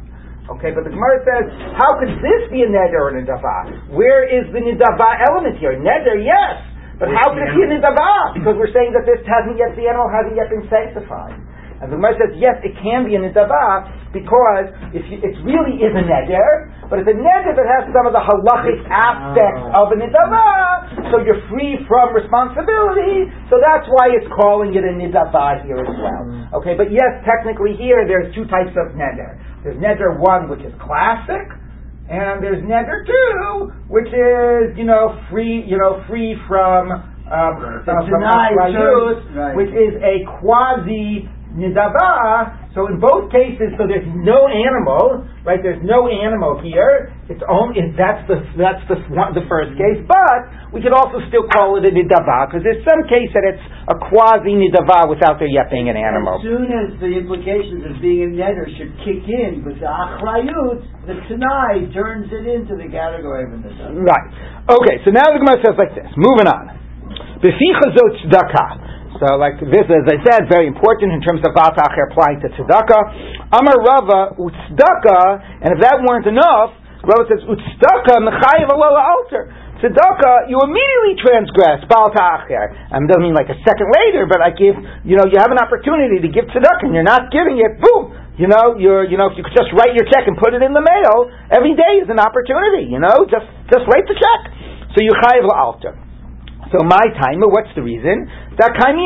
Okay, 0.43 0.75
but 0.75 0.83
the 0.83 0.91
Gemara 0.91 1.23
says, 1.23 1.45
how 1.79 1.95
could 2.03 2.11
this 2.19 2.41
be 2.51 2.67
a 2.67 2.69
neder 2.69 3.15
and 3.15 3.23
a 3.23 3.23
nidava? 3.23 3.87
Where 3.95 4.27
is 4.27 4.43
the 4.51 4.59
nidava 4.59 5.09
element 5.31 5.55
here? 5.55 5.71
Neder, 5.79 6.19
yes, 6.19 6.59
but 6.99 7.07
how 7.15 7.31
could 7.31 7.47
it 7.47 7.55
be 7.55 7.63
a 7.63 7.69
nidava? 7.79 8.35
Because 8.35 8.59
we're 8.59 8.73
saying 8.75 8.91
that 8.91 9.07
this 9.07 9.23
hasn't 9.23 9.55
yet, 9.55 9.71
the 9.79 9.87
animal 9.87 10.11
hasn't 10.11 10.35
yet 10.35 10.51
been 10.51 10.67
sanctified. 10.67 11.39
And 11.83 11.91
the 11.91 11.99
Gemara 11.99 12.15
says, 12.15 12.31
yes, 12.39 12.55
it 12.63 12.71
can 12.79 13.03
be 13.03 13.19
a 13.19 13.21
nidava 13.21 13.91
because 14.15 14.71
if 14.95 15.03
you, 15.11 15.19
it 15.19 15.35
really 15.43 15.83
is 15.83 15.91
a 15.91 15.99
neder, 16.05 16.71
but 16.87 17.03
it's 17.03 17.11
a 17.11 17.17
neder 17.17 17.51
that 17.51 17.67
has 17.67 17.91
some 17.91 18.07
of 18.07 18.15
the 18.15 18.23
halachic 18.23 18.79
aspects 18.87 19.67
of 19.75 19.91
a 19.91 19.97
nidava, 19.99 21.11
so 21.11 21.19
you're 21.27 21.43
free 21.51 21.75
from 21.91 22.15
responsibility. 22.15 23.27
So 23.51 23.59
that's 23.59 23.83
why 23.91 24.15
it's 24.15 24.29
calling 24.31 24.71
it 24.71 24.87
a 24.87 24.93
nidava 24.95 25.65
here 25.67 25.83
as 25.83 25.91
well. 25.99 26.23
Okay, 26.63 26.79
but 26.79 26.87
yes, 26.87 27.19
technically 27.27 27.75
here 27.75 28.07
there's 28.07 28.31
two 28.31 28.47
types 28.47 28.71
of 28.79 28.95
neder. 28.95 29.35
There's 29.67 29.75
neder 29.75 30.15
one, 30.15 30.47
which 30.47 30.63
is 30.63 30.71
classic, 30.79 31.51
and 32.07 32.39
there's 32.39 32.63
neder 32.63 33.03
two, 33.03 33.75
which 33.91 34.07
is 34.07 34.77
you 34.79 34.87
know 34.87 35.19
free, 35.27 35.67
you 35.67 35.75
know 35.75 35.99
free 36.07 36.39
from 36.47 37.11
um, 37.23 37.81
from, 37.87 38.05
from 38.05 38.21
right. 39.33 39.55
which 39.55 39.71
is 39.71 39.95
a 40.03 40.21
quasi 40.39 41.25
nidava. 41.53 42.73
So 42.73 42.89
in 42.89 42.97
both 42.97 43.29
cases, 43.29 43.77
so 43.77 43.85
there's 43.85 44.07
no 44.09 44.49
animal, 44.49 45.29
right? 45.45 45.61
There's 45.61 45.81
no 45.85 46.09
animal 46.09 46.57
here. 46.57 47.13
It's 47.29 47.41
only 47.45 47.93
that's 47.93 48.25
the 48.25 48.41
that's 48.57 48.81
the 48.89 48.97
the 49.37 49.45
first 49.45 49.77
case, 49.77 50.01
but 50.09 50.73
we 50.73 50.81
could 50.81 50.93
also 50.93 51.21
still 51.29 51.45
call 51.53 51.77
it 51.77 51.85
a 51.85 51.93
nidava 51.93 52.49
because 52.49 52.65
there's 52.65 52.81
some 52.81 53.05
case 53.05 53.29
that 53.37 53.45
it's 53.45 53.65
a 53.87 53.95
quasi 54.09 54.57
nidava 54.57 55.05
without 55.05 55.37
there 55.37 55.49
yet 55.49 55.69
being 55.69 55.87
an 55.87 55.97
animal. 55.97 56.41
As 56.41 56.49
soon 56.49 56.67
as 56.73 56.87
the 56.97 57.13
implications 57.13 57.85
of 57.85 58.01
being 58.01 58.33
a 58.33 58.41
neder 58.41 58.65
should 58.73 58.97
kick 59.05 59.21
in 59.29 59.61
with 59.61 59.77
the 59.77 59.89
achrayut, 59.89 60.81
the 61.05 61.21
tanai 61.29 61.93
turns 61.93 62.33
it 62.33 62.49
into 62.49 62.73
the 62.73 62.89
category 62.89 63.45
of 63.45 63.53
a 63.53 63.59
nidava. 63.61 64.01
Right. 64.01 64.27
Okay. 64.65 64.97
So 65.05 65.13
now 65.13 65.29
the 65.29 65.37
Gemara 65.37 65.61
says 65.61 65.77
like 65.77 65.93
this. 65.93 66.09
Moving 66.17 66.49
on. 66.49 66.81
Tzedakah. 67.43 69.02
So, 69.21 69.37
like 69.37 69.61
this, 69.61 69.85
as 69.85 70.05
I 70.09 70.17
said, 70.25 70.49
very 70.49 70.65
important 70.65 71.13
in 71.13 71.21
terms 71.21 71.45
of 71.45 71.53
Vatach 71.53 71.93
applying 72.09 72.41
to 72.41 72.49
tzedakah. 72.49 73.53
Amar 73.53 73.77
Rava, 73.77 74.33
utzedakah, 74.41 75.61
and 75.61 75.69
if 75.77 75.79
that 75.85 76.01
weren't 76.01 76.25
enough, 76.25 76.73
Rava 77.05 77.29
says, 77.29 77.45
utzedakah 77.45 78.25
mechayiv 78.25 78.73
alter. 78.73 79.53
Tzedakah, 79.83 80.49
you 80.49 80.57
immediately 80.63 81.19
transgress 81.21 81.85
Baal 81.91 82.09
Ta'acher. 82.09 82.73
And 82.89 83.05
it 83.05 83.07
doesn't 83.13 83.21
mean 83.21 83.37
like 83.37 83.51
a 83.53 83.59
second 83.61 83.91
later, 83.91 84.25
but 84.25 84.39
like 84.41 84.57
if, 84.57 84.75
you 85.05 85.19
know, 85.19 85.29
you 85.29 85.37
have 85.37 85.51
an 85.51 85.61
opportunity 85.61 86.23
to 86.23 86.29
give 86.31 86.49
tzedakah 86.49 86.89
and 86.89 86.95
you're 86.95 87.05
not 87.05 87.29
giving 87.29 87.61
it, 87.61 87.77
boom! 87.83 88.17
You 88.33 88.49
know, 88.49 88.79
you're, 88.81 89.05
you 89.05 89.21
know, 89.21 89.29
if 89.29 89.37
you 89.37 89.45
could 89.45 89.53
just 89.53 89.69
write 89.77 89.93
your 89.93 90.09
check 90.09 90.25
and 90.25 90.33
put 90.41 90.57
it 90.57 90.65
in 90.65 90.73
the 90.73 90.81
mail, 90.81 91.29
every 91.53 91.77
day 91.77 92.01
is 92.01 92.09
an 92.09 92.17
opportunity, 92.17 92.89
you 92.89 92.97
know, 92.97 93.29
just, 93.29 93.45
just 93.69 93.85
write 93.85 94.09
the 94.09 94.17
check. 94.17 94.41
So 94.97 95.05
you 95.05 95.13
chayiv 95.21 95.45
alter. 95.53 96.02
So 96.73 96.81
my 96.81 97.05
timer, 97.21 97.47
what's 97.47 97.69
the 97.77 97.85
reason? 97.85 98.25
Dakaimi 98.57 99.05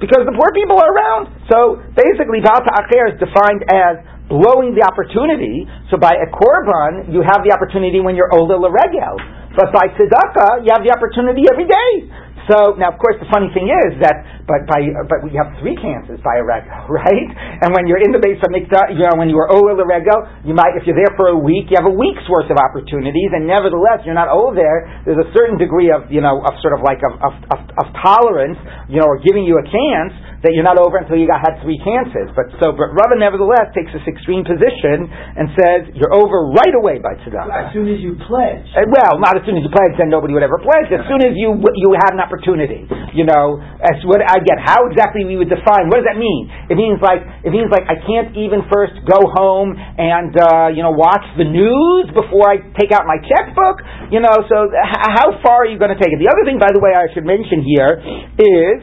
because 0.00 0.24
the 0.24 0.32
poor 0.32 0.50
people 0.56 0.80
are 0.80 0.90
around. 0.90 1.28
So 1.52 1.78
basically, 1.92 2.40
Val 2.40 2.64
Ta'acher 2.64 3.14
is 3.14 3.16
defined 3.20 3.68
as 3.68 4.00
blowing 4.32 4.72
the 4.72 4.82
opportunity. 4.82 5.68
So 5.92 6.00
by 6.00 6.16
a 6.16 6.26
korban, 6.32 7.12
you 7.12 7.20
have 7.20 7.44
the 7.44 7.52
opportunity 7.52 8.00
when 8.00 8.16
you're 8.16 8.32
older 8.32 8.56
l'regel. 8.56 9.20
But 9.54 9.74
by 9.74 9.92
tzedakah, 9.92 10.64
you 10.64 10.70
have 10.72 10.86
the 10.86 10.94
opportunity 10.94 11.44
every 11.50 11.66
day. 11.66 11.90
So 12.48 12.78
now, 12.80 12.94
of 12.94 12.98
course, 13.02 13.20
the 13.20 13.28
funny 13.28 13.52
thing 13.52 13.68
is 13.68 14.00
that, 14.00 14.46
but 14.48 14.64
by, 14.64 14.80
uh, 14.80 15.04
but 15.04 15.20
we 15.20 15.34
have 15.36 15.52
three 15.60 15.76
chances 15.76 16.16
by 16.24 16.40
a 16.40 16.44
regel, 16.44 16.72
right? 16.88 17.28
And 17.60 17.76
when 17.76 17.84
you're 17.84 18.00
in 18.00 18.14
the 18.14 18.22
base 18.22 18.40
of 18.40 18.48
mikdash, 18.54 18.96
you 18.96 19.04
know, 19.04 19.18
when 19.20 19.28
you 19.28 19.36
are 19.36 19.50
over 19.50 19.76
the 19.76 19.84
regel, 19.84 20.16
you 20.46 20.56
might, 20.56 20.78
if 20.78 20.88
you're 20.88 20.96
there 20.96 21.12
for 21.18 21.34
a 21.34 21.38
week, 21.38 21.68
you 21.68 21.76
have 21.76 21.88
a 21.88 21.96
week's 21.96 22.24
worth 22.30 22.48
of 22.48 22.56
opportunities, 22.56 23.30
and 23.36 23.44
nevertheless, 23.44 24.06
you're 24.08 24.16
not 24.16 24.32
over 24.32 24.56
there. 24.56 24.88
There's 25.04 25.20
a 25.20 25.30
certain 25.36 25.60
degree 25.60 25.92
of, 25.92 26.08
you 26.08 26.24
know, 26.24 26.40
of 26.40 26.56
sort 26.64 26.72
of 26.72 26.80
like 26.80 27.02
of, 27.04 27.18
of, 27.20 27.34
of, 27.52 27.60
of 27.76 27.86
tolerance, 28.00 28.58
you 28.88 29.02
know, 29.02 29.08
or 29.10 29.20
giving 29.20 29.44
you 29.44 29.60
a 29.60 29.66
chance 29.66 30.12
that 30.40 30.56
you're 30.56 30.64
not 30.64 30.80
over 30.80 30.96
until 30.96 31.20
you 31.20 31.28
got 31.28 31.44
had 31.44 31.60
three 31.60 31.76
chances. 31.84 32.32
But 32.32 32.48
so, 32.56 32.72
but 32.72 32.92
Rava 32.96 33.16
nevertheless 33.20 33.68
takes 33.76 33.92
this 33.92 34.04
extreme 34.08 34.40
position 34.44 35.04
and 35.08 35.52
says 35.52 35.78
you're 35.92 36.12
over 36.16 36.48
right 36.56 36.74
away 36.80 36.96
by 36.96 37.16
tzedakah. 37.20 37.68
As 37.68 37.76
soon 37.76 37.92
as 37.92 38.00
you 38.00 38.16
pledge. 38.24 38.64
Uh, 38.72 38.88
well, 38.88 39.20
not 39.20 39.36
as 39.36 39.44
soon 39.44 39.60
as 39.60 39.62
you 39.64 39.72
pledge, 39.72 39.94
then 40.00 40.08
nobody 40.08 40.32
would 40.32 40.44
ever 40.44 40.56
pledge. 40.60 40.88
As 40.88 41.04
soon 41.08 41.20
as 41.20 41.36
you 41.36 41.60
you 41.76 41.92
had 41.92 42.16
an 42.16 42.20
opportunity, 42.24 42.88
you 43.12 43.28
know, 43.28 43.60
as 43.84 44.00
what 44.08 44.24
I 44.24 44.40
get, 44.40 44.56
how 44.60 44.88
exactly 44.88 45.28
we 45.28 45.36
would 45.36 45.52
define, 45.52 45.92
what 45.92 46.00
does 46.00 46.08
that 46.08 46.16
mean? 46.16 46.48
It 46.72 46.76
means 46.80 46.98
like, 47.04 47.20
it 47.44 47.52
means 47.52 47.68
like 47.68 47.84
I 47.84 48.00
can't 48.00 48.32
even 48.36 48.64
first 48.72 48.96
go 49.04 49.20
home 49.36 49.76
and, 49.76 50.32
uh, 50.36 50.68
you 50.72 50.80
know, 50.80 50.92
watch 50.96 51.24
the 51.36 51.44
news 51.44 52.08
before 52.16 52.48
I 52.48 52.64
take 52.80 52.92
out 52.96 53.04
my 53.04 53.20
checkbook, 53.20 53.84
you 54.08 54.20
know, 54.24 54.40
so 54.48 54.72
h- 54.72 55.04
how 55.20 55.36
far 55.44 55.64
are 55.64 55.70
you 55.70 55.76
going 55.76 55.92
to 55.92 56.00
take 56.00 56.12
it? 56.14 56.18
The 56.22 56.30
other 56.32 56.48
thing, 56.48 56.56
by 56.56 56.72
the 56.72 56.80
way, 56.80 56.96
I 56.96 57.12
should 57.12 57.26
mention 57.28 57.60
here 57.60 58.00
is, 58.40 58.78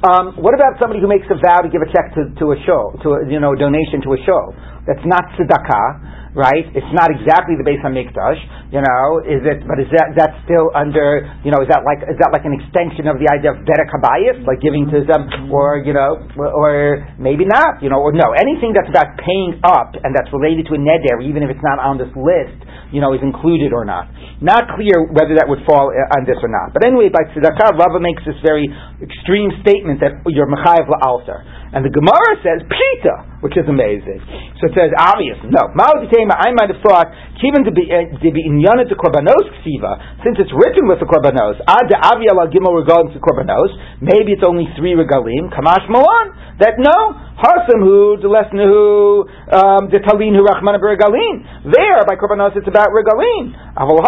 um, 0.00 0.40
what 0.40 0.56
about 0.56 0.80
somebody 0.80 1.00
who 1.00 1.08
makes 1.08 1.28
a 1.28 1.36
vow 1.36 1.60
to 1.60 1.68
give 1.68 1.84
a 1.84 1.90
check 1.92 2.14
to, 2.16 2.32
to 2.40 2.56
a 2.56 2.58
show, 2.64 2.96
to 3.04 3.20
a, 3.20 3.28
you 3.28 3.36
know, 3.36 3.52
a 3.52 3.58
donation 3.58 4.00
to 4.08 4.16
a 4.16 4.20
show? 4.24 4.42
That's 4.88 5.04
not 5.04 5.28
tzedakah 5.36 6.29
right? 6.34 6.66
It's 6.74 6.92
not 6.94 7.10
exactly 7.10 7.58
the 7.58 7.66
Beis 7.66 7.82
Hamikdash, 7.82 8.40
you 8.70 8.82
know. 8.82 9.22
Is 9.26 9.42
it? 9.42 9.66
But 9.66 9.82
is 9.82 9.90
that 9.94 10.14
that's 10.14 10.36
still 10.46 10.70
under? 10.74 11.26
You 11.42 11.50
know, 11.50 11.62
is 11.62 11.70
that 11.70 11.82
like 11.82 12.02
is 12.06 12.18
that 12.22 12.30
like 12.30 12.46
an 12.46 12.54
extension 12.54 13.10
of 13.10 13.18
the 13.18 13.26
idea 13.26 13.54
of 13.54 13.62
bedek 13.66 13.90
habayis, 13.90 14.46
like 14.46 14.62
giving 14.62 14.86
to 14.94 15.02
them, 15.02 15.50
or 15.50 15.82
you 15.82 15.94
know, 15.94 16.22
or 16.38 17.02
maybe 17.18 17.46
not, 17.46 17.82
you 17.82 17.90
know, 17.90 17.98
or 17.98 18.14
no, 18.14 18.30
anything 18.38 18.70
that's 18.70 18.90
about 18.90 19.18
paying 19.18 19.58
up 19.66 19.94
and 19.98 20.14
that's 20.14 20.30
related 20.30 20.66
to 20.70 20.78
a 20.78 20.80
neder, 20.80 21.22
even 21.22 21.42
if 21.42 21.50
it's 21.50 21.64
not 21.66 21.82
on 21.82 21.98
this 21.98 22.10
list, 22.14 22.58
you 22.94 23.02
know, 23.02 23.14
is 23.14 23.22
included 23.22 23.74
or 23.74 23.82
not. 23.82 24.06
Not 24.38 24.70
clear 24.78 25.10
whether 25.10 25.34
that 25.36 25.50
would 25.50 25.66
fall 25.66 25.90
uh, 25.90 26.16
on 26.16 26.24
this 26.24 26.38
or 26.40 26.50
not. 26.50 26.72
But 26.72 26.86
anyway, 26.86 27.10
by 27.10 27.26
tzedakah, 27.34 27.76
Rava 27.76 27.98
makes 27.98 28.22
this 28.22 28.38
very 28.46 28.70
extreme 29.02 29.50
statement 29.60 30.00
that 30.00 30.22
you're 30.30 30.48
mechayev 30.48 30.86
la'alter. 30.86 31.42
And 31.70 31.86
the 31.86 31.92
Gemara 31.94 32.32
says 32.42 32.66
pita, 32.66 33.40
which 33.46 33.54
is 33.54 33.62
amazing. 33.70 34.18
So 34.58 34.66
it 34.66 34.74
says 34.74 34.90
obvious. 34.98 35.38
No, 35.46 35.70
I 35.70 36.50
might 36.50 36.70
have 36.74 36.82
thought 36.82 37.14
even 37.40 37.64
to 37.64 37.72
be 37.72 37.88
to 37.88 38.28
be 38.30 38.42
to 38.44 38.94
korbanos 39.00 39.46
ksiva, 39.60 39.92
since 40.20 40.36
it's 40.36 40.52
written 40.52 40.84
with 40.88 41.00
the 41.00 41.08
korbanos. 41.08 41.56
Ad 41.64 41.88
avia 41.88 42.36
la 42.36 42.46
gimel 42.52 42.76
regalim 42.76 43.12
to 43.16 43.20
korbanos. 43.20 43.72
Maybe 44.00 44.36
it's 44.36 44.44
only 44.44 44.68
three 44.76 44.92
regalim. 44.92 45.48
Kamash 45.48 45.88
malan. 45.88 46.36
That 46.60 46.76
no 46.76 47.16
hasam 47.40 47.80
hu 47.80 48.20
delesnahu 48.20 49.24
um, 49.56 49.88
detalin 49.88 50.36
hu 50.36 50.44
rachman 50.44 50.76
regalim. 50.76 51.64
There 51.64 52.04
by 52.04 52.20
korbanos 52.20 52.52
it's 52.56 52.68
about 52.68 52.92
regalim. 52.92 53.56
Aval. 53.80 54.04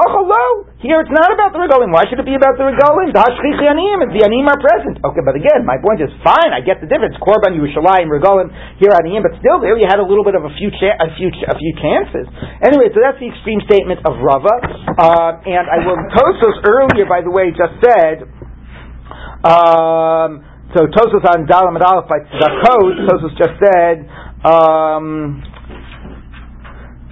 Here 0.85 1.01
it's 1.01 1.15
not 1.15 1.33
about 1.33 1.57
the 1.57 1.61
regalim. 1.65 1.89
Why 1.89 2.05
should 2.11 2.21
it 2.21 2.29
be 2.29 2.37
about 2.37 2.61
the 2.61 2.69
regalim? 2.69 3.17
The 3.17 3.23
hashchich 3.25 3.61
yanim. 3.65 4.13
The 4.13 4.29
yanim 4.29 4.45
are 4.45 4.61
present. 4.61 5.01
Okay, 5.01 5.25
but 5.25 5.41
again, 5.41 5.65
my 5.65 5.81
point 5.81 6.05
is 6.05 6.13
fine. 6.21 6.53
I 6.53 6.61
get 6.61 6.85
the 6.85 6.89
difference. 6.91 7.17
Korban 7.17 7.52
Yerushalayim 7.57 8.09
regalim 8.09 8.49
here 8.79 8.93
on 8.93 9.03
the 9.05 9.17
but 9.21 9.37
still 9.41 9.61
there 9.61 9.77
you 9.77 9.89
had 9.89 10.01
a 10.01 10.07
little 10.07 10.25
bit 10.25 10.35
of 10.35 10.45
a 10.45 10.53
few 10.57 10.71
cha- 10.73 10.99
a 10.99 11.09
few 11.17 11.29
a 11.29 11.57
few 11.57 11.73
chances. 11.81 12.27
Anyway, 12.65 12.89
so 12.93 13.01
that's 13.01 13.19
the 13.19 13.29
extreme 13.29 13.61
statement 13.69 14.01
of 14.05 14.19
Rava, 14.21 14.55
uh, 14.97 15.33
and 15.49 15.65
I 15.69 15.85
will 15.85 15.99
Tosfos 16.13 16.63
earlier, 16.65 17.07
by 17.09 17.21
the 17.21 17.31
way, 17.31 17.51
just 17.53 17.77
said. 17.83 18.29
Um, 19.43 20.47
so 20.73 20.87
Tosfos 20.89 21.25
on 21.29 21.45
Dalam 21.47 21.77
and 21.77 21.85
Aleph 21.85 22.09
by 22.09 22.25
Tzedakot, 22.25 22.95
Tosfos 23.05 23.35
just 23.37 23.57
said 23.61 24.09
um, 24.47 25.43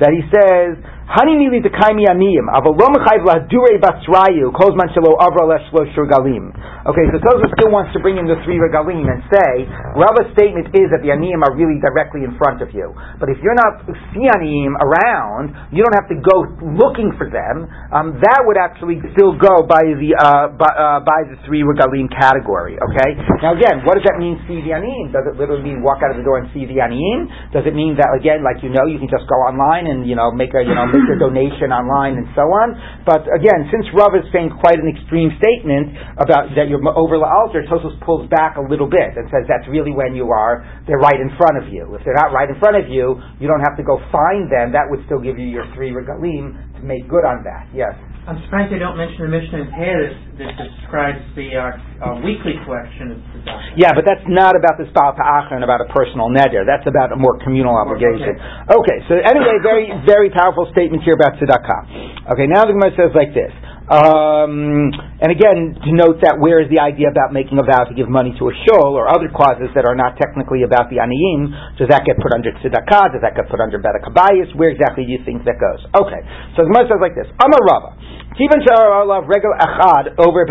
that 0.01 0.11
he 0.17 0.23
says 0.33 0.81
Hani 1.11 1.37
nili 1.37 1.61
dekaimi 1.61 2.07
aniyim, 2.07 2.47
aval 2.55 2.79
lo 2.79 2.87
mechayv 2.95 3.25
lahdure 3.27 3.79
basrayu, 3.83 4.53
kozman 4.55 4.95
shelo 4.95 5.19
avra 5.19 5.43
leshlo 5.51 5.83
shurgalim. 5.91 6.55
Okay, 6.87 7.03
so 7.11 7.19
Tosfos 7.19 7.51
still 7.59 7.75
wants 7.75 7.91
to 7.93 8.01
bring 8.01 8.17
in 8.17 8.31
the 8.31 8.39
three 8.47 8.63
regalim 8.63 9.05
and 9.11 9.21
say, 9.27 9.67
Rava's 9.99 10.31
statement 10.39 10.71
is 10.71 10.87
that 10.95 11.03
the 11.03 11.11
aniyim 11.11 11.43
are 11.43 11.53
really 11.59 11.83
directly 11.83 12.23
in 12.23 12.39
front 12.39 12.63
of 12.63 12.71
you. 12.71 12.95
But 13.19 13.27
if 13.27 13.43
you're 13.43 13.59
not 13.59 13.85
aniyim 13.91 14.79
around, 14.79 15.51
you 15.75 15.83
don't 15.83 15.99
have 15.99 16.07
to 16.15 16.19
go 16.23 16.47
looking 16.79 17.11
for 17.19 17.27
them. 17.27 17.67
Um, 17.91 18.23
that 18.23 18.47
would 18.47 18.57
actually 18.57 19.03
still 19.13 19.35
go 19.35 19.67
by 19.67 19.83
the 19.83 20.15
uh, 20.15 20.55
by, 20.55 20.71
uh, 20.71 21.01
by 21.03 21.27
the 21.27 21.37
three 21.43 21.67
regalim 21.67 22.07
category. 22.07 22.79
Okay. 22.79 23.19
Now 23.43 23.59
again, 23.59 23.83
what 23.83 23.99
does 23.99 24.07
that 24.07 24.23
mean? 24.23 24.39
See 24.47 24.63
the 24.63 24.79
aniyim? 24.79 25.11
Does 25.11 25.27
it 25.27 25.35
literally 25.35 25.67
mean 25.67 25.83
walk 25.83 26.07
out 26.07 26.15
of 26.15 26.23
the 26.23 26.25
door 26.25 26.39
and 26.39 26.47
see 26.55 26.71
the 26.71 26.79
aniyim? 26.79 27.51
Does 27.51 27.67
it 27.67 27.75
mean 27.75 27.99
that 27.99 28.15
again, 28.15 28.47
like 28.47 28.63
you 28.63 28.71
know, 28.71 28.87
you 28.87 29.03
can 29.03 29.11
just 29.11 29.27
go 29.27 29.37
online 29.43 29.91
and 29.91 30.07
you 30.07 30.15
know 30.15 30.31
make 30.31 30.55
a 30.55 30.63
you 30.63 30.73
know 30.73 30.87
make 31.09 31.19
donation 31.19 31.73
online 31.73 32.21
and 32.21 32.29
so 32.37 32.45
on. 32.45 32.77
But 33.09 33.25
again, 33.31 33.69
since 33.73 33.89
Rav 33.97 34.13
is 34.17 34.27
saying 34.33 34.53
quite 34.61 34.77
an 34.77 34.89
extreme 34.89 35.33
statement 35.41 35.97
about 36.21 36.53
that 36.57 36.69
you're 36.69 36.83
over 36.93 37.17
the 37.17 37.29
altar, 37.29 37.65
Tosfos 37.65 37.97
pulls 38.05 38.29
back 38.29 38.57
a 38.61 38.65
little 38.65 38.89
bit 38.89 39.17
and 39.17 39.29
says 39.33 39.49
that's 39.49 39.67
really 39.69 39.93
when 39.93 40.13
you 40.13 40.29
are, 40.31 40.65
they're 40.85 41.01
right 41.01 41.19
in 41.19 41.31
front 41.37 41.57
of 41.61 41.73
you. 41.73 41.97
If 41.97 42.05
they're 42.05 42.19
not 42.19 42.33
right 42.33 42.49
in 42.49 42.59
front 42.61 42.77
of 42.77 42.91
you, 42.91 43.17
you 43.41 43.47
don't 43.49 43.65
have 43.65 43.77
to 43.81 43.85
go 43.85 43.99
find 44.13 44.51
them. 44.51 44.73
That 44.73 44.89
would 44.89 45.05
still 45.07 45.21
give 45.21 45.39
you 45.39 45.49
your 45.49 45.65
three 45.75 45.91
regalim 45.95 46.57
to 46.77 46.83
make 46.83 47.09
good 47.09 47.25
on 47.25 47.45
that. 47.45 47.71
Yes. 47.73 47.95
I'm 48.31 48.39
surprised 48.47 48.71
they 48.71 48.79
don't 48.79 48.95
mention 48.95 49.27
the 49.27 49.33
Mishnah 49.35 49.59
in 49.59 49.71
Paris 49.75 50.15
that 50.39 50.55
describes 50.55 51.19
the 51.35 51.51
uh, 51.51 51.75
uh, 51.99 52.23
weekly 52.23 52.55
collection 52.63 53.11
of 53.11 53.19
tzedakah. 53.27 53.75
Yeah, 53.75 53.91
but 53.91 54.07
that's 54.07 54.23
not 54.31 54.55
about 54.55 54.79
the 54.79 54.87
Baal 54.95 55.19
Ta'achar 55.19 55.59
and 55.59 55.67
about 55.67 55.83
a 55.83 55.91
personal 55.91 56.31
neder. 56.31 56.63
That's 56.63 56.87
about 56.87 57.11
a 57.11 57.19
more 57.19 57.43
communal 57.43 57.75
obligation. 57.75 58.39
Okay, 58.71 58.99
so 59.11 59.19
anyway, 59.19 59.59
very, 59.67 59.91
very 60.07 60.31
powerful 60.31 60.71
statement 60.71 61.03
here 61.03 61.19
about 61.19 61.43
tzedakah. 61.43 62.31
Okay, 62.31 62.47
now 62.47 62.71
the 62.71 62.79
Gemara 62.79 62.95
says 62.95 63.11
like 63.19 63.35
this. 63.35 63.51
Um, 63.91 64.95
and 65.19 65.35
again, 65.35 65.75
to 65.83 65.91
note 65.91 66.23
that 66.23 66.39
where 66.39 66.63
is 66.63 66.71
the 66.71 66.79
idea 66.79 67.11
about 67.11 67.35
making 67.35 67.59
a 67.59 67.67
vow 67.67 67.91
to 67.91 67.95
give 67.99 68.07
money 68.07 68.31
to 68.39 68.47
a 68.47 68.55
shul 68.63 68.95
or 68.95 69.11
other 69.11 69.27
causes 69.35 69.67
that 69.75 69.83
are 69.83 69.99
not 69.99 70.15
technically 70.15 70.63
about 70.63 70.95
the 70.95 71.03
aniyim? 71.03 71.51
Does 71.75 71.91
that 71.91 72.07
get 72.07 72.15
put 72.23 72.31
under 72.31 72.55
tzedakah? 72.63 73.19
Does 73.19 73.23
that 73.27 73.35
get 73.35 73.51
put 73.51 73.59
under 73.59 73.83
bedek 73.83 74.07
habayis? 74.07 74.55
Where 74.55 74.71
exactly 74.71 75.11
do 75.11 75.11
you 75.11 75.19
think 75.27 75.43
that 75.43 75.59
goes? 75.59 75.83
Okay, 75.91 76.23
so 76.55 76.63
the 76.63 76.71
Gemara 76.71 76.87
says 76.87 77.03
like 77.03 77.19
this: 77.19 77.27
Kivan 77.35 78.63
Sharav 78.63 79.27
Regel 79.27 79.51
Achad 79.59 80.15
over 80.23 80.47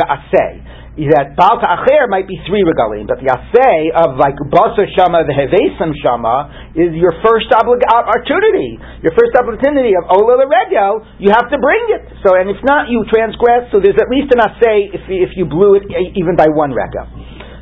that 0.97 1.37
Baal 1.37 1.61
Ta'acher 1.61 2.09
might 2.09 2.27
be 2.27 2.35
three 2.49 2.65
regalim, 2.65 3.07
but 3.07 3.21
the 3.21 3.29
assay 3.29 3.93
of 3.93 4.17
like 4.17 4.35
Basar 4.49 4.89
Shama, 4.97 5.23
the 5.23 5.35
Hevesam 5.35 5.95
Shama, 6.01 6.71
is 6.75 6.91
your 6.97 7.13
first 7.23 7.47
oblig- 7.53 7.85
opportunity. 7.87 8.75
Your 9.05 9.13
first 9.15 9.31
opportunity 9.37 9.95
of 9.95 10.09
Ola 10.11 10.43
Regel, 10.43 11.05
you 11.21 11.31
have 11.31 11.47
to 11.47 11.57
bring 11.61 11.83
it. 11.95 12.03
So, 12.25 12.35
and 12.35 12.49
if 12.49 12.59
not, 12.67 12.89
you 12.91 13.05
transgress, 13.07 13.71
so 13.71 13.79
there's 13.79 13.99
at 13.99 14.09
least 14.11 14.33
an 14.35 14.43
assay 14.43 14.91
if, 14.91 15.03
if 15.07 15.31
you 15.39 15.45
blew 15.47 15.79
it 15.79 15.87
even 16.17 16.35
by 16.35 16.51
one 16.51 16.75
regel. 16.75 17.07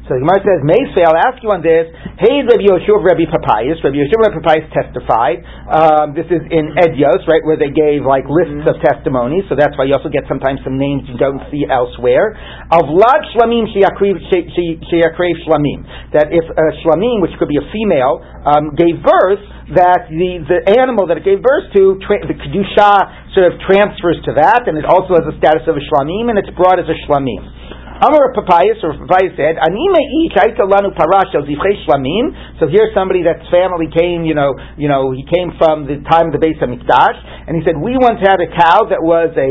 So 0.07 0.15
the 0.15 0.23
Gemara 0.23 0.39
says, 0.39 0.59
Meisvei, 0.63 1.03
I'll 1.03 1.19
ask 1.19 1.43
you 1.43 1.51
on 1.51 1.59
this. 1.59 1.91
Hey, 2.15 2.39
Rabbi 2.39 2.63
Yoshua, 2.63 3.03
Rabbi 3.03 3.27
Papayas. 3.27 3.83
Rabbi 3.83 3.99
Yoshua, 3.99 4.23
Rabbi 4.23 4.39
Papayas 4.39 4.67
testified. 4.71 5.43
Um, 5.67 6.15
this 6.15 6.23
is 6.31 6.39
in 6.47 6.79
Edios, 6.79 7.27
right, 7.27 7.43
where 7.43 7.59
they 7.59 7.75
gave 7.75 8.07
like 8.07 8.23
lists 8.31 8.55
mm-hmm. 8.55 8.71
of 8.71 8.79
testimonies. 8.79 9.43
So 9.51 9.59
that's 9.59 9.75
why 9.75 9.83
you 9.83 9.99
also 9.99 10.07
get 10.07 10.23
sometimes 10.31 10.63
some 10.63 10.79
names 10.79 11.03
you 11.11 11.19
don't 11.19 11.43
see 11.51 11.67
elsewhere. 11.67 12.39
Of 12.71 12.87
Lad 12.87 13.19
Shlamim 13.35 13.67
Sheyakrev 13.75 14.15
Shlamim. 15.43 15.79
That 16.15 16.31
if 16.31 16.47
a 16.55 16.65
Shlamim, 16.87 17.19
which 17.19 17.35
could 17.35 17.51
be 17.51 17.59
a 17.59 17.67
female, 17.67 18.23
um, 18.47 18.79
gave 18.79 19.03
birth, 19.03 19.43
that 19.75 20.07
the, 20.07 20.39
the 20.47 20.59
animal 20.79 21.11
that 21.11 21.19
it 21.19 21.27
gave 21.27 21.43
birth 21.43 21.67
to, 21.75 21.99
tra- 22.07 22.23
the 22.23 22.39
Kedusha 22.39 23.35
sort 23.35 23.51
of 23.51 23.59
transfers 23.67 24.23
to 24.23 24.39
that, 24.39 24.71
and 24.71 24.79
it 24.79 24.87
also 24.87 25.19
has 25.19 25.27
the 25.27 25.35
status 25.35 25.67
of 25.67 25.75
a 25.75 25.83
Shlamim, 25.83 26.31
and 26.31 26.39
it's 26.39 26.55
brought 26.55 26.79
as 26.79 26.87
a 26.87 26.95
Shlamim. 27.03 27.66
Amar 27.97 28.29
Papayas, 28.37 28.77
or 28.85 28.93
Papayas 28.93 29.33
said, 29.33 29.57
Anime 29.57 30.29
lanu 30.69 30.93
parasha 30.93 31.41
shlamim. 31.41 32.25
So 32.61 32.69
here's 32.69 32.93
somebody 32.93 33.25
that's 33.25 33.41
family 33.49 33.89
came, 33.89 34.21
you 34.21 34.37
know, 34.37 34.53
you 34.77 34.85
know, 34.85 35.09
he 35.11 35.25
came 35.25 35.57
from 35.57 35.89
the 35.89 36.05
time 36.05 36.29
of 36.29 36.33
the 36.37 36.41
Beis 36.41 36.61
Hamikdash, 36.61 37.17
and 37.49 37.57
he 37.57 37.65
said, 37.65 37.73
we 37.79 37.97
once 37.97 38.21
had 38.21 38.37
a 38.37 38.49
cow 38.53 38.85
that 38.93 39.01
was 39.01 39.33
a 39.33 39.49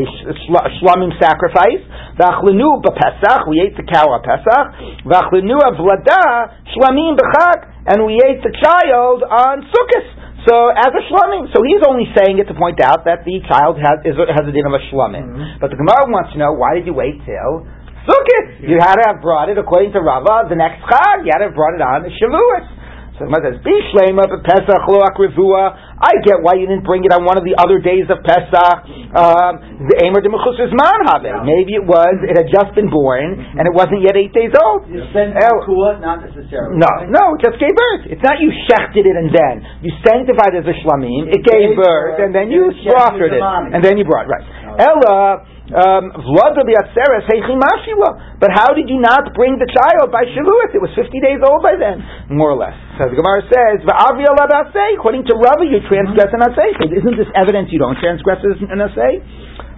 shlamim 0.78 1.10
sacrifice. 1.18 1.82
V'achlenu 2.14 2.82
b'Pesach, 2.86 3.50
we 3.50 3.60
ate 3.60 3.74
the 3.74 3.86
cow 3.86 4.06
on 4.14 4.22
Pesach. 4.22 4.66
V'achlenu 5.02 5.58
avlada 5.58 6.62
shlamim 6.70 7.18
b'chag, 7.18 7.90
and 7.90 8.06
we 8.06 8.14
ate 8.22 8.42
the 8.46 8.54
child 8.62 9.26
on 9.26 9.66
Sukkot. 9.74 10.06
So 10.46 10.70
as 10.70 10.94
a 10.94 11.02
shlamim, 11.10 11.50
so 11.50 11.58
he's 11.66 11.82
only 11.82 12.06
saying 12.14 12.38
it 12.38 12.46
to 12.46 12.54
point 12.54 12.78
out 12.78 13.02
that 13.10 13.26
the 13.26 13.42
child 13.50 13.82
has 13.82 14.06
is, 14.06 14.14
has 14.14 14.46
a 14.46 14.54
din 14.54 14.62
of 14.62 14.78
a 14.78 14.82
shlamim. 14.94 15.26
Mm-hmm. 15.26 15.58
But 15.58 15.74
the 15.74 15.78
Gemara 15.78 16.06
wants 16.06 16.30
to 16.34 16.38
know 16.38 16.54
why 16.54 16.78
did 16.78 16.86
you 16.86 16.94
wait 16.94 17.18
till 17.26 17.66
Sukkot. 18.06 18.62
You 18.62 18.78
had 18.78 18.96
to 18.96 19.04
have 19.10 19.20
brought 19.20 19.50
it 19.50 19.58
according 19.58 19.92
to 19.92 20.00
Rava 20.00 20.48
the 20.48 20.56
next 20.56 20.82
Chag. 20.86 21.26
You 21.26 21.30
had 21.34 21.42
to 21.42 21.50
have 21.50 21.58
brought 21.58 21.74
it 21.74 21.82
on 21.82 22.02
the 22.06 22.12
Shavuot. 22.14 22.86
So 23.16 23.24
the 23.24 23.32
mother 23.32 23.56
says, 23.56 23.64
"Be 23.64 23.72
shlema 23.92 24.28
Pesach 24.44 24.84
lo 24.92 25.00
akrivua." 25.00 25.72
I 25.96 26.20
get 26.20 26.44
why 26.44 26.60
you 26.60 26.68
didn't 26.68 26.84
bring 26.84 27.00
it 27.08 27.12
on 27.16 27.24
one 27.24 27.40
of 27.40 27.44
the 27.48 27.56
other 27.56 27.80
days 27.80 28.04
of 28.12 28.20
Pesach. 28.20 28.76
Um, 29.16 29.88
the 29.88 29.96
Emer 30.04 30.20
de 30.20 30.28
man 30.28 30.98
have 31.08 31.24
Maybe 31.48 31.80
it 31.80 31.86
was 31.88 32.12
it 32.28 32.36
had 32.36 32.52
just 32.52 32.76
been 32.76 32.92
born 32.92 33.40
and 33.40 33.64
it 33.64 33.72
wasn't 33.72 34.04
yet 34.04 34.20
eight 34.20 34.36
days 34.36 34.52
old. 34.52 34.84
You 34.92 35.00
sent 35.16 35.32
uh, 35.32 35.48
not 35.96 36.28
necessarily. 36.28 36.76
No, 36.76 36.92
no, 37.08 37.40
it 37.40 37.40
just 37.40 37.56
gave 37.56 37.72
birth. 37.72 38.12
It's 38.12 38.20
not 38.20 38.36
you 38.36 38.52
shechted 38.68 39.08
it 39.08 39.16
and 39.16 39.32
then 39.32 39.64
you 39.80 39.96
sanctified 40.04 40.52
it 40.52 40.68
as 40.68 40.68
a 40.68 40.76
shlamim. 40.84 41.32
It 41.32 41.40
gave 41.40 41.72
birth 41.72 42.20
and 42.20 42.36
then 42.36 42.52
you 42.52 42.68
slaughtered 42.84 43.32
it 43.32 43.40
and 43.40 43.80
then 43.80 43.96
you 43.96 44.04
brought 44.04 44.28
it. 44.28 44.36
right. 44.36 44.65
Ella 44.78 45.42
um, 45.66 46.14
but 46.14 48.50
how 48.54 48.70
did 48.70 48.86
you 48.86 49.02
not 49.02 49.34
bring 49.34 49.58
the 49.58 49.66
child 49.66 50.14
by 50.14 50.22
Shavuot? 50.30 50.70
It 50.70 50.78
was 50.78 50.94
50 50.94 51.10
days 51.18 51.42
old 51.42 51.58
by 51.58 51.74
then, 51.74 51.98
more 52.30 52.54
or 52.54 52.58
less. 52.58 52.78
So 53.02 53.10
the 53.10 53.18
Gemara 53.18 53.42
says, 53.50 53.82
according 53.82 55.26
to 55.26 55.34
Rava, 55.34 55.66
you 55.66 55.82
transgress 55.90 56.30
an 56.30 56.46
assay. 56.46 56.70
So 56.78 56.86
isn't 56.86 57.18
this 57.18 57.26
evidence 57.34 57.74
you 57.74 57.82
don't 57.82 57.98
transgress 57.98 58.38
an 58.46 58.78
assay? 58.78 59.18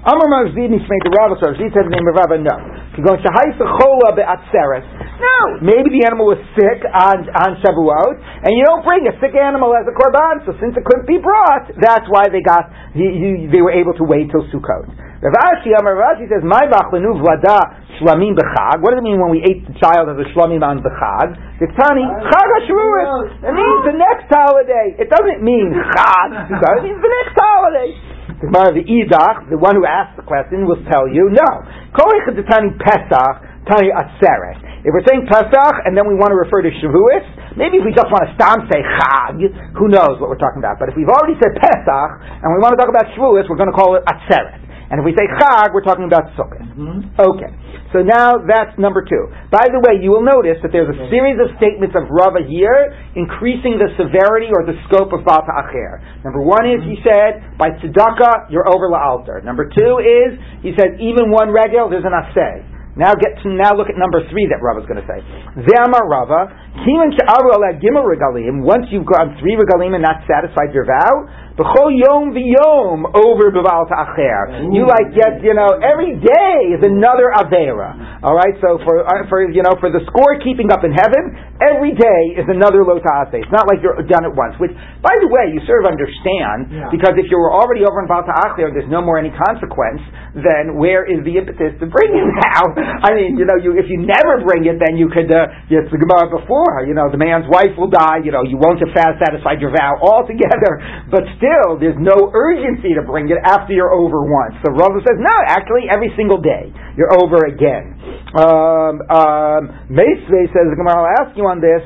Amar 0.06 0.30
Mavzid 0.30 0.70
Nismei 0.70 0.98
the 1.02 1.10
Rava, 1.10 1.34
so 1.42 1.50
Mavzid 1.50 1.74
said 1.74 1.90
the 1.90 1.94
name 1.94 2.06
of 2.06 2.14
Rava, 2.14 2.38
no. 2.38 2.54
He 2.94 3.02
goes, 3.02 3.18
Shahai 3.18 3.50
Chola 3.58 4.14
be'atzeres, 4.14 4.86
No, 5.18 5.38
maybe 5.58 5.90
the 5.90 6.06
animal 6.06 6.30
was 6.30 6.38
sick 6.54 6.86
on 6.86 7.26
on 7.26 7.58
Shavuot, 7.58 8.14
and 8.46 8.54
you 8.54 8.62
don't 8.62 8.86
bring 8.86 9.06
a 9.10 9.14
sick 9.18 9.34
animal 9.34 9.74
as 9.74 9.86
a 9.90 9.94
korban. 9.94 10.46
So 10.46 10.54
since 10.62 10.78
it 10.78 10.86
couldn't 10.86 11.10
be 11.10 11.18
brought, 11.18 11.74
that's 11.82 12.06
why 12.06 12.30
they 12.30 12.42
got 12.42 12.70
he, 12.94 13.06
he, 13.10 13.30
they 13.50 13.58
were 13.58 13.74
able 13.74 13.94
to 13.98 14.06
wait 14.06 14.30
till 14.30 14.46
Sukkot. 14.54 14.86
Rav 15.18 15.34
Ashi, 15.34 15.74
Amar 15.74 15.98
Rav 15.98 16.18
Ashi 16.18 16.30
says, 16.30 16.46
"My 16.46 16.62
vachlenu 16.70 17.18
vlada 17.18 17.58
shlamim 17.98 18.38
b'chag." 18.38 18.78
What 18.78 18.94
does 18.94 19.02
it 19.02 19.06
mean 19.06 19.18
when 19.18 19.34
we 19.34 19.42
ate 19.42 19.66
the 19.66 19.74
child 19.82 20.06
as 20.10 20.18
a 20.18 20.26
shlamim 20.30 20.62
on 20.62 20.78
b'chag? 20.78 21.58
Diktani 21.58 22.06
chag 22.06 22.48
hashruas. 22.62 23.46
It 23.46 23.54
means 23.54 23.80
the 23.82 23.98
next 23.98 24.30
holiday. 24.30 24.94
It 24.94 25.10
doesn't 25.10 25.42
mean 25.42 25.74
chag. 25.74 26.50
It 26.54 26.86
means 26.86 27.02
the 27.02 27.10
next 27.10 27.34
holiday. 27.34 28.07
The 28.38 28.46
Gemara 28.46 28.70
the 28.70 28.86
Idach, 28.86 29.50
the 29.50 29.58
one 29.58 29.74
who 29.74 29.82
asked 29.82 30.14
the 30.14 30.22
question, 30.22 30.62
will 30.62 30.78
tell 30.86 31.10
you 31.10 31.26
no. 31.34 31.50
Tani 31.98 32.70
Pesach, 32.78 33.34
Tani 33.66 33.90
Aseret. 33.90 34.62
If 34.86 34.94
we're 34.94 35.02
saying 35.10 35.26
Pesach 35.26 35.74
and 35.84 35.98
then 35.98 36.06
we 36.06 36.14
want 36.14 36.30
to 36.30 36.38
refer 36.38 36.62
to 36.62 36.70
Shavuos, 36.70 37.26
maybe 37.58 37.82
if 37.82 37.84
we 37.84 37.90
just 37.90 38.06
want 38.14 38.30
to 38.30 38.30
stam 38.38 38.70
say 38.70 38.78
Chag, 38.78 39.42
who 39.74 39.90
knows 39.90 40.22
what 40.22 40.30
we're 40.30 40.38
talking 40.38 40.62
about. 40.62 40.78
But 40.78 40.86
if 40.88 40.94
we've 40.94 41.10
already 41.10 41.34
said 41.42 41.58
Pesach 41.58 42.10
and 42.46 42.54
we 42.54 42.62
want 42.62 42.78
to 42.78 42.80
talk 42.80 42.86
about 42.86 43.10
Shavuos, 43.18 43.50
we're 43.50 43.58
going 43.58 43.74
to 43.74 43.76
call 43.76 43.98
it 43.98 44.06
Aseret. 44.06 44.67
And 44.88 45.00
if 45.00 45.04
we 45.04 45.12
say 45.12 45.28
Chag, 45.36 45.76
we're 45.76 45.84
talking 45.84 46.08
about 46.08 46.32
Sukkot. 46.32 46.64
Mm-hmm. 46.64 47.20
Okay. 47.20 47.52
So 47.92 48.04
now 48.04 48.40
that's 48.44 48.76
number 48.76 49.04
two. 49.04 49.28
By 49.48 49.68
the 49.68 49.80
way, 49.84 50.00
you 50.00 50.12
will 50.12 50.24
notice 50.24 50.60
that 50.64 50.72
there's 50.72 50.88
a 50.88 50.96
mm-hmm. 50.96 51.12
series 51.12 51.36
of 51.40 51.52
statements 51.56 51.96
of 51.96 52.08
Rava 52.08 52.44
here 52.44 52.92
increasing 53.16 53.80
the 53.80 53.92
severity 53.96 54.52
or 54.52 54.64
the 54.64 54.76
scope 54.88 55.12
of 55.12 55.24
Baal 55.24 55.44
Acher. 55.44 56.00
Number 56.24 56.40
one 56.40 56.68
is 56.68 56.80
he 56.84 57.00
mm-hmm. 57.00 57.04
said 57.04 57.56
by 57.56 57.72
tzedakah 57.80 58.52
you're 58.52 58.68
over 58.68 58.88
la'alter. 58.92 59.40
Number 59.44 59.68
two 59.68 60.00
mm-hmm. 60.00 60.04
is 60.04 60.30
he 60.64 60.72
said 60.76 61.00
even 61.00 61.32
one 61.32 61.48
regel 61.52 61.88
there's 61.88 62.08
an 62.08 62.16
asay. 62.16 62.78
Now 62.98 63.14
get 63.14 63.38
to 63.46 63.48
now 63.54 63.78
look 63.78 63.86
at 63.86 63.94
number 63.94 64.26
three 64.26 64.50
that 64.50 64.58
Rava 64.58 64.82
is 64.82 64.88
going 64.90 64.98
to 64.98 65.06
say. 65.06 65.22
Ve'amar 65.54 66.02
Rava, 66.02 66.50
kiman 66.82 67.14
she'aru 67.14 67.54
ala 67.54 67.78
gimel 67.78 68.02
regalim. 68.02 68.66
Once 68.66 68.90
you've 68.90 69.06
gone 69.06 69.38
three 69.38 69.54
regalim 69.54 69.94
and 69.94 70.02
not 70.02 70.26
satisfied 70.26 70.74
your 70.74 70.82
vow, 70.82 71.30
b'chol 71.58 71.90
yom 71.90 72.30
v'yom 72.30 73.10
over 73.18 73.50
b'val 73.50 73.90
ta'acher. 73.90 74.70
You 74.70 74.86
like 74.86 75.10
get 75.10 75.42
you 75.42 75.52
know 75.52 75.82
every 75.82 76.14
day 76.16 76.56
is 76.72 76.80
another 76.86 77.34
avera. 77.34 78.22
All 78.22 78.38
right, 78.38 78.54
so 78.62 78.78
for 78.86 79.02
uh, 79.02 79.26
for 79.28 79.42
you 79.50 79.66
know 79.66 79.74
for 79.82 79.90
the 79.90 80.00
score 80.06 80.38
keeping 80.40 80.70
up 80.70 80.86
in 80.86 80.94
heaven, 80.94 81.34
every 81.58 81.94
day 81.94 82.38
is 82.38 82.46
another 82.46 82.86
lo 82.86 83.02
ta'aseh. 83.02 83.42
It's 83.42 83.54
not 83.54 83.66
like 83.66 83.82
you're 83.82 83.98
done 84.06 84.22
at 84.22 84.34
once. 84.34 84.54
Which, 84.62 84.74
by 85.02 85.14
the 85.18 85.26
way, 85.26 85.50
you 85.50 85.58
sort 85.66 85.82
of 85.82 85.90
understand 85.90 86.70
yeah. 86.70 86.88
because 86.94 87.18
if 87.18 87.26
you 87.30 87.38
were 87.38 87.50
already 87.50 87.82
over 87.82 87.98
in 88.02 88.06
val 88.06 88.22
ta'acher, 88.22 88.70
there's 88.70 88.90
no 88.90 89.02
more 89.02 89.18
any 89.18 89.34
consequence. 89.34 90.02
Then 90.38 90.78
where 90.78 91.02
is 91.02 91.24
the 91.26 91.34
impetus 91.34 91.74
to 91.82 91.86
bring 91.90 92.14
it 92.14 92.28
now? 92.46 92.62
I 93.02 93.14
mean, 93.14 93.34
you 93.34 93.46
know, 93.46 93.58
you, 93.58 93.74
if 93.74 93.90
you 93.90 93.98
never 93.98 94.44
bring 94.46 94.66
it, 94.70 94.78
then 94.78 94.94
you 94.94 95.10
could, 95.10 95.26
uh, 95.30 95.50
it's 95.66 95.90
the 95.90 95.98
Gemara 95.98 96.30
before, 96.30 96.86
you 96.86 96.94
know, 96.94 97.10
the 97.10 97.18
man's 97.18 97.48
wife 97.50 97.74
will 97.74 97.90
die, 97.90 98.22
you 98.22 98.30
know, 98.30 98.46
you 98.46 98.60
won't 98.60 98.78
have 98.78 98.92
satisfied 98.94 99.58
your 99.58 99.74
vow 99.74 99.98
altogether, 99.98 100.78
but 101.14 101.26
still, 101.40 101.47
there's 101.80 101.98
no 101.98 102.30
urgency 102.34 102.92
to 102.94 103.02
bring 103.02 103.28
it 103.28 103.38
after 103.42 103.72
you're 103.72 103.92
over 103.92 104.24
once. 104.24 104.54
So 104.64 104.72
Rava 104.72 105.00
says, 105.02 105.16
no, 105.18 105.36
actually, 105.46 105.88
every 105.90 106.12
single 106.16 106.40
day, 106.40 106.72
you're 106.96 107.12
over 107.14 107.46
again. 107.48 107.94
Um, 108.36 109.00
um, 109.08 109.62
Meisvei 109.88 110.50
says, 110.52 110.68
Gemara, 110.76 111.02
I'll 111.02 111.14
ask 111.24 111.36
you 111.36 111.46
on 111.46 111.60
this. 111.60 111.80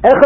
Now 0.00 0.16
here's 0.16 0.24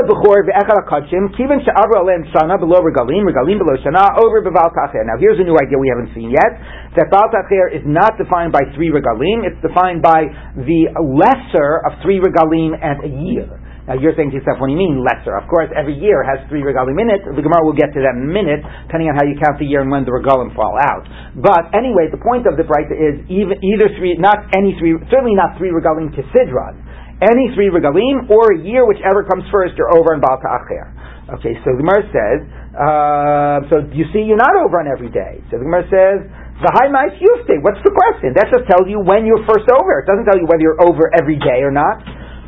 a 5.34 5.42
new 5.42 5.58
idea 5.58 5.74
we 5.82 5.90
haven't 5.90 6.14
seen 6.14 6.30
yet, 6.30 6.52
that 6.94 7.10
bal 7.10 7.26
is 7.74 7.82
not 7.82 8.14
defined 8.14 8.52
by 8.52 8.62
three 8.78 8.94
regalim, 8.94 9.42
it's 9.42 9.58
defined 9.66 10.00
by 10.00 10.30
the 10.54 10.94
lesser 11.02 11.82
of 11.90 11.98
three 12.06 12.22
regalim 12.22 12.78
and 12.78 13.02
a 13.02 13.10
year. 13.26 13.50
Now 13.84 14.00
you're 14.00 14.16
saying 14.16 14.32
to 14.32 14.36
yourself, 14.40 14.60
what 14.60 14.68
do 14.68 14.74
you 14.74 14.80
mean 14.80 15.04
lesser? 15.04 15.36
Of 15.36 15.44
course, 15.46 15.68
every 15.76 15.96
year 15.96 16.24
has 16.24 16.40
three 16.48 16.64
regalim 16.64 16.96
in 16.96 17.12
it. 17.12 17.20
The 17.24 17.44
Gemara 17.44 17.62
will 17.68 17.76
get 17.76 17.92
to 17.92 18.00
that 18.00 18.16
in 18.16 18.28
minute, 18.32 18.64
depending 18.88 19.12
on 19.12 19.20
how 19.20 19.28
you 19.28 19.36
count 19.36 19.60
the 19.60 19.68
year 19.68 19.84
and 19.84 19.92
when 19.92 20.08
the 20.08 20.14
regalim 20.14 20.56
fall 20.56 20.76
out. 20.80 21.04
But 21.36 21.72
anyway, 21.76 22.08
the 22.08 22.20
point 22.20 22.48
of 22.48 22.56
the 22.56 22.64
Breita 22.64 22.96
is 22.96 23.20
even, 23.28 23.60
either 23.60 23.92
three, 24.00 24.16
not 24.16 24.48
any 24.56 24.72
three, 24.80 24.96
certainly 25.12 25.36
not 25.36 25.60
three 25.60 25.68
regalim 25.68 26.10
to 26.16 26.22
Sidron 26.32 26.80
any 27.22 27.54
three 27.54 27.70
regalim 27.70 28.26
or 28.26 28.52
a 28.52 28.58
year, 28.58 28.82
whichever 28.84 29.22
comes 29.22 29.46
first, 29.52 29.78
you're 29.78 29.92
over 29.94 30.12
on 30.12 30.20
Baal 30.20 30.36
Ta'acher. 30.42 30.90
Okay, 31.38 31.56
so 31.64 31.72
the 31.72 31.80
Gemara 31.80 32.04
says, 32.12 32.38
uh, 32.74 33.58
so 33.70 33.74
you 33.94 34.04
see, 34.12 34.26
you're 34.26 34.40
not 34.40 34.52
over 34.60 34.82
on 34.82 34.90
every 34.90 35.08
day. 35.08 35.40
So 35.48 35.56
the 35.56 35.64
Gemara 35.64 35.86
says, 35.88 36.18
the 36.60 36.70
high 36.74 36.90
mice 36.92 37.16
yufte. 37.16 37.64
What's 37.64 37.80
the 37.82 37.90
question? 37.90 38.36
That 38.36 38.52
just 38.52 38.68
tells 38.68 38.86
you 38.86 39.00
when 39.00 39.24
you're 39.24 39.42
first 39.48 39.66
over. 39.72 40.04
It 40.04 40.06
doesn't 40.06 40.26
tell 40.28 40.38
you 40.38 40.46
whether 40.46 40.62
you're 40.62 40.78
over 40.84 41.10
every 41.16 41.40
day 41.40 41.64
or 41.64 41.72
not. 41.72 42.02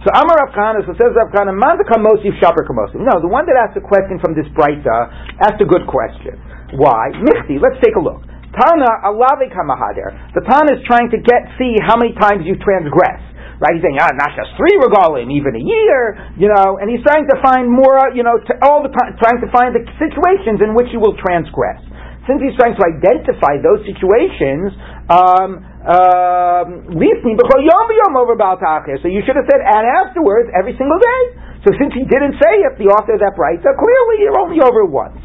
So 0.06 0.14
Amar 0.14 0.38
Rav 0.38 0.54
Kahana, 0.54 0.86
so 0.86 0.94
says 0.94 1.18
Rav 1.18 1.34
Kahana, 1.34 1.50
man 1.50 1.82
the 1.82 1.86
kamosif 1.90 2.38
shaper 2.38 2.62
kamosif. 2.62 3.02
No, 3.02 3.18
the 3.18 3.26
one 3.26 3.42
that 3.50 3.58
asked 3.58 3.74
a 3.74 3.82
question 3.82 4.22
from 4.22 4.38
this 4.38 4.46
Breita 4.54 5.10
asked 5.42 5.58
a 5.58 5.66
good 5.66 5.82
question. 5.90 6.38
Why? 6.78 7.10
Michti, 7.18 7.58
let's 7.58 7.74
take 7.82 7.98
a 7.98 8.02
look. 8.02 8.22
Tana 8.54 9.02
alave 9.02 9.50
kamahader. 9.50 10.14
The 10.30 10.46
Tana 10.46 10.78
is 10.78 10.86
trying 10.86 11.10
to 11.10 11.18
get 11.18 11.50
see 11.58 11.74
how 11.82 11.98
many 11.98 12.14
times 12.14 12.46
you 12.46 12.54
transgress 12.62 13.18
right? 13.56 13.72
He's 13.72 13.80
saying, 13.80 13.96
ah, 13.96 14.12
not 14.12 14.36
just 14.36 14.52
three 14.60 14.76
regalim, 14.76 15.32
even 15.32 15.56
a 15.56 15.64
year, 15.64 16.20
you 16.36 16.44
know, 16.44 16.76
and 16.76 16.92
he's 16.92 17.00
trying 17.00 17.24
to 17.24 17.36
find 17.40 17.72
more, 17.72 18.12
you 18.12 18.20
know, 18.20 18.36
to, 18.36 18.52
all 18.60 18.84
the 18.84 18.92
time, 18.92 19.16
trying 19.16 19.40
to 19.40 19.48
find 19.48 19.72
the 19.72 19.80
situations 19.96 20.60
in 20.60 20.76
which 20.76 20.92
you 20.92 21.00
will 21.00 21.16
transgress. 21.16 21.80
Since 22.28 22.44
he's 22.44 22.52
trying 22.60 22.76
to 22.76 22.84
identify 22.84 23.56
those 23.64 23.80
situations, 23.88 24.76
um, 25.08 25.64
um, 25.86 26.90
so 26.98 29.06
you 29.06 29.22
should 29.22 29.38
have 29.38 29.46
said, 29.46 29.62
and 29.62 29.84
afterwards, 30.02 30.50
every 30.50 30.74
single 30.74 30.98
day. 30.98 31.22
So 31.62 31.70
since 31.78 31.94
he 31.94 32.02
didn't 32.02 32.34
say 32.42 32.66
it, 32.66 32.74
the 32.78 32.90
author 32.90 33.14
that 33.14 33.38
writes, 33.38 33.62
clearly 33.62 34.16
you're 34.22 34.38
only 34.38 34.58
over 34.58 34.82
once. 34.82 35.18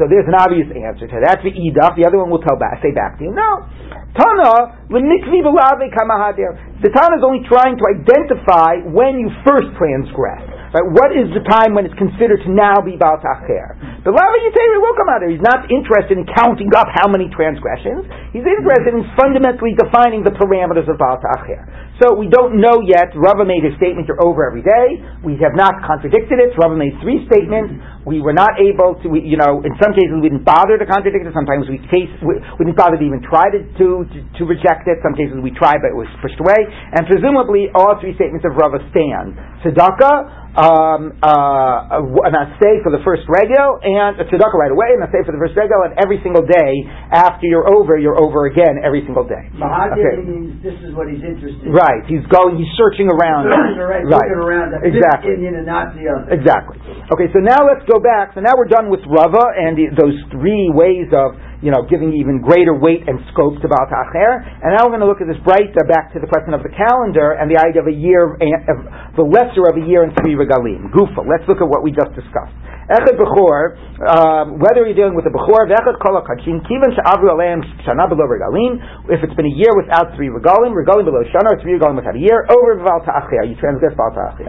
So 0.00 0.04
there's 0.08 0.28
an 0.28 0.36
obvious 0.36 0.68
answer 0.72 1.08
to 1.08 1.18
that. 1.24 1.40
The. 1.40 1.96
The 1.96 2.04
other 2.04 2.20
one 2.20 2.28
will 2.28 2.44
tell 2.44 2.56
back, 2.56 2.80
say 2.84 2.92
back 2.92 3.16
to 3.20 3.24
you. 3.24 3.32
No. 3.32 3.64
Tana, 4.16 4.88
the 4.88 6.88
Tana 6.92 7.16
is 7.16 7.24
only 7.24 7.44
trying 7.48 7.76
to 7.76 7.84
identify 7.92 8.80
when 8.88 9.20
you 9.20 9.28
first 9.44 9.68
transgress. 9.76 10.40
Right? 10.76 10.92
What 10.92 11.08
is 11.16 11.32
the 11.32 11.40
time 11.40 11.72
when 11.72 11.88
it's 11.88 11.96
considered 11.96 12.44
to 12.44 12.52
now 12.52 12.84
be 12.84 13.00
Baal 13.00 13.16
Tacher? 13.16 14.04
The 14.04 14.12
Lava 14.12 14.36
Yiteri 14.44 14.76
will 14.76 14.92
come 14.92 15.08
out 15.08 15.24
there. 15.24 15.32
He's 15.32 15.40
not 15.40 15.72
interested 15.72 16.20
in 16.20 16.28
counting 16.36 16.68
up 16.76 16.84
how 16.92 17.08
many 17.08 17.32
transgressions. 17.32 18.04
He's 18.36 18.44
interested 18.44 18.92
in 18.92 19.08
fundamentally 19.16 19.72
defining 19.72 20.20
the 20.20 20.36
parameters 20.36 20.84
of 20.84 21.00
Baal 21.00 21.16
Tacher. 21.16 21.64
So 22.02 22.12
we 22.12 22.28
don't 22.28 22.60
know 22.60 22.84
yet. 22.84 23.16
Rava 23.16 23.48
made 23.48 23.64
his 23.64 23.72
statement, 23.80 24.04
you're 24.04 24.20
over 24.20 24.44
every 24.44 24.60
day. 24.60 25.00
We 25.24 25.40
have 25.40 25.56
not 25.56 25.80
contradicted 25.80 26.36
it. 26.36 26.52
Rava 26.60 26.76
made 26.76 26.92
three 27.00 27.24
statements. 27.24 27.72
We 28.04 28.20
were 28.20 28.36
not 28.36 28.60
able 28.60 29.00
to, 29.00 29.06
we, 29.08 29.24
you 29.24 29.40
know, 29.40 29.64
in 29.64 29.72
some 29.80 29.96
cases 29.96 30.12
we 30.12 30.28
didn't 30.28 30.44
bother 30.44 30.76
to 30.76 30.84
contradict 30.84 31.24
it. 31.24 31.32
Sometimes 31.32 31.64
we, 31.72 31.80
case, 31.88 32.12
we, 32.20 32.36
we 32.60 32.68
didn't 32.68 32.76
bother 32.76 33.00
to 33.00 33.06
even 33.06 33.24
try 33.24 33.48
to, 33.48 33.64
to, 33.64 33.86
to, 34.12 34.42
reject 34.44 34.84
it. 34.86 35.00
Some 35.00 35.16
cases 35.16 35.40
we 35.40 35.56
tried, 35.56 35.80
but 35.80 35.96
it 35.96 35.98
was 35.98 36.08
pushed 36.20 36.36
away. 36.36 36.68
And 36.68 37.08
presumably 37.08 37.72
all 37.72 37.96
three 37.96 38.12
statements 38.14 38.44
of 38.44 38.60
Rava 38.60 38.78
stand. 38.92 39.32
Tzedakah, 39.64 40.46
um, 40.56 41.12
uh, 41.20 42.24
an 42.24 42.32
assay 42.32 42.80
for 42.80 42.88
the 42.88 43.04
first 43.04 43.28
regel 43.28 43.76
and 43.84 44.16
a 44.16 44.24
tzedakah 44.24 44.56
right 44.56 44.72
away, 44.72 44.96
an 44.96 45.04
assay 45.04 45.20
for 45.20 45.36
the 45.36 45.40
first 45.40 45.52
regel, 45.52 45.84
and 45.84 45.92
every 46.00 46.16
single 46.24 46.48
day 46.48 46.72
after 47.12 47.44
you're 47.44 47.68
over, 47.68 48.00
you're 48.00 48.16
over 48.16 48.48
again 48.48 48.80
every 48.80 49.04
single 49.04 49.28
day. 49.28 49.52
okay. 49.92 50.16
means 50.24 50.56
this 50.64 50.76
is 50.80 50.96
what 50.96 51.12
he's 51.12 51.20
interested 51.20 51.60
in. 51.60 51.76
Right, 51.76 51.85
he's 52.06 52.24
going, 52.28 52.58
he's 52.58 52.70
searching 52.78 53.06
around. 53.08 53.46
right, 53.78 54.02
right. 54.06 54.30
around 54.32 54.74
exactly. 54.82 55.34
Indian 55.34 55.62
and 55.62 55.66
not 55.66 55.94
the 55.94 56.06
other. 56.08 56.30
Exactly. 56.32 56.78
Okay, 57.12 57.28
so 57.30 57.38
now 57.42 57.64
let's 57.66 57.84
go 57.86 57.98
back. 58.02 58.34
So 58.34 58.40
now 58.40 58.54
we're 58.58 58.70
done 58.70 58.90
with 58.90 59.02
Rava 59.06 59.54
and 59.54 59.76
the, 59.76 59.92
those 59.94 60.16
three 60.34 60.70
ways 60.72 61.08
of 61.14 61.38
you 61.64 61.72
know, 61.72 61.84
giving 61.88 62.12
even 62.12 62.44
greater 62.44 62.76
weight 62.76 63.04
and 63.06 63.20
scope 63.32 63.56
to 63.62 63.66
Baal 63.68 63.86
Ta'acher. 63.88 64.32
And 64.60 64.76
now 64.76 64.84
we're 64.84 64.96
going 64.98 65.06
to 65.06 65.10
look 65.10 65.24
at 65.24 65.28
this 65.28 65.40
Breita 65.40 65.86
back 65.88 66.12
to 66.12 66.20
the 66.20 66.28
question 66.28 66.52
of 66.52 66.60
the 66.60 66.72
calendar 66.72 67.36
and 67.36 67.48
the 67.48 67.56
idea 67.56 67.80
of 67.80 67.88
a 67.88 67.96
year, 67.96 68.36
of 68.36 68.78
the 69.16 69.24
lesser 69.24 69.64
of 69.68 69.80
a 69.80 69.84
year 69.84 70.04
and 70.04 70.12
three 70.20 70.36
regalim. 70.36 70.92
Gufa. 70.92 71.24
Let's 71.24 71.48
look 71.48 71.64
at 71.64 71.68
what 71.68 71.80
we 71.80 71.92
just 71.92 72.12
discussed. 72.12 72.54
Echad 72.86 73.18
Bechor, 73.18 73.74
um, 74.06 74.62
whether 74.62 74.86
you're 74.86 74.94
dealing 74.94 75.18
with 75.18 75.26
a 75.26 75.34
Bechor, 75.34 75.66
Vechad 75.66 75.98
Kol 75.98 76.22
HaKachim, 76.22 76.62
Kivan 76.70 76.94
Sha'avru 76.94 77.34
Aleim 77.34 77.58
Shana 77.82 78.06
Below 78.06 78.30
Regalim, 78.30 78.78
if 79.10 79.26
it's 79.26 79.34
been 79.34 79.50
a 79.50 79.56
year 79.58 79.74
without 79.74 80.14
three 80.14 80.30
Regalim, 80.30 80.70
Regalim 80.70 81.02
below 81.02 81.26
Shana, 81.34 81.58
three 81.58 81.82
Regalim 81.82 81.98
without 81.98 82.14
a 82.14 82.22
year, 82.22 82.46
over 82.46 82.78
Val 82.78 83.02
Ta'achir, 83.02 83.42
you 83.50 83.58
transgress 83.58 83.90
Val 83.98 84.14
Ta'achir. 84.14 84.46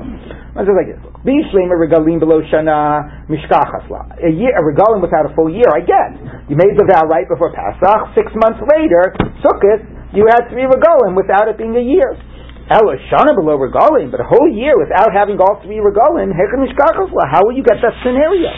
Let's 0.53 0.69
like 0.69 0.85
this. 0.85 1.01
Bishlema 1.25 1.81
Regalim 1.81 2.21
below 2.21 2.45
Shana, 2.45 3.25
Mishkachasla. 3.25 4.21
A 4.21 4.29
year, 4.29 4.53
a 4.53 4.61
Regalim 4.61 5.01
without 5.01 5.25
a 5.25 5.33
full 5.33 5.49
year, 5.49 5.65
I 5.73 5.81
get. 5.81 6.13
You 6.45 6.61
made 6.61 6.77
the 6.77 6.85
right 7.05 7.29
before 7.29 7.53
Pesach, 7.53 8.17
six 8.17 8.33
months 8.33 8.57
later, 8.65 9.13
Sukkot, 9.45 9.85
you 10.17 10.25
had 10.25 10.49
three 10.49 10.65
Regalim 10.65 11.13
without 11.13 11.45
it 11.45 11.61
being 11.61 11.77
a 11.77 11.85
year. 11.85 12.17
Ella 12.67 12.99
Shana 13.07 13.31
below 13.31 13.55
regalim, 13.55 14.11
but 14.11 14.19
a 14.19 14.27
whole 14.27 14.51
year 14.51 14.75
without 14.75 15.15
having 15.15 15.39
all 15.39 15.55
three 15.63 15.79
regalim, 15.79 16.35
how 16.35 17.41
will 17.47 17.55
you 17.55 17.63
get 17.63 17.79
that 17.79 17.95
scenario? 18.03 18.51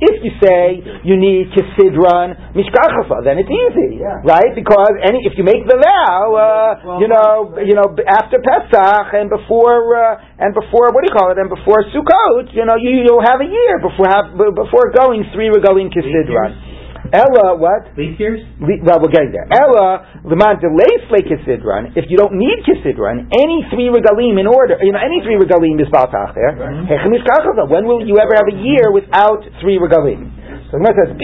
If 0.00 0.16
you 0.24 0.32
say 0.40 0.80
you 1.04 1.16
need 1.16 1.52
kisidron 1.52 2.36
mishkachafa, 2.56 3.24
then 3.24 3.38
it's 3.38 3.50
easy, 3.50 4.00
Yeah. 4.00 4.20
right? 4.24 4.54
Because 4.54 4.92
any 5.04 5.20
if 5.26 5.36
you 5.36 5.44
make 5.44 5.66
the 5.66 5.76
vow, 5.76 6.32
uh, 6.32 6.80
Well, 6.86 7.00
you 7.00 7.08
know, 7.08 7.58
you 7.60 7.74
know, 7.74 7.92
after 8.08 8.38
Pesach 8.40 9.12
and 9.12 9.28
before 9.28 9.96
uh, 9.96 10.16
and 10.38 10.54
before 10.54 10.92
what 10.92 11.04
do 11.04 11.08
you 11.12 11.16
call 11.16 11.30
it? 11.32 11.38
And 11.38 11.48
before 11.50 11.84
Sukkot, 11.92 12.52
you 12.54 12.64
know, 12.64 12.76
you 12.76 13.04
you'll 13.04 13.24
have 13.24 13.40
a 13.40 13.48
year 13.48 13.80
before 13.84 14.08
have 14.08 14.32
before 14.36 14.92
going 14.96 15.24
three 15.34 15.48
regalim 15.52 15.92
kisidron. 15.92 16.75
Ella, 17.12 17.54
what? 17.58 17.92
Leap 17.96 18.18
years? 18.18 18.40
Le- 18.60 18.82
Well, 18.82 18.98
we're 19.02 19.12
getting 19.14 19.30
there. 19.32 19.46
Ella, 19.50 20.22
leman 20.24 20.58
delays 20.62 21.02
le 21.10 21.20
kisidron. 21.22 21.92
If 21.96 22.06
you 22.10 22.16
don't 22.16 22.34
need 22.34 22.64
kisidron, 22.66 23.28
any 23.30 23.66
three 23.70 23.88
regalim 23.92 24.38
in 24.40 24.46
order, 24.46 24.78
you 24.82 24.92
know, 24.92 25.02
any 25.02 25.20
three 25.22 25.36
regalim 25.38 25.78
is 25.80 25.88
baltacher. 25.92 26.56
Ishkachaza. 26.90 27.68
When 27.70 27.86
will 27.86 28.02
you 28.06 28.18
ever 28.18 28.34
have 28.34 28.48
a 28.50 28.56
year 28.58 28.90
without 28.92 29.42
three 29.60 29.78
regalim? 29.78 30.32
So 30.70 30.78
the 30.82 30.90
says. 30.98 31.14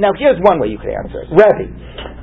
Now, 0.00 0.12
here's 0.18 0.36
one 0.44 0.60
way 0.60 0.68
you 0.68 0.76
could 0.76 0.92
answer 0.92 1.24
it. 1.24 1.28
Rebbe, 1.32 1.72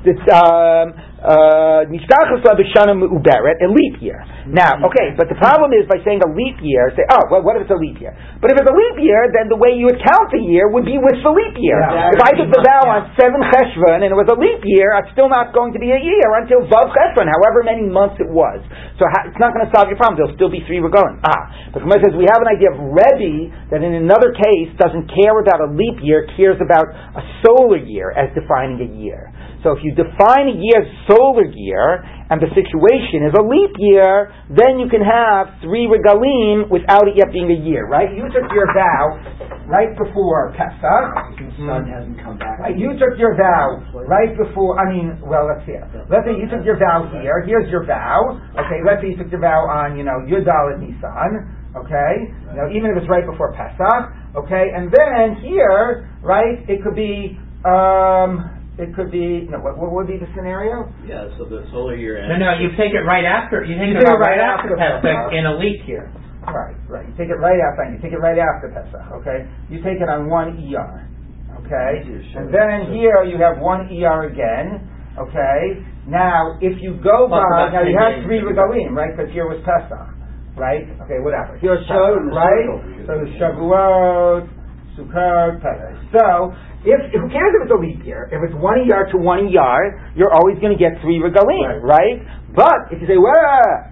it's 0.06 0.26
um, 0.30 0.94
uh, 1.18 1.82
Mishkachas 1.90 2.46
b'shana 2.46 2.94
uberet, 2.94 3.58
a 3.58 3.68
leap 3.70 3.98
year. 3.98 4.22
Now, 4.46 4.78
okay, 4.86 5.12
but 5.18 5.26
the 5.26 5.36
problem 5.36 5.74
is 5.74 5.84
by 5.90 5.98
saying 6.06 6.22
a 6.22 6.30
leap 6.30 6.62
year, 6.62 6.94
say, 6.94 7.02
oh, 7.10 7.26
well, 7.28 7.42
what 7.42 7.58
if 7.58 7.66
it's 7.66 7.74
a 7.74 7.80
leap 7.80 7.98
year? 7.98 8.14
But 8.38 8.54
if 8.54 8.62
it's 8.62 8.70
a 8.70 8.72
leap 8.72 8.96
year, 9.02 9.28
then 9.34 9.50
the 9.50 9.58
way 9.58 9.74
you 9.74 9.90
would 9.90 9.98
count 9.98 10.30
the 10.30 10.40
year 10.40 10.70
would 10.70 10.86
be 10.86 10.96
with 10.96 11.18
the 11.20 11.32
leap 11.34 11.58
year. 11.58 11.82
Yeah. 11.82 12.14
If 12.14 12.22
I 12.22 12.32
took 12.38 12.48
the 12.48 12.62
vow 12.62 12.86
on 12.86 13.12
seven 13.18 13.42
cheshvan 13.50 14.06
and 14.06 14.10
it 14.14 14.18
was 14.18 14.30
a 14.30 14.38
leap 14.38 14.62
year, 14.64 14.94
it's 15.02 15.10
still 15.12 15.28
not 15.28 15.50
going 15.52 15.74
to 15.74 15.80
be 15.82 15.90
a 15.90 16.00
year 16.00 16.28
until 16.38 16.64
vav 16.70 16.94
cheshvan, 16.94 17.26
however 17.26 17.66
many 17.66 17.84
months 17.84 18.16
it 18.22 18.30
was. 18.30 18.62
So 18.96 19.04
ha- 19.10 19.26
it's 19.26 19.40
not 19.42 19.52
going 19.52 19.66
to 19.66 19.72
solve 19.74 19.90
your 19.90 19.98
problem. 19.98 20.16
There'll 20.22 20.38
still 20.38 20.52
be 20.52 20.62
three 20.64 20.78
regalim. 20.80 21.18
Ah, 21.26 21.74
but 21.74 21.82
Gemara 21.82 22.00
says 22.08 22.14
we 22.14 22.30
have 22.30 22.40
an 22.40 22.50
idea 22.50 22.72
of 22.72 22.78
Rebbe 22.78 23.52
that 23.74 23.82
in 23.82 23.94
another 23.98 24.32
case 24.32 24.70
doesn't 24.78 25.10
care 25.10 25.36
about 25.36 25.60
a 25.60 25.68
leap 25.74 26.00
year, 26.00 26.24
cares 26.38 26.56
about 26.62 26.88
a 26.94 27.22
solar 27.42 27.82
year 27.82 28.14
as 28.14 28.30
defining 28.32 28.80
a 28.80 28.90
year. 28.96 29.28
So 29.62 29.74
if 29.74 29.82
you 29.82 29.90
define 29.94 30.54
a 30.54 30.56
year 30.56 30.86
as 30.86 30.90
solar 31.10 31.50
year, 31.50 32.04
and 32.30 32.38
the 32.44 32.52
situation 32.52 33.24
is 33.24 33.32
a 33.32 33.40
leap 33.40 33.72
year, 33.80 34.28
then 34.52 34.76
you 34.76 34.88
can 34.92 35.00
have 35.00 35.48
three 35.64 35.88
regalim 35.88 36.68
without 36.68 37.08
it 37.08 37.16
yet 37.16 37.32
being 37.32 37.48
a 37.48 37.60
year, 37.64 37.88
right? 37.88 38.12
You 38.12 38.28
took 38.28 38.44
your 38.52 38.68
vow 38.76 39.16
right 39.64 39.96
before 39.96 40.52
Pesach, 40.52 41.08
The 41.40 41.48
sun 41.64 41.88
hasn't 41.88 42.20
come 42.20 42.36
back. 42.36 42.60
Right, 42.60 42.76
you 42.76 42.92
took 43.00 43.16
your 43.16 43.32
vow 43.36 43.80
right 44.04 44.36
before. 44.36 44.76
I 44.76 44.92
mean, 44.92 45.16
well, 45.24 45.48
let's 45.48 45.64
see. 45.64 45.76
Let's 46.12 46.28
say 46.28 46.36
you 46.36 46.48
took 46.52 46.68
your 46.68 46.76
vow 46.76 47.08
here. 47.20 47.44
Here's 47.48 47.72
your 47.72 47.84
vow. 47.88 48.36
Okay, 48.60 48.84
let's 48.84 49.00
say 49.00 49.16
you 49.16 49.16
took 49.16 49.32
your 49.32 49.40
vow 49.40 49.64
on, 49.64 49.96
you 49.96 50.04
know, 50.04 50.20
Yudal 50.28 50.76
and 50.76 50.84
Nisan. 50.84 51.48
Okay, 51.76 52.12
you 52.52 52.56
know, 52.56 52.68
even 52.72 52.92
if 52.92 53.00
it's 53.00 53.08
right 53.08 53.24
before 53.24 53.52
Pesach. 53.56 54.36
Okay, 54.36 54.68
and 54.76 54.92
then 54.92 55.40
here, 55.40 56.12
right, 56.20 56.60
it 56.68 56.84
could 56.84 56.96
be. 56.96 57.40
Um, 57.64 58.57
it 58.78 58.94
could 58.94 59.10
be. 59.10 59.46
No, 59.50 59.58
what, 59.58 59.76
what 59.78 59.90
would 59.92 60.06
be 60.06 60.16
the 60.18 60.30
scenario? 60.34 60.86
Yeah, 61.04 61.26
so 61.36 61.44
the 61.44 61.66
solar 61.74 61.96
year 61.98 62.16
No, 62.26 62.34
ends. 62.38 62.46
no, 62.46 62.50
you 62.62 62.70
take 62.78 62.94
it 62.94 63.02
right 63.02 63.24
after, 63.26 63.62
you 63.66 63.74
take 63.76 63.90
You 63.92 63.98
it 63.98 64.06
do 64.06 64.06
it 64.06 64.22
right 64.22 64.38
right 64.38 64.40
after 64.40 64.78
after 64.78 65.02
Pesach 65.02 65.02
Pesach. 65.02 65.32
in 65.34 65.46
a 65.46 65.54
leap 65.58 65.82
year. 65.86 66.06
Right, 66.48 66.78
right. 66.88 67.04
You 67.04 67.14
take 67.18 67.28
it 67.28 67.36
right 67.42 67.58
after. 67.60 67.90
You 67.92 67.98
take 68.00 68.12
it 68.16 68.22
right 68.22 68.38
after 68.38 68.70
Pesach. 68.72 69.04
Okay, 69.20 69.44
you 69.68 69.82
take 69.82 70.00
it 70.00 70.08
on 70.08 70.30
one 70.30 70.56
ER. 70.62 71.04
Okay, 71.66 72.06
and 72.38 72.48
then 72.54 72.94
here 72.94 73.24
you 73.26 73.36
have 73.42 73.58
one 73.58 73.90
ER 73.90 74.30
again. 74.30 74.86
Okay, 75.18 75.82
now 76.06 76.56
if 76.62 76.78
you 76.80 76.94
go 77.02 77.26
Plus 77.26 77.42
by 77.42 77.68
about 77.68 77.72
now 77.74 77.82
you 77.82 77.98
10 77.98 78.00
have 78.00 78.12
days. 78.14 78.24
three 78.24 78.40
regalim, 78.40 78.94
right? 78.94 79.10
Because 79.12 79.28
here 79.34 79.44
was 79.50 79.58
Pesach, 79.66 80.06
right? 80.56 80.86
Okay, 81.04 81.18
whatever. 81.20 81.58
Here's 81.58 81.84
Shavuot 81.90 82.30
right? 82.32 82.66
Sukkot. 82.70 83.10
So 83.10 83.12
Shavuot, 83.36 84.42
Sukkot, 84.96 85.52
Pesach. 85.60 85.94
So 86.14 86.54
if 86.86 87.00
who 87.10 87.26
cares 87.32 87.52
if 87.58 87.66
it's 87.66 87.74
a 87.74 87.80
leap 87.80 88.04
year? 88.06 88.30
If 88.30 88.38
it's 88.46 88.54
one 88.54 88.78
ER 88.86 89.10
to 89.10 89.18
one 89.18 89.50
ER, 89.50 89.82
you're 90.14 90.30
always 90.32 90.58
going 90.62 90.70
to 90.70 90.78
get 90.78 90.94
three 91.02 91.18
regalim, 91.18 91.82
right? 91.82 92.22
But 92.54 92.94
if 92.94 93.02
you 93.02 93.06
say, 93.10 93.18
well, 93.18 93.34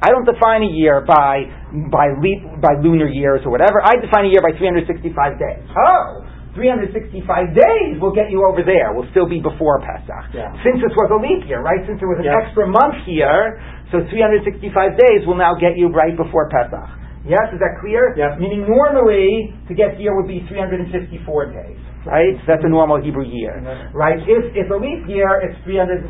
I 0.03 0.09
don't 0.15 0.25
define 0.27 0.63
a 0.63 0.71
year 0.71 1.03
by 1.03 1.45
by 1.91 2.15
leap 2.23 2.47
by 2.63 2.79
lunar 2.79 3.11
years 3.11 3.43
or 3.45 3.51
whatever, 3.51 3.83
I 3.83 3.99
define 3.99 4.27
a 4.27 4.33
year 4.33 4.41
by 4.43 4.55
365 4.55 5.13
days. 5.39 5.67
Oh, 5.75 6.25
365 6.55 7.21
days 7.53 8.01
will 8.01 8.15
get 8.17 8.33
you 8.33 8.47
over 8.49 8.65
there. 8.65 8.95
Will 8.97 9.05
still 9.13 9.29
be 9.29 9.43
before 9.45 9.83
Pesach. 9.85 10.33
Yeah. 10.33 10.55
Since 10.65 10.81
this 10.81 10.95
was 10.97 11.11
a 11.13 11.19
leap 11.21 11.45
year, 11.45 11.61
right? 11.61 11.85
Since 11.85 12.01
there 12.01 12.09
was 12.09 12.17
an 12.23 12.31
Yeah. 12.31 12.41
extra 12.41 12.65
month 12.67 13.05
here, 13.05 13.61
so 13.93 14.01
365 14.09 14.97
days 14.97 15.27
will 15.27 15.37
now 15.37 15.53
get 15.55 15.77
you 15.77 15.93
right 15.93 16.17
before 16.17 16.49
Pesach. 16.49 16.89
Yes, 17.29 17.45
is 17.53 17.59
that 17.61 17.77
clear? 17.83 18.15
Yes. 18.17 18.39
Meaning 18.41 18.65
normally 18.71 19.53
to 19.69 19.75
get 19.75 19.99
here 19.99 20.15
would 20.17 20.29
be 20.31 20.41
354 20.49 21.47
days. 21.53 21.77
Right? 22.07 22.39
That's 22.47 22.63
a 22.63 22.71
normal 22.71 23.03
Hebrew 23.03 23.27
year. 23.27 23.59
Right? 23.93 24.23
If 24.23 24.55
it's 24.55 24.71
a 24.71 24.79
leap 24.79 25.05
year, 25.11 25.43
it's 25.43 25.59
384, 25.67 26.07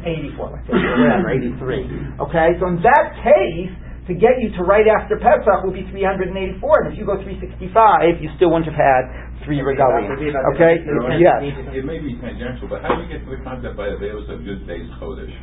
let's 0.53 0.69
say, 0.69 0.77
or 0.77 1.01
whatever, 1.01 1.33
83. 1.33 2.21
Okay? 2.29 2.49
So 2.61 2.69
in 2.69 2.79
that 2.85 3.17
case, 3.25 3.73
to 4.07 4.15
get 4.15 4.39
you 4.39 4.55
to 4.55 4.63
right 4.63 4.87
after 4.87 5.19
Pesach 5.19 5.65
will 5.67 5.75
be 5.75 5.83
384, 5.91 6.31
and 6.31 6.93
if 6.93 6.99
you 7.01 7.03
go 7.09 7.19
365, 7.19 8.23
you 8.23 8.31
still 8.39 8.55
wouldn't 8.55 8.71
have 8.71 8.79
had 8.79 9.03
three 9.43 9.59
regalim. 9.65 10.07
Okay? 10.55 10.79
You 10.85 10.95
know, 10.95 11.11
Yes. 11.19 11.41
It 11.75 11.85
may 11.89 11.99
be 11.99 12.15
tangential, 12.23 12.69
but 12.71 12.85
how 12.87 12.95
do 12.95 13.03
you 13.03 13.11
get 13.11 13.25
to 13.27 13.31
the 13.35 13.43
concept 13.43 13.75
by 13.75 13.91
the 13.91 13.99
veils 13.99 14.29
of 14.31 14.45
good 14.47 14.63
days 14.69 14.87
chodesh? 15.03 15.35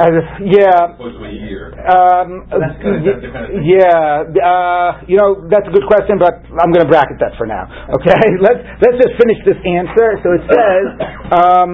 As 0.00 0.08
As 0.08 0.24
yeah. 0.40 0.96
opposed 0.96 1.20
to 1.20 1.24
a 1.28 1.32
year? 1.36 1.68
Um, 1.84 2.48
that's 2.48 2.80
good. 2.80 3.04
That's 3.04 3.20
the 3.20 3.28
kind 3.28 3.44
of 3.44 3.60
yeah, 3.60 4.24
uh, 4.40 5.04
you 5.04 5.20
know 5.20 5.44
that's 5.52 5.68
a 5.68 5.72
good 5.74 5.84
question, 5.84 6.16
but 6.16 6.40
I'm 6.48 6.72
going 6.72 6.80
to 6.80 6.88
bracket 6.88 7.20
that 7.20 7.36
for 7.36 7.44
now. 7.44 7.68
Okay, 8.00 8.16
let's 8.40 8.64
let's 8.80 8.96
just 8.96 9.20
finish 9.20 9.36
this 9.44 9.60
answer. 9.60 10.16
So 10.24 10.28
it 10.32 10.42
says, 10.48 10.84
um, 11.36 11.70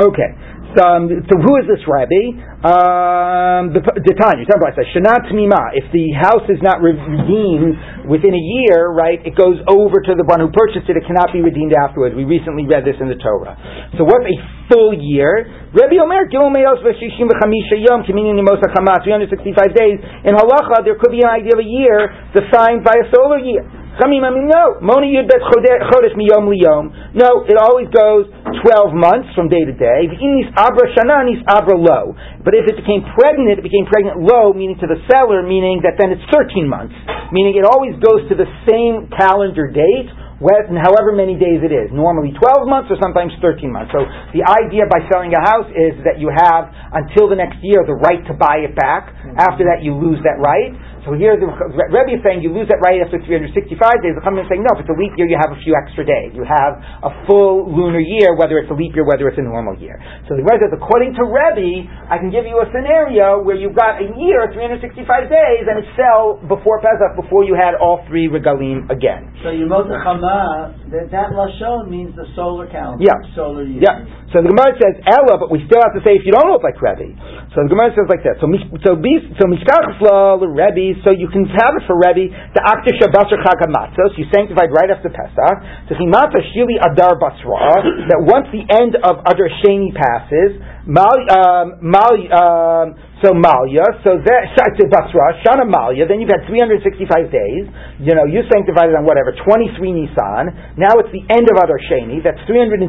okay. 0.00 0.30
Um, 0.78 1.10
so 1.26 1.34
who 1.34 1.52
is 1.58 1.66
this 1.66 1.82
Rabbi? 1.88 2.38
Um, 2.62 3.74
the 3.74 4.14
Tanya, 4.14 4.46
Shanat 4.46 5.26
Mima. 5.34 5.74
If 5.74 5.90
the 5.90 6.14
house 6.14 6.46
is 6.46 6.62
not 6.62 6.78
redeemed 6.78 8.06
within 8.06 8.30
a 8.30 8.44
year, 8.62 8.92
right, 8.94 9.18
it 9.26 9.34
goes 9.34 9.58
over 9.66 9.98
to 9.98 10.12
the 10.14 10.22
one 10.22 10.38
who 10.38 10.52
purchased 10.54 10.86
it. 10.86 10.94
It 10.94 11.08
cannot 11.08 11.34
be 11.34 11.42
redeemed 11.42 11.74
afterwards. 11.74 12.14
We 12.14 12.22
recently 12.22 12.70
read 12.70 12.86
this 12.86 13.00
in 13.02 13.10
the 13.10 13.18
Torah. 13.18 13.58
So 13.98 14.06
what's 14.06 14.28
a 14.28 14.36
full 14.70 14.94
year? 14.94 15.48
Rabbi 15.74 15.98
Omer, 15.98 16.30
Gil 16.30 16.52
Meos 16.52 16.78
v'shishim 16.86 17.26
v'chamisha 17.26 17.80
yom, 17.80 18.06
kiminin 18.06 18.38
nimos 18.38 18.62
ha'chama, 18.62 19.02
365 19.02 19.74
days. 19.74 19.98
In 20.28 20.38
halacha, 20.38 20.86
there 20.86 20.94
could 21.00 21.10
be 21.10 21.24
an 21.24 21.32
idea 21.32 21.56
of 21.56 21.62
a 21.62 21.66
year 21.66 22.14
defined 22.30 22.86
by 22.86 22.94
a 22.94 23.06
solar 23.10 23.42
year. 23.42 23.79
Mean, 23.98 24.22
no. 24.48 24.80
Moni 24.80 25.12
yud 25.12 25.28
bet 25.28 25.42
chodesh 25.50 26.14
miyom 26.16 26.48
liyom. 26.48 27.14
No, 27.14 27.44
it 27.46 27.58
always 27.58 27.86
goes 27.90 28.30
12 28.62 28.94
months 28.94 29.28
from 29.34 29.48
day 29.48 29.64
to 29.66 29.74
day. 29.74 30.08
V'inis 30.08 30.48
abra 30.56 30.88
shana, 30.94 31.26
nis 31.26 31.42
abra 31.46 31.76
lo. 31.76 32.14
But 32.44 32.54
if 32.54 32.70
it 32.70 32.76
became 32.80 33.04
pregnant, 33.18 33.58
it 33.58 33.66
became 33.66 33.86
pregnant 33.86 34.22
low, 34.22 34.52
meaning 34.52 34.78
to 34.80 34.86
the 34.86 34.98
seller, 35.10 35.42
meaning 35.42 35.82
that 35.82 35.98
then 35.98 36.10
it's 36.14 36.24
13 36.32 36.66
months. 36.66 36.94
Meaning 37.32 37.58
it 37.58 37.66
always 37.66 37.94
goes 38.00 38.26
to 38.30 38.34
the 38.34 38.48
same 38.66 39.10
calendar 39.14 39.68
date, 39.68 40.08
however 40.40 41.12
many 41.12 41.36
days 41.36 41.60
it 41.60 41.68
is. 41.68 41.92
Normally 41.92 42.32
12 42.32 42.64
months 42.64 42.88
or 42.88 42.96
sometimes 42.96 43.36
13 43.44 43.68
months. 43.68 43.92
So 43.92 44.00
the 44.32 44.48
idea 44.48 44.88
by 44.88 45.04
selling 45.12 45.36
a 45.36 45.42
house 45.44 45.68
is 45.76 46.00
that 46.08 46.16
you 46.16 46.32
have 46.32 46.72
until 46.96 47.28
the 47.28 47.36
next 47.36 47.60
year 47.60 47.84
the 47.84 47.96
right 48.00 48.24
to 48.24 48.34
buy 48.34 48.64
it 48.64 48.72
back. 48.72 49.12
Mm-hmm. 49.12 49.36
After 49.36 49.68
that 49.68 49.84
you 49.84 49.92
lose 49.92 50.18
that 50.24 50.40
right. 50.40 50.72
So 51.06 51.16
here 51.16 51.32
the 51.40 51.48
Rebbe 51.48 52.12
is 52.12 52.20
saying 52.20 52.44
you 52.44 52.52
lose 52.52 52.68
that 52.68 52.84
right 52.84 53.00
after 53.00 53.16
365 53.16 53.56
days. 54.04 54.12
The 54.12 54.20
Chachamim 54.20 54.44
is 54.44 54.48
saying 54.52 54.60
no, 54.60 54.76
if 54.76 54.84
it's 54.84 54.92
a 54.92 54.98
leap 54.98 55.16
year 55.16 55.24
you 55.24 55.40
have 55.40 55.48
a 55.48 55.60
few 55.64 55.72
extra 55.72 56.04
days. 56.04 56.36
You 56.36 56.44
have 56.44 56.76
a 57.00 57.12
full 57.24 57.64
lunar 57.72 58.04
year, 58.04 58.36
whether 58.36 58.60
it's 58.60 58.68
a 58.68 58.76
leap 58.76 58.92
year, 58.92 59.08
whether 59.08 59.24
it's 59.24 59.40
a 59.40 59.46
normal 59.46 59.80
year. 59.80 59.96
So 60.28 60.36
the 60.36 60.44
Gemara 60.44 60.60
says, 60.60 60.76
according 60.76 61.16
to 61.16 61.24
Rebbe, 61.24 61.88
I 61.88 62.20
can 62.20 62.28
give 62.28 62.44
you 62.44 62.60
a 62.60 62.68
scenario 62.68 63.40
where 63.40 63.56
you've 63.56 63.76
got 63.76 63.96
a 63.96 64.08
year, 64.12 64.52
365 64.52 65.00
days, 65.32 65.64
and 65.64 65.80
it 65.80 65.88
fell 65.96 66.36
before 66.44 66.84
Pesach, 66.84 67.16
before 67.16 67.48
you 67.48 67.56
had 67.56 67.72
all 67.80 68.04
three 68.04 68.28
regalim 68.28 68.84
again. 68.92 69.32
So 69.40 69.48
Yemot 69.48 69.88
Chama, 69.88 70.76
that, 70.92 71.08
that 71.08 71.32
lashon 71.32 71.88
means 71.88 72.12
the 72.12 72.28
solar 72.36 72.68
calendar. 72.68 73.00
Yeah. 73.00 73.16
Solar 73.32 73.64
year. 73.64 73.80
Yeah. 73.80 74.04
So 74.36 74.44
the 74.44 74.52
Gemara 74.52 74.76
says 74.76 75.00
Ella, 75.08 75.40
but 75.40 75.48
we 75.48 75.64
still 75.64 75.80
have 75.80 75.96
to 75.96 76.02
say 76.04 76.20
if 76.20 76.28
you 76.28 76.36
don't 76.36 76.52
look 76.52 76.62
like 76.62 76.76
Rebbe. 76.76 77.16
So 77.56 77.64
the 77.64 77.70
Gemara 77.72 77.96
says 77.96 78.04
like 78.12 78.20
that. 78.28 78.36
So 78.36 78.46
so 78.84 79.00
so 79.00 79.44
mishkachla 79.48 80.44
Rebbe. 80.44 80.89
So 81.02 81.14
you 81.14 81.28
can 81.30 81.46
have 81.46 81.78
it 81.78 81.84
for 81.86 81.94
Rebbe 81.98 82.32
the 82.54 82.62
Akta 82.62 82.90
Shabbat 82.98 83.30
Chagamatzos. 83.30 84.18
You 84.18 84.26
sanctified 84.34 84.70
right 84.74 84.90
after 84.90 85.10
Pesach. 85.10 85.56
So 85.88 85.94
Chimata 85.98 86.40
Shili 86.52 86.78
Adar 86.80 87.18
Basra. 87.18 88.10
That 88.10 88.20
once 88.26 88.48
the 88.50 88.66
end 88.66 88.96
of 88.98 89.22
Adar 89.26 89.50
Sheni 89.62 89.94
passes, 89.94 90.58
Mal, 90.88 91.18
um, 91.28 91.66
Mal, 91.84 92.14
um, 92.32 92.86
so 93.20 93.36
Malya, 93.36 93.84
so 94.00 94.16
that, 94.16 94.42
to 94.56 94.84
Basra, 94.88 95.36
Shana 95.44 95.68
Malya, 95.68 96.08
then 96.08 96.24
you've 96.24 96.32
had 96.32 96.48
365 96.48 97.28
days, 97.28 97.68
you 98.00 98.16
know, 98.16 98.24
you 98.24 98.40
sanctified 98.48 98.88
it 98.88 98.96
on 98.96 99.04
whatever, 99.04 99.36
23 99.36 99.76
Nisan, 99.76 100.56
now 100.80 100.96
it's 100.96 101.12
the 101.12 101.20
end 101.28 101.44
of 101.52 101.56
Adar 101.60 101.76
Sheni, 101.92 102.24
that's 102.24 102.40
365 102.48 102.88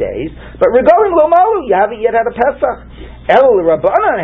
days, 0.00 0.32
but 0.56 0.72
regarding 0.72 1.12
Lomalu, 1.12 1.68
you 1.68 1.76
haven't 1.76 2.00
yet 2.00 2.16
had 2.16 2.24
a 2.24 2.32
Pesach. 2.32 3.10
El 3.30 3.62
Rabbanan, 3.62 4.18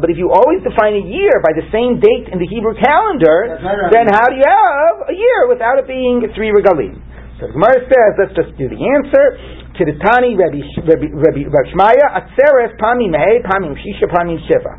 But 0.00 0.08
if 0.08 0.16
you 0.16 0.32
always 0.32 0.64
define 0.64 0.96
a 0.96 1.04
year 1.04 1.36
by 1.44 1.52
the 1.52 1.68
same 1.68 2.00
date 2.00 2.32
in 2.32 2.40
the 2.40 2.48
Hebrew 2.48 2.72
calendar, 2.80 3.60
then 3.92 4.08
how 4.08 4.30
do 4.32 4.40
you 4.40 4.46
have 4.46 5.10
a 5.10 5.12
year 5.12 5.44
without 5.52 5.76
it 5.76 5.86
being 5.86 6.24
three 6.32 6.48
regalim? 6.48 6.96
So 7.36 7.44
the 7.44 7.52
Gemara 7.52 7.84
says, 7.84 8.10
let's 8.16 8.32
just 8.32 8.56
do 8.56 8.64
the 8.72 8.80
answer. 8.80 9.65
Kiritani 9.76 10.32
Rabbi 10.34 10.60
Rabbi 10.82 11.08
Rabbi 11.16 11.68
Shmaya 11.72 12.06
Atzeres 12.16 12.72
Pamim 12.80 13.12
Hey 13.12 13.44
Pamim 13.44 13.76
Shisha 13.76 14.08
Pamim 14.08 14.40
Shiva. 14.48 14.72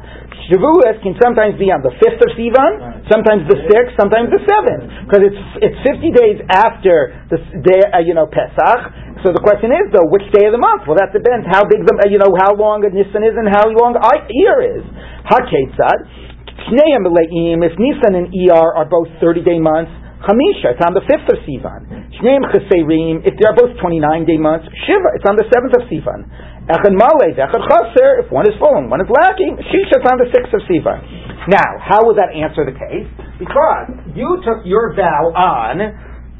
Shavuos 0.50 0.98
can 1.04 1.14
sometimes 1.22 1.60
be 1.60 1.70
on 1.70 1.84
the 1.84 1.92
fifth 2.00 2.24
of 2.24 2.32
Sivan, 2.34 3.04
sometimes 3.12 3.46
the 3.52 3.60
sixth, 3.68 4.00
sometimes 4.00 4.32
the 4.32 4.40
seventh, 4.48 4.90
because 5.06 5.22
it's 5.28 5.42
it's 5.60 5.80
fifty 5.84 6.10
days 6.10 6.40
after 6.50 7.14
the 7.30 7.38
day 7.62 7.82
uh, 7.92 8.00
you 8.02 8.18
know 8.18 8.26
Pesach. 8.26 8.82
So 9.26 9.34
the 9.36 9.44
question 9.44 9.76
is 9.76 9.92
though, 9.92 10.08
which 10.08 10.24
day 10.32 10.48
of 10.48 10.56
the 10.56 10.62
month? 10.62 10.88
Well, 10.88 10.96
that 10.98 11.12
depends 11.12 11.46
how 11.52 11.68
big 11.68 11.84
the 11.84 11.94
uh, 12.00 12.08
you 12.10 12.18
know 12.18 12.32
how 12.34 12.56
long 12.56 12.82
a 12.88 12.90
Nisan 12.90 13.28
is 13.28 13.36
and 13.36 13.50
how 13.52 13.68
long 13.70 13.94
a 14.00 14.14
year 14.34 14.82
is. 14.82 14.86
Haketzad. 15.28 16.28
If 16.68 17.74
Nisan 17.80 18.14
and 18.16 18.28
Iyar 18.34 18.68
are 18.76 18.88
both 18.90 19.08
thirty 19.22 19.44
day 19.44 19.60
months. 19.60 20.07
Chamisha, 20.26 20.74
it's 20.74 20.82
on 20.82 20.98
the 20.98 21.06
fifth 21.06 21.30
of 21.30 21.38
Sivan. 21.46 22.10
Shneim 22.18 22.42
Cheserim, 22.50 23.22
if 23.22 23.38
they 23.38 23.46
are 23.46 23.54
both 23.54 23.78
29 23.78 24.02
day 24.26 24.42
months. 24.42 24.66
Shiva, 24.90 25.14
it's 25.14 25.28
on 25.30 25.38
the 25.38 25.46
seventh 25.54 25.78
of 25.78 25.86
Sivan. 25.86 26.26
Echad 26.66 26.98
Malay, 26.98 27.38
Echad 27.38 27.62
Chaser, 27.70 28.26
if 28.26 28.32
one 28.34 28.50
is 28.50 28.58
full 28.58 28.74
and 28.82 28.90
one 28.90 28.98
is 29.00 29.08
lacking. 29.14 29.62
Shisha, 29.70 30.02
it's 30.02 30.10
on 30.10 30.18
the 30.18 30.30
sixth 30.34 30.50
of 30.58 30.62
Sivan. 30.66 31.06
Now, 31.48 31.70
how 31.80 32.02
would 32.10 32.18
that 32.18 32.34
answer 32.34 32.66
the 32.66 32.74
case? 32.74 33.06
Because 33.38 33.94
you 34.18 34.42
took 34.42 34.66
your 34.66 34.98
vow 34.98 35.30
on, 35.38 35.78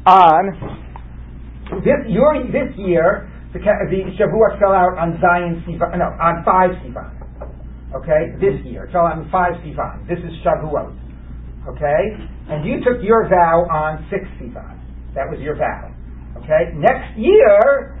on, 0.04 0.42
this, 1.86 2.02
your, 2.10 2.34
this 2.50 2.74
year, 2.76 3.30
the, 3.54 3.62
the 3.62 4.00
Shavuot 4.18 4.58
fell 4.58 4.74
out 4.74 4.98
on 4.98 5.22
Zion 5.22 5.62
Sivan, 5.62 6.02
no, 6.02 6.10
on 6.18 6.42
five 6.44 6.74
Sivan. 6.82 7.14
Okay, 7.94 8.36
this 8.42 8.58
year, 8.66 8.84
it 8.84 8.92
fell 8.92 9.06
out 9.06 9.16
on 9.16 9.30
five 9.30 9.54
Sivan. 9.62 10.02
This 10.10 10.18
is 10.18 10.34
Shavuot. 10.44 11.07
Okay? 11.68 12.00
And 12.48 12.64
you 12.64 12.80
took 12.80 13.04
your 13.04 13.28
vow 13.28 13.68
on 13.68 14.06
six 14.08 14.24
Sivan. 14.40 14.80
That 15.14 15.28
was 15.28 15.40
your 15.40 15.56
vow. 15.56 15.92
Okay? 16.40 16.72
Next 16.76 17.12
year, 17.18 17.98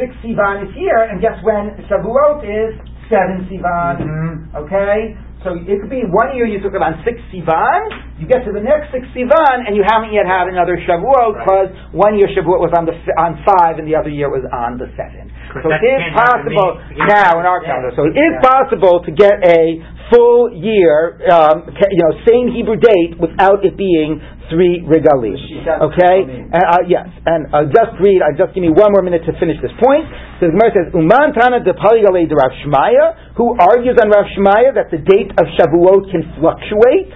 six 0.00 0.14
Sivan 0.24 0.64
is 0.64 0.72
here, 0.74 1.04
and 1.10 1.20
guess 1.20 1.36
when 1.44 1.76
Shavuot 1.90 2.44
is? 2.44 2.72
Seven 3.12 3.44
Sivan. 3.52 4.00
Mm-hmm. 4.00 4.56
Okay? 4.64 5.16
So 5.44 5.52
it 5.60 5.76
could 5.76 5.92
be 5.92 6.08
one 6.08 6.32
year 6.32 6.48
you 6.48 6.56
took 6.64 6.72
it 6.72 6.80
on 6.80 7.04
six 7.04 7.20
Sivan, 7.28 8.16
you 8.16 8.24
get 8.24 8.48
to 8.48 8.52
the 8.56 8.64
next 8.64 8.88
six 8.88 9.04
Sivan, 9.12 9.68
and 9.68 9.76
you 9.76 9.84
haven't 9.84 10.16
yet 10.16 10.24
had 10.24 10.48
another 10.48 10.80
Shavuot 10.80 11.36
because 11.36 11.68
right. 11.68 11.92
one 11.92 12.16
year 12.16 12.32
Shavuot 12.32 12.64
was 12.64 12.72
on 12.72 12.88
the 12.88 12.96
on 13.20 13.36
five, 13.44 13.76
and 13.76 13.84
the 13.84 13.92
other 13.92 14.08
year 14.08 14.32
was 14.32 14.40
on 14.48 14.80
the 14.80 14.88
seven. 14.96 15.28
So 15.62 15.70
it 15.70 15.84
is 15.86 16.02
possible 16.14 16.82
now 17.06 17.38
in 17.38 17.46
our 17.46 17.62
calendar. 17.62 17.94
So 17.94 18.10
it 18.10 18.18
is 18.18 18.34
possible 18.42 19.04
to 19.06 19.10
get 19.14 19.38
a 19.46 19.78
full 20.12 20.52
year, 20.52 21.16
um, 21.30 21.70
you 21.70 22.00
know, 22.02 22.12
same 22.26 22.52
Hebrew 22.52 22.76
date 22.76 23.16
without 23.16 23.64
it 23.64 23.76
being 23.78 24.20
three 24.52 24.84
regalim. 24.84 25.38
Okay? 25.64 26.16
Uh, 26.52 26.58
uh, 26.58 26.82
yes. 26.84 27.08
And 27.24 27.48
I'll 27.54 27.70
just 27.70 27.96
read, 28.00 28.20
I'll 28.20 28.36
just 28.36 28.52
give 28.52 28.60
me 28.60 28.72
one 28.72 28.92
more 28.92 29.00
minute 29.00 29.24
to 29.24 29.32
finish 29.40 29.56
this 29.64 29.72
point. 29.80 30.04
So 30.40 30.50
the 30.50 30.52
Gemara 30.52 30.70
says, 30.74 30.86
Uman 30.92 31.32
Tana 31.32 31.64
de 31.64 31.72
Paligale 31.72 32.28
de 32.28 32.36
Rav 32.36 32.52
Shmaya, 32.60 33.36
who 33.38 33.56
argues 33.56 33.96
on 33.96 34.12
Rav 34.12 34.28
Shmaya 34.36 34.76
that 34.76 34.92
the 34.92 35.00
date 35.00 35.32
of 35.40 35.48
Shavuot 35.56 36.10
can 36.12 36.28
fluctuate. 36.36 37.08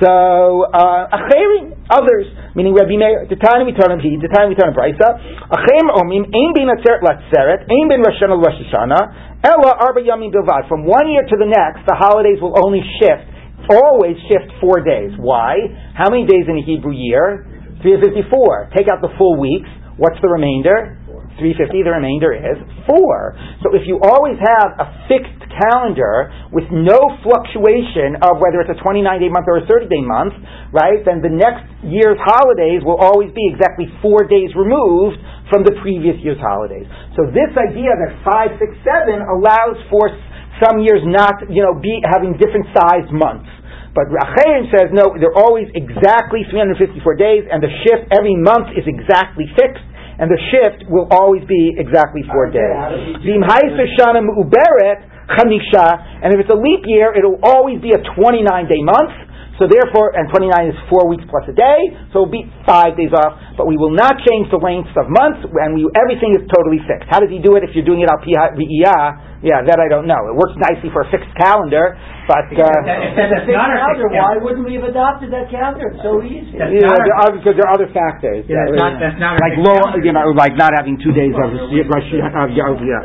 So, 0.00 0.64
uh, 0.72 1.12
acherim, 1.12 1.76
others, 1.90 2.26
meaning 2.56 2.72
Rabbi 2.72 2.96
Meir, 2.96 3.28
the 3.28 3.36
time 3.36 3.66
we 3.68 3.76
turn 3.76 3.92
him 3.92 4.00
he, 4.00 4.16
the 4.16 4.32
time 4.32 4.48
we 4.48 4.56
turn 4.56 4.72
him 4.72 4.76
Brisa, 4.76 5.08
achem 5.52 5.86
omim, 5.92 6.24
ein 6.30 6.50
bin 6.56 6.72
atzeret 6.72 7.04
latzeret, 7.04 7.68
ein 7.68 7.86
bin 7.90 8.00
Rosh 8.00 8.16
Hashanah 8.16 8.40
Rosh 8.40 8.60
Hashanah, 8.66 9.02
Ella 9.42 9.74
arba 9.82 10.00
yamim 10.00 10.30
bilvad. 10.30 10.68
From 10.68 10.86
one 10.86 11.10
year 11.10 11.26
to 11.26 11.36
the 11.36 11.46
next, 11.50 11.82
the 11.84 11.98
holidays 11.98 12.38
will 12.40 12.54
only 12.62 12.80
shift, 13.02 13.26
always 13.70 14.16
shift 14.30 14.54
four 14.62 14.80
days. 14.80 15.10
Why? 15.18 15.58
How 15.98 16.10
many 16.10 16.26
days 16.26 16.46
in 16.46 16.58
a 16.58 16.64
Hebrew 16.64 16.94
year? 16.94 17.46
354. 17.82 18.70
Take 18.74 18.86
out 18.86 19.02
the 19.02 19.10
full 19.18 19.38
weeks. 19.38 19.68
What's 19.98 20.18
the 20.22 20.30
remainder? 20.30 21.02
350, 21.42 21.82
the 21.82 21.90
remainder 21.90 22.30
is 22.30 22.58
4. 22.86 23.66
So 23.66 23.74
if 23.74 23.82
you 23.88 23.98
always 23.98 24.38
have 24.38 24.78
a 24.78 24.86
fixed 25.10 25.41
calendar 25.58 26.32
with 26.50 26.66
no 26.72 26.98
fluctuation 27.20 28.16
of 28.24 28.40
whether 28.40 28.64
it's 28.64 28.72
a 28.72 28.78
29 28.80 29.04
day 29.20 29.28
month 29.28 29.46
or 29.48 29.60
a 29.60 29.66
30 29.68 29.88
day 29.88 30.02
month, 30.02 30.34
right, 30.72 31.00
then 31.04 31.20
the 31.20 31.32
next 31.32 31.66
year's 31.84 32.18
holidays 32.20 32.80
will 32.82 32.98
always 32.98 33.30
be 33.36 33.44
exactly 33.52 33.88
4 34.00 34.28
days 34.28 34.52
removed 34.56 35.20
from 35.52 35.68
the 35.68 35.76
previous 35.84 36.16
year's 36.24 36.40
holidays. 36.40 36.88
So 37.18 37.28
this 37.28 37.52
idea 37.52 37.92
that 37.92 38.24
five, 38.24 38.56
six, 38.56 38.72
seven 38.80 39.20
allows 39.20 39.76
for 39.92 40.08
some 40.64 40.80
years 40.80 41.04
not, 41.04 41.48
you 41.52 41.60
know, 41.60 41.76
be 41.76 42.00
having 42.08 42.38
different 42.40 42.72
sized 42.72 43.12
months. 43.12 43.48
But 43.92 44.08
Rachayim 44.08 44.72
says 44.72 44.88
no, 44.96 45.12
they're 45.20 45.36
always 45.36 45.68
exactly 45.76 46.48
354 46.48 46.96
days, 47.20 47.44
and 47.52 47.60
the 47.60 47.68
shift 47.84 48.08
every 48.16 48.36
month 48.40 48.72
is 48.72 48.88
exactly 48.88 49.44
fixed, 49.52 49.84
and 50.16 50.32
the 50.32 50.40
shift 50.48 50.88
will 50.88 51.08
always 51.12 51.44
be 51.44 51.76
exactly 51.76 52.24
four 52.32 52.48
days. 52.48 53.20
And 56.22 56.34
if 56.34 56.40
it's 56.42 56.50
a 56.52 56.58
leap 56.58 56.82
year, 56.86 57.14
it'll 57.14 57.38
always 57.42 57.80
be 57.80 57.92
a 57.94 58.00
29 58.16 58.42
day 58.68 58.82
month. 58.82 59.12
So 59.60 59.68
therefore, 59.68 60.16
and 60.16 60.26
29 60.32 60.74
is 60.74 60.78
four 60.90 61.06
weeks 61.06 61.22
plus 61.28 61.44
a 61.46 61.54
day, 61.54 61.78
so 62.10 62.24
it'll 62.24 62.32
be 62.34 62.48
five 62.66 62.96
days 62.96 63.12
off. 63.14 63.36
But 63.54 63.68
we 63.68 63.76
will 63.76 63.92
not 63.94 64.16
change 64.24 64.48
the 64.50 64.58
lengths 64.58 64.90
of 64.96 65.06
months, 65.12 65.44
and 65.44 65.76
we, 65.76 65.86
everything 65.94 66.34
is 66.34 66.42
totally 66.50 66.80
fixed. 66.88 67.06
How 67.12 67.20
does 67.20 67.30
he 67.30 67.38
do 67.38 67.54
it 67.54 67.62
if 67.62 67.70
you're 67.76 67.86
doing 67.86 68.00
it 68.02 68.08
al 68.10 68.18
V'iyah? 68.24 69.30
Yeah, 69.42 69.58
that 69.66 69.78
I 69.82 69.90
don't 69.90 70.06
know. 70.06 70.18
It 70.30 70.38
works 70.38 70.54
nicely 70.54 70.86
for 70.94 71.02
a 71.02 71.08
fixed 71.10 71.30
calendar, 71.34 71.98
but 72.30 72.46
uh, 72.54 72.62
that, 72.62 73.42
calendar, 73.42 74.06
why 74.14 74.38
wouldn't 74.38 74.62
we 74.62 74.78
have 74.78 74.86
adopted 74.86 75.34
that 75.34 75.50
calendar? 75.50 75.90
It's 75.90 75.98
so 75.98 76.22
easy. 76.22 76.54
Yeah, 76.54 76.70
there 76.70 77.18
are, 77.26 77.30
because 77.34 77.58
there 77.58 77.66
are 77.66 77.74
other 77.74 77.90
factors. 77.90 78.46
Yeah, 78.46 78.62
that's 78.70 78.78
not, 78.78 78.92
that's 79.02 79.18
not 79.18 79.42
like 79.42 79.58
law, 79.58 79.82
you 79.98 80.14
know, 80.14 80.30
like 80.38 80.54
not 80.54 80.70
having 80.78 80.94
two 81.02 81.10
days 81.10 81.34
of 81.34 81.58
Rosh, 81.58 82.06
uh, 82.22 82.54
yeah. 82.54 83.02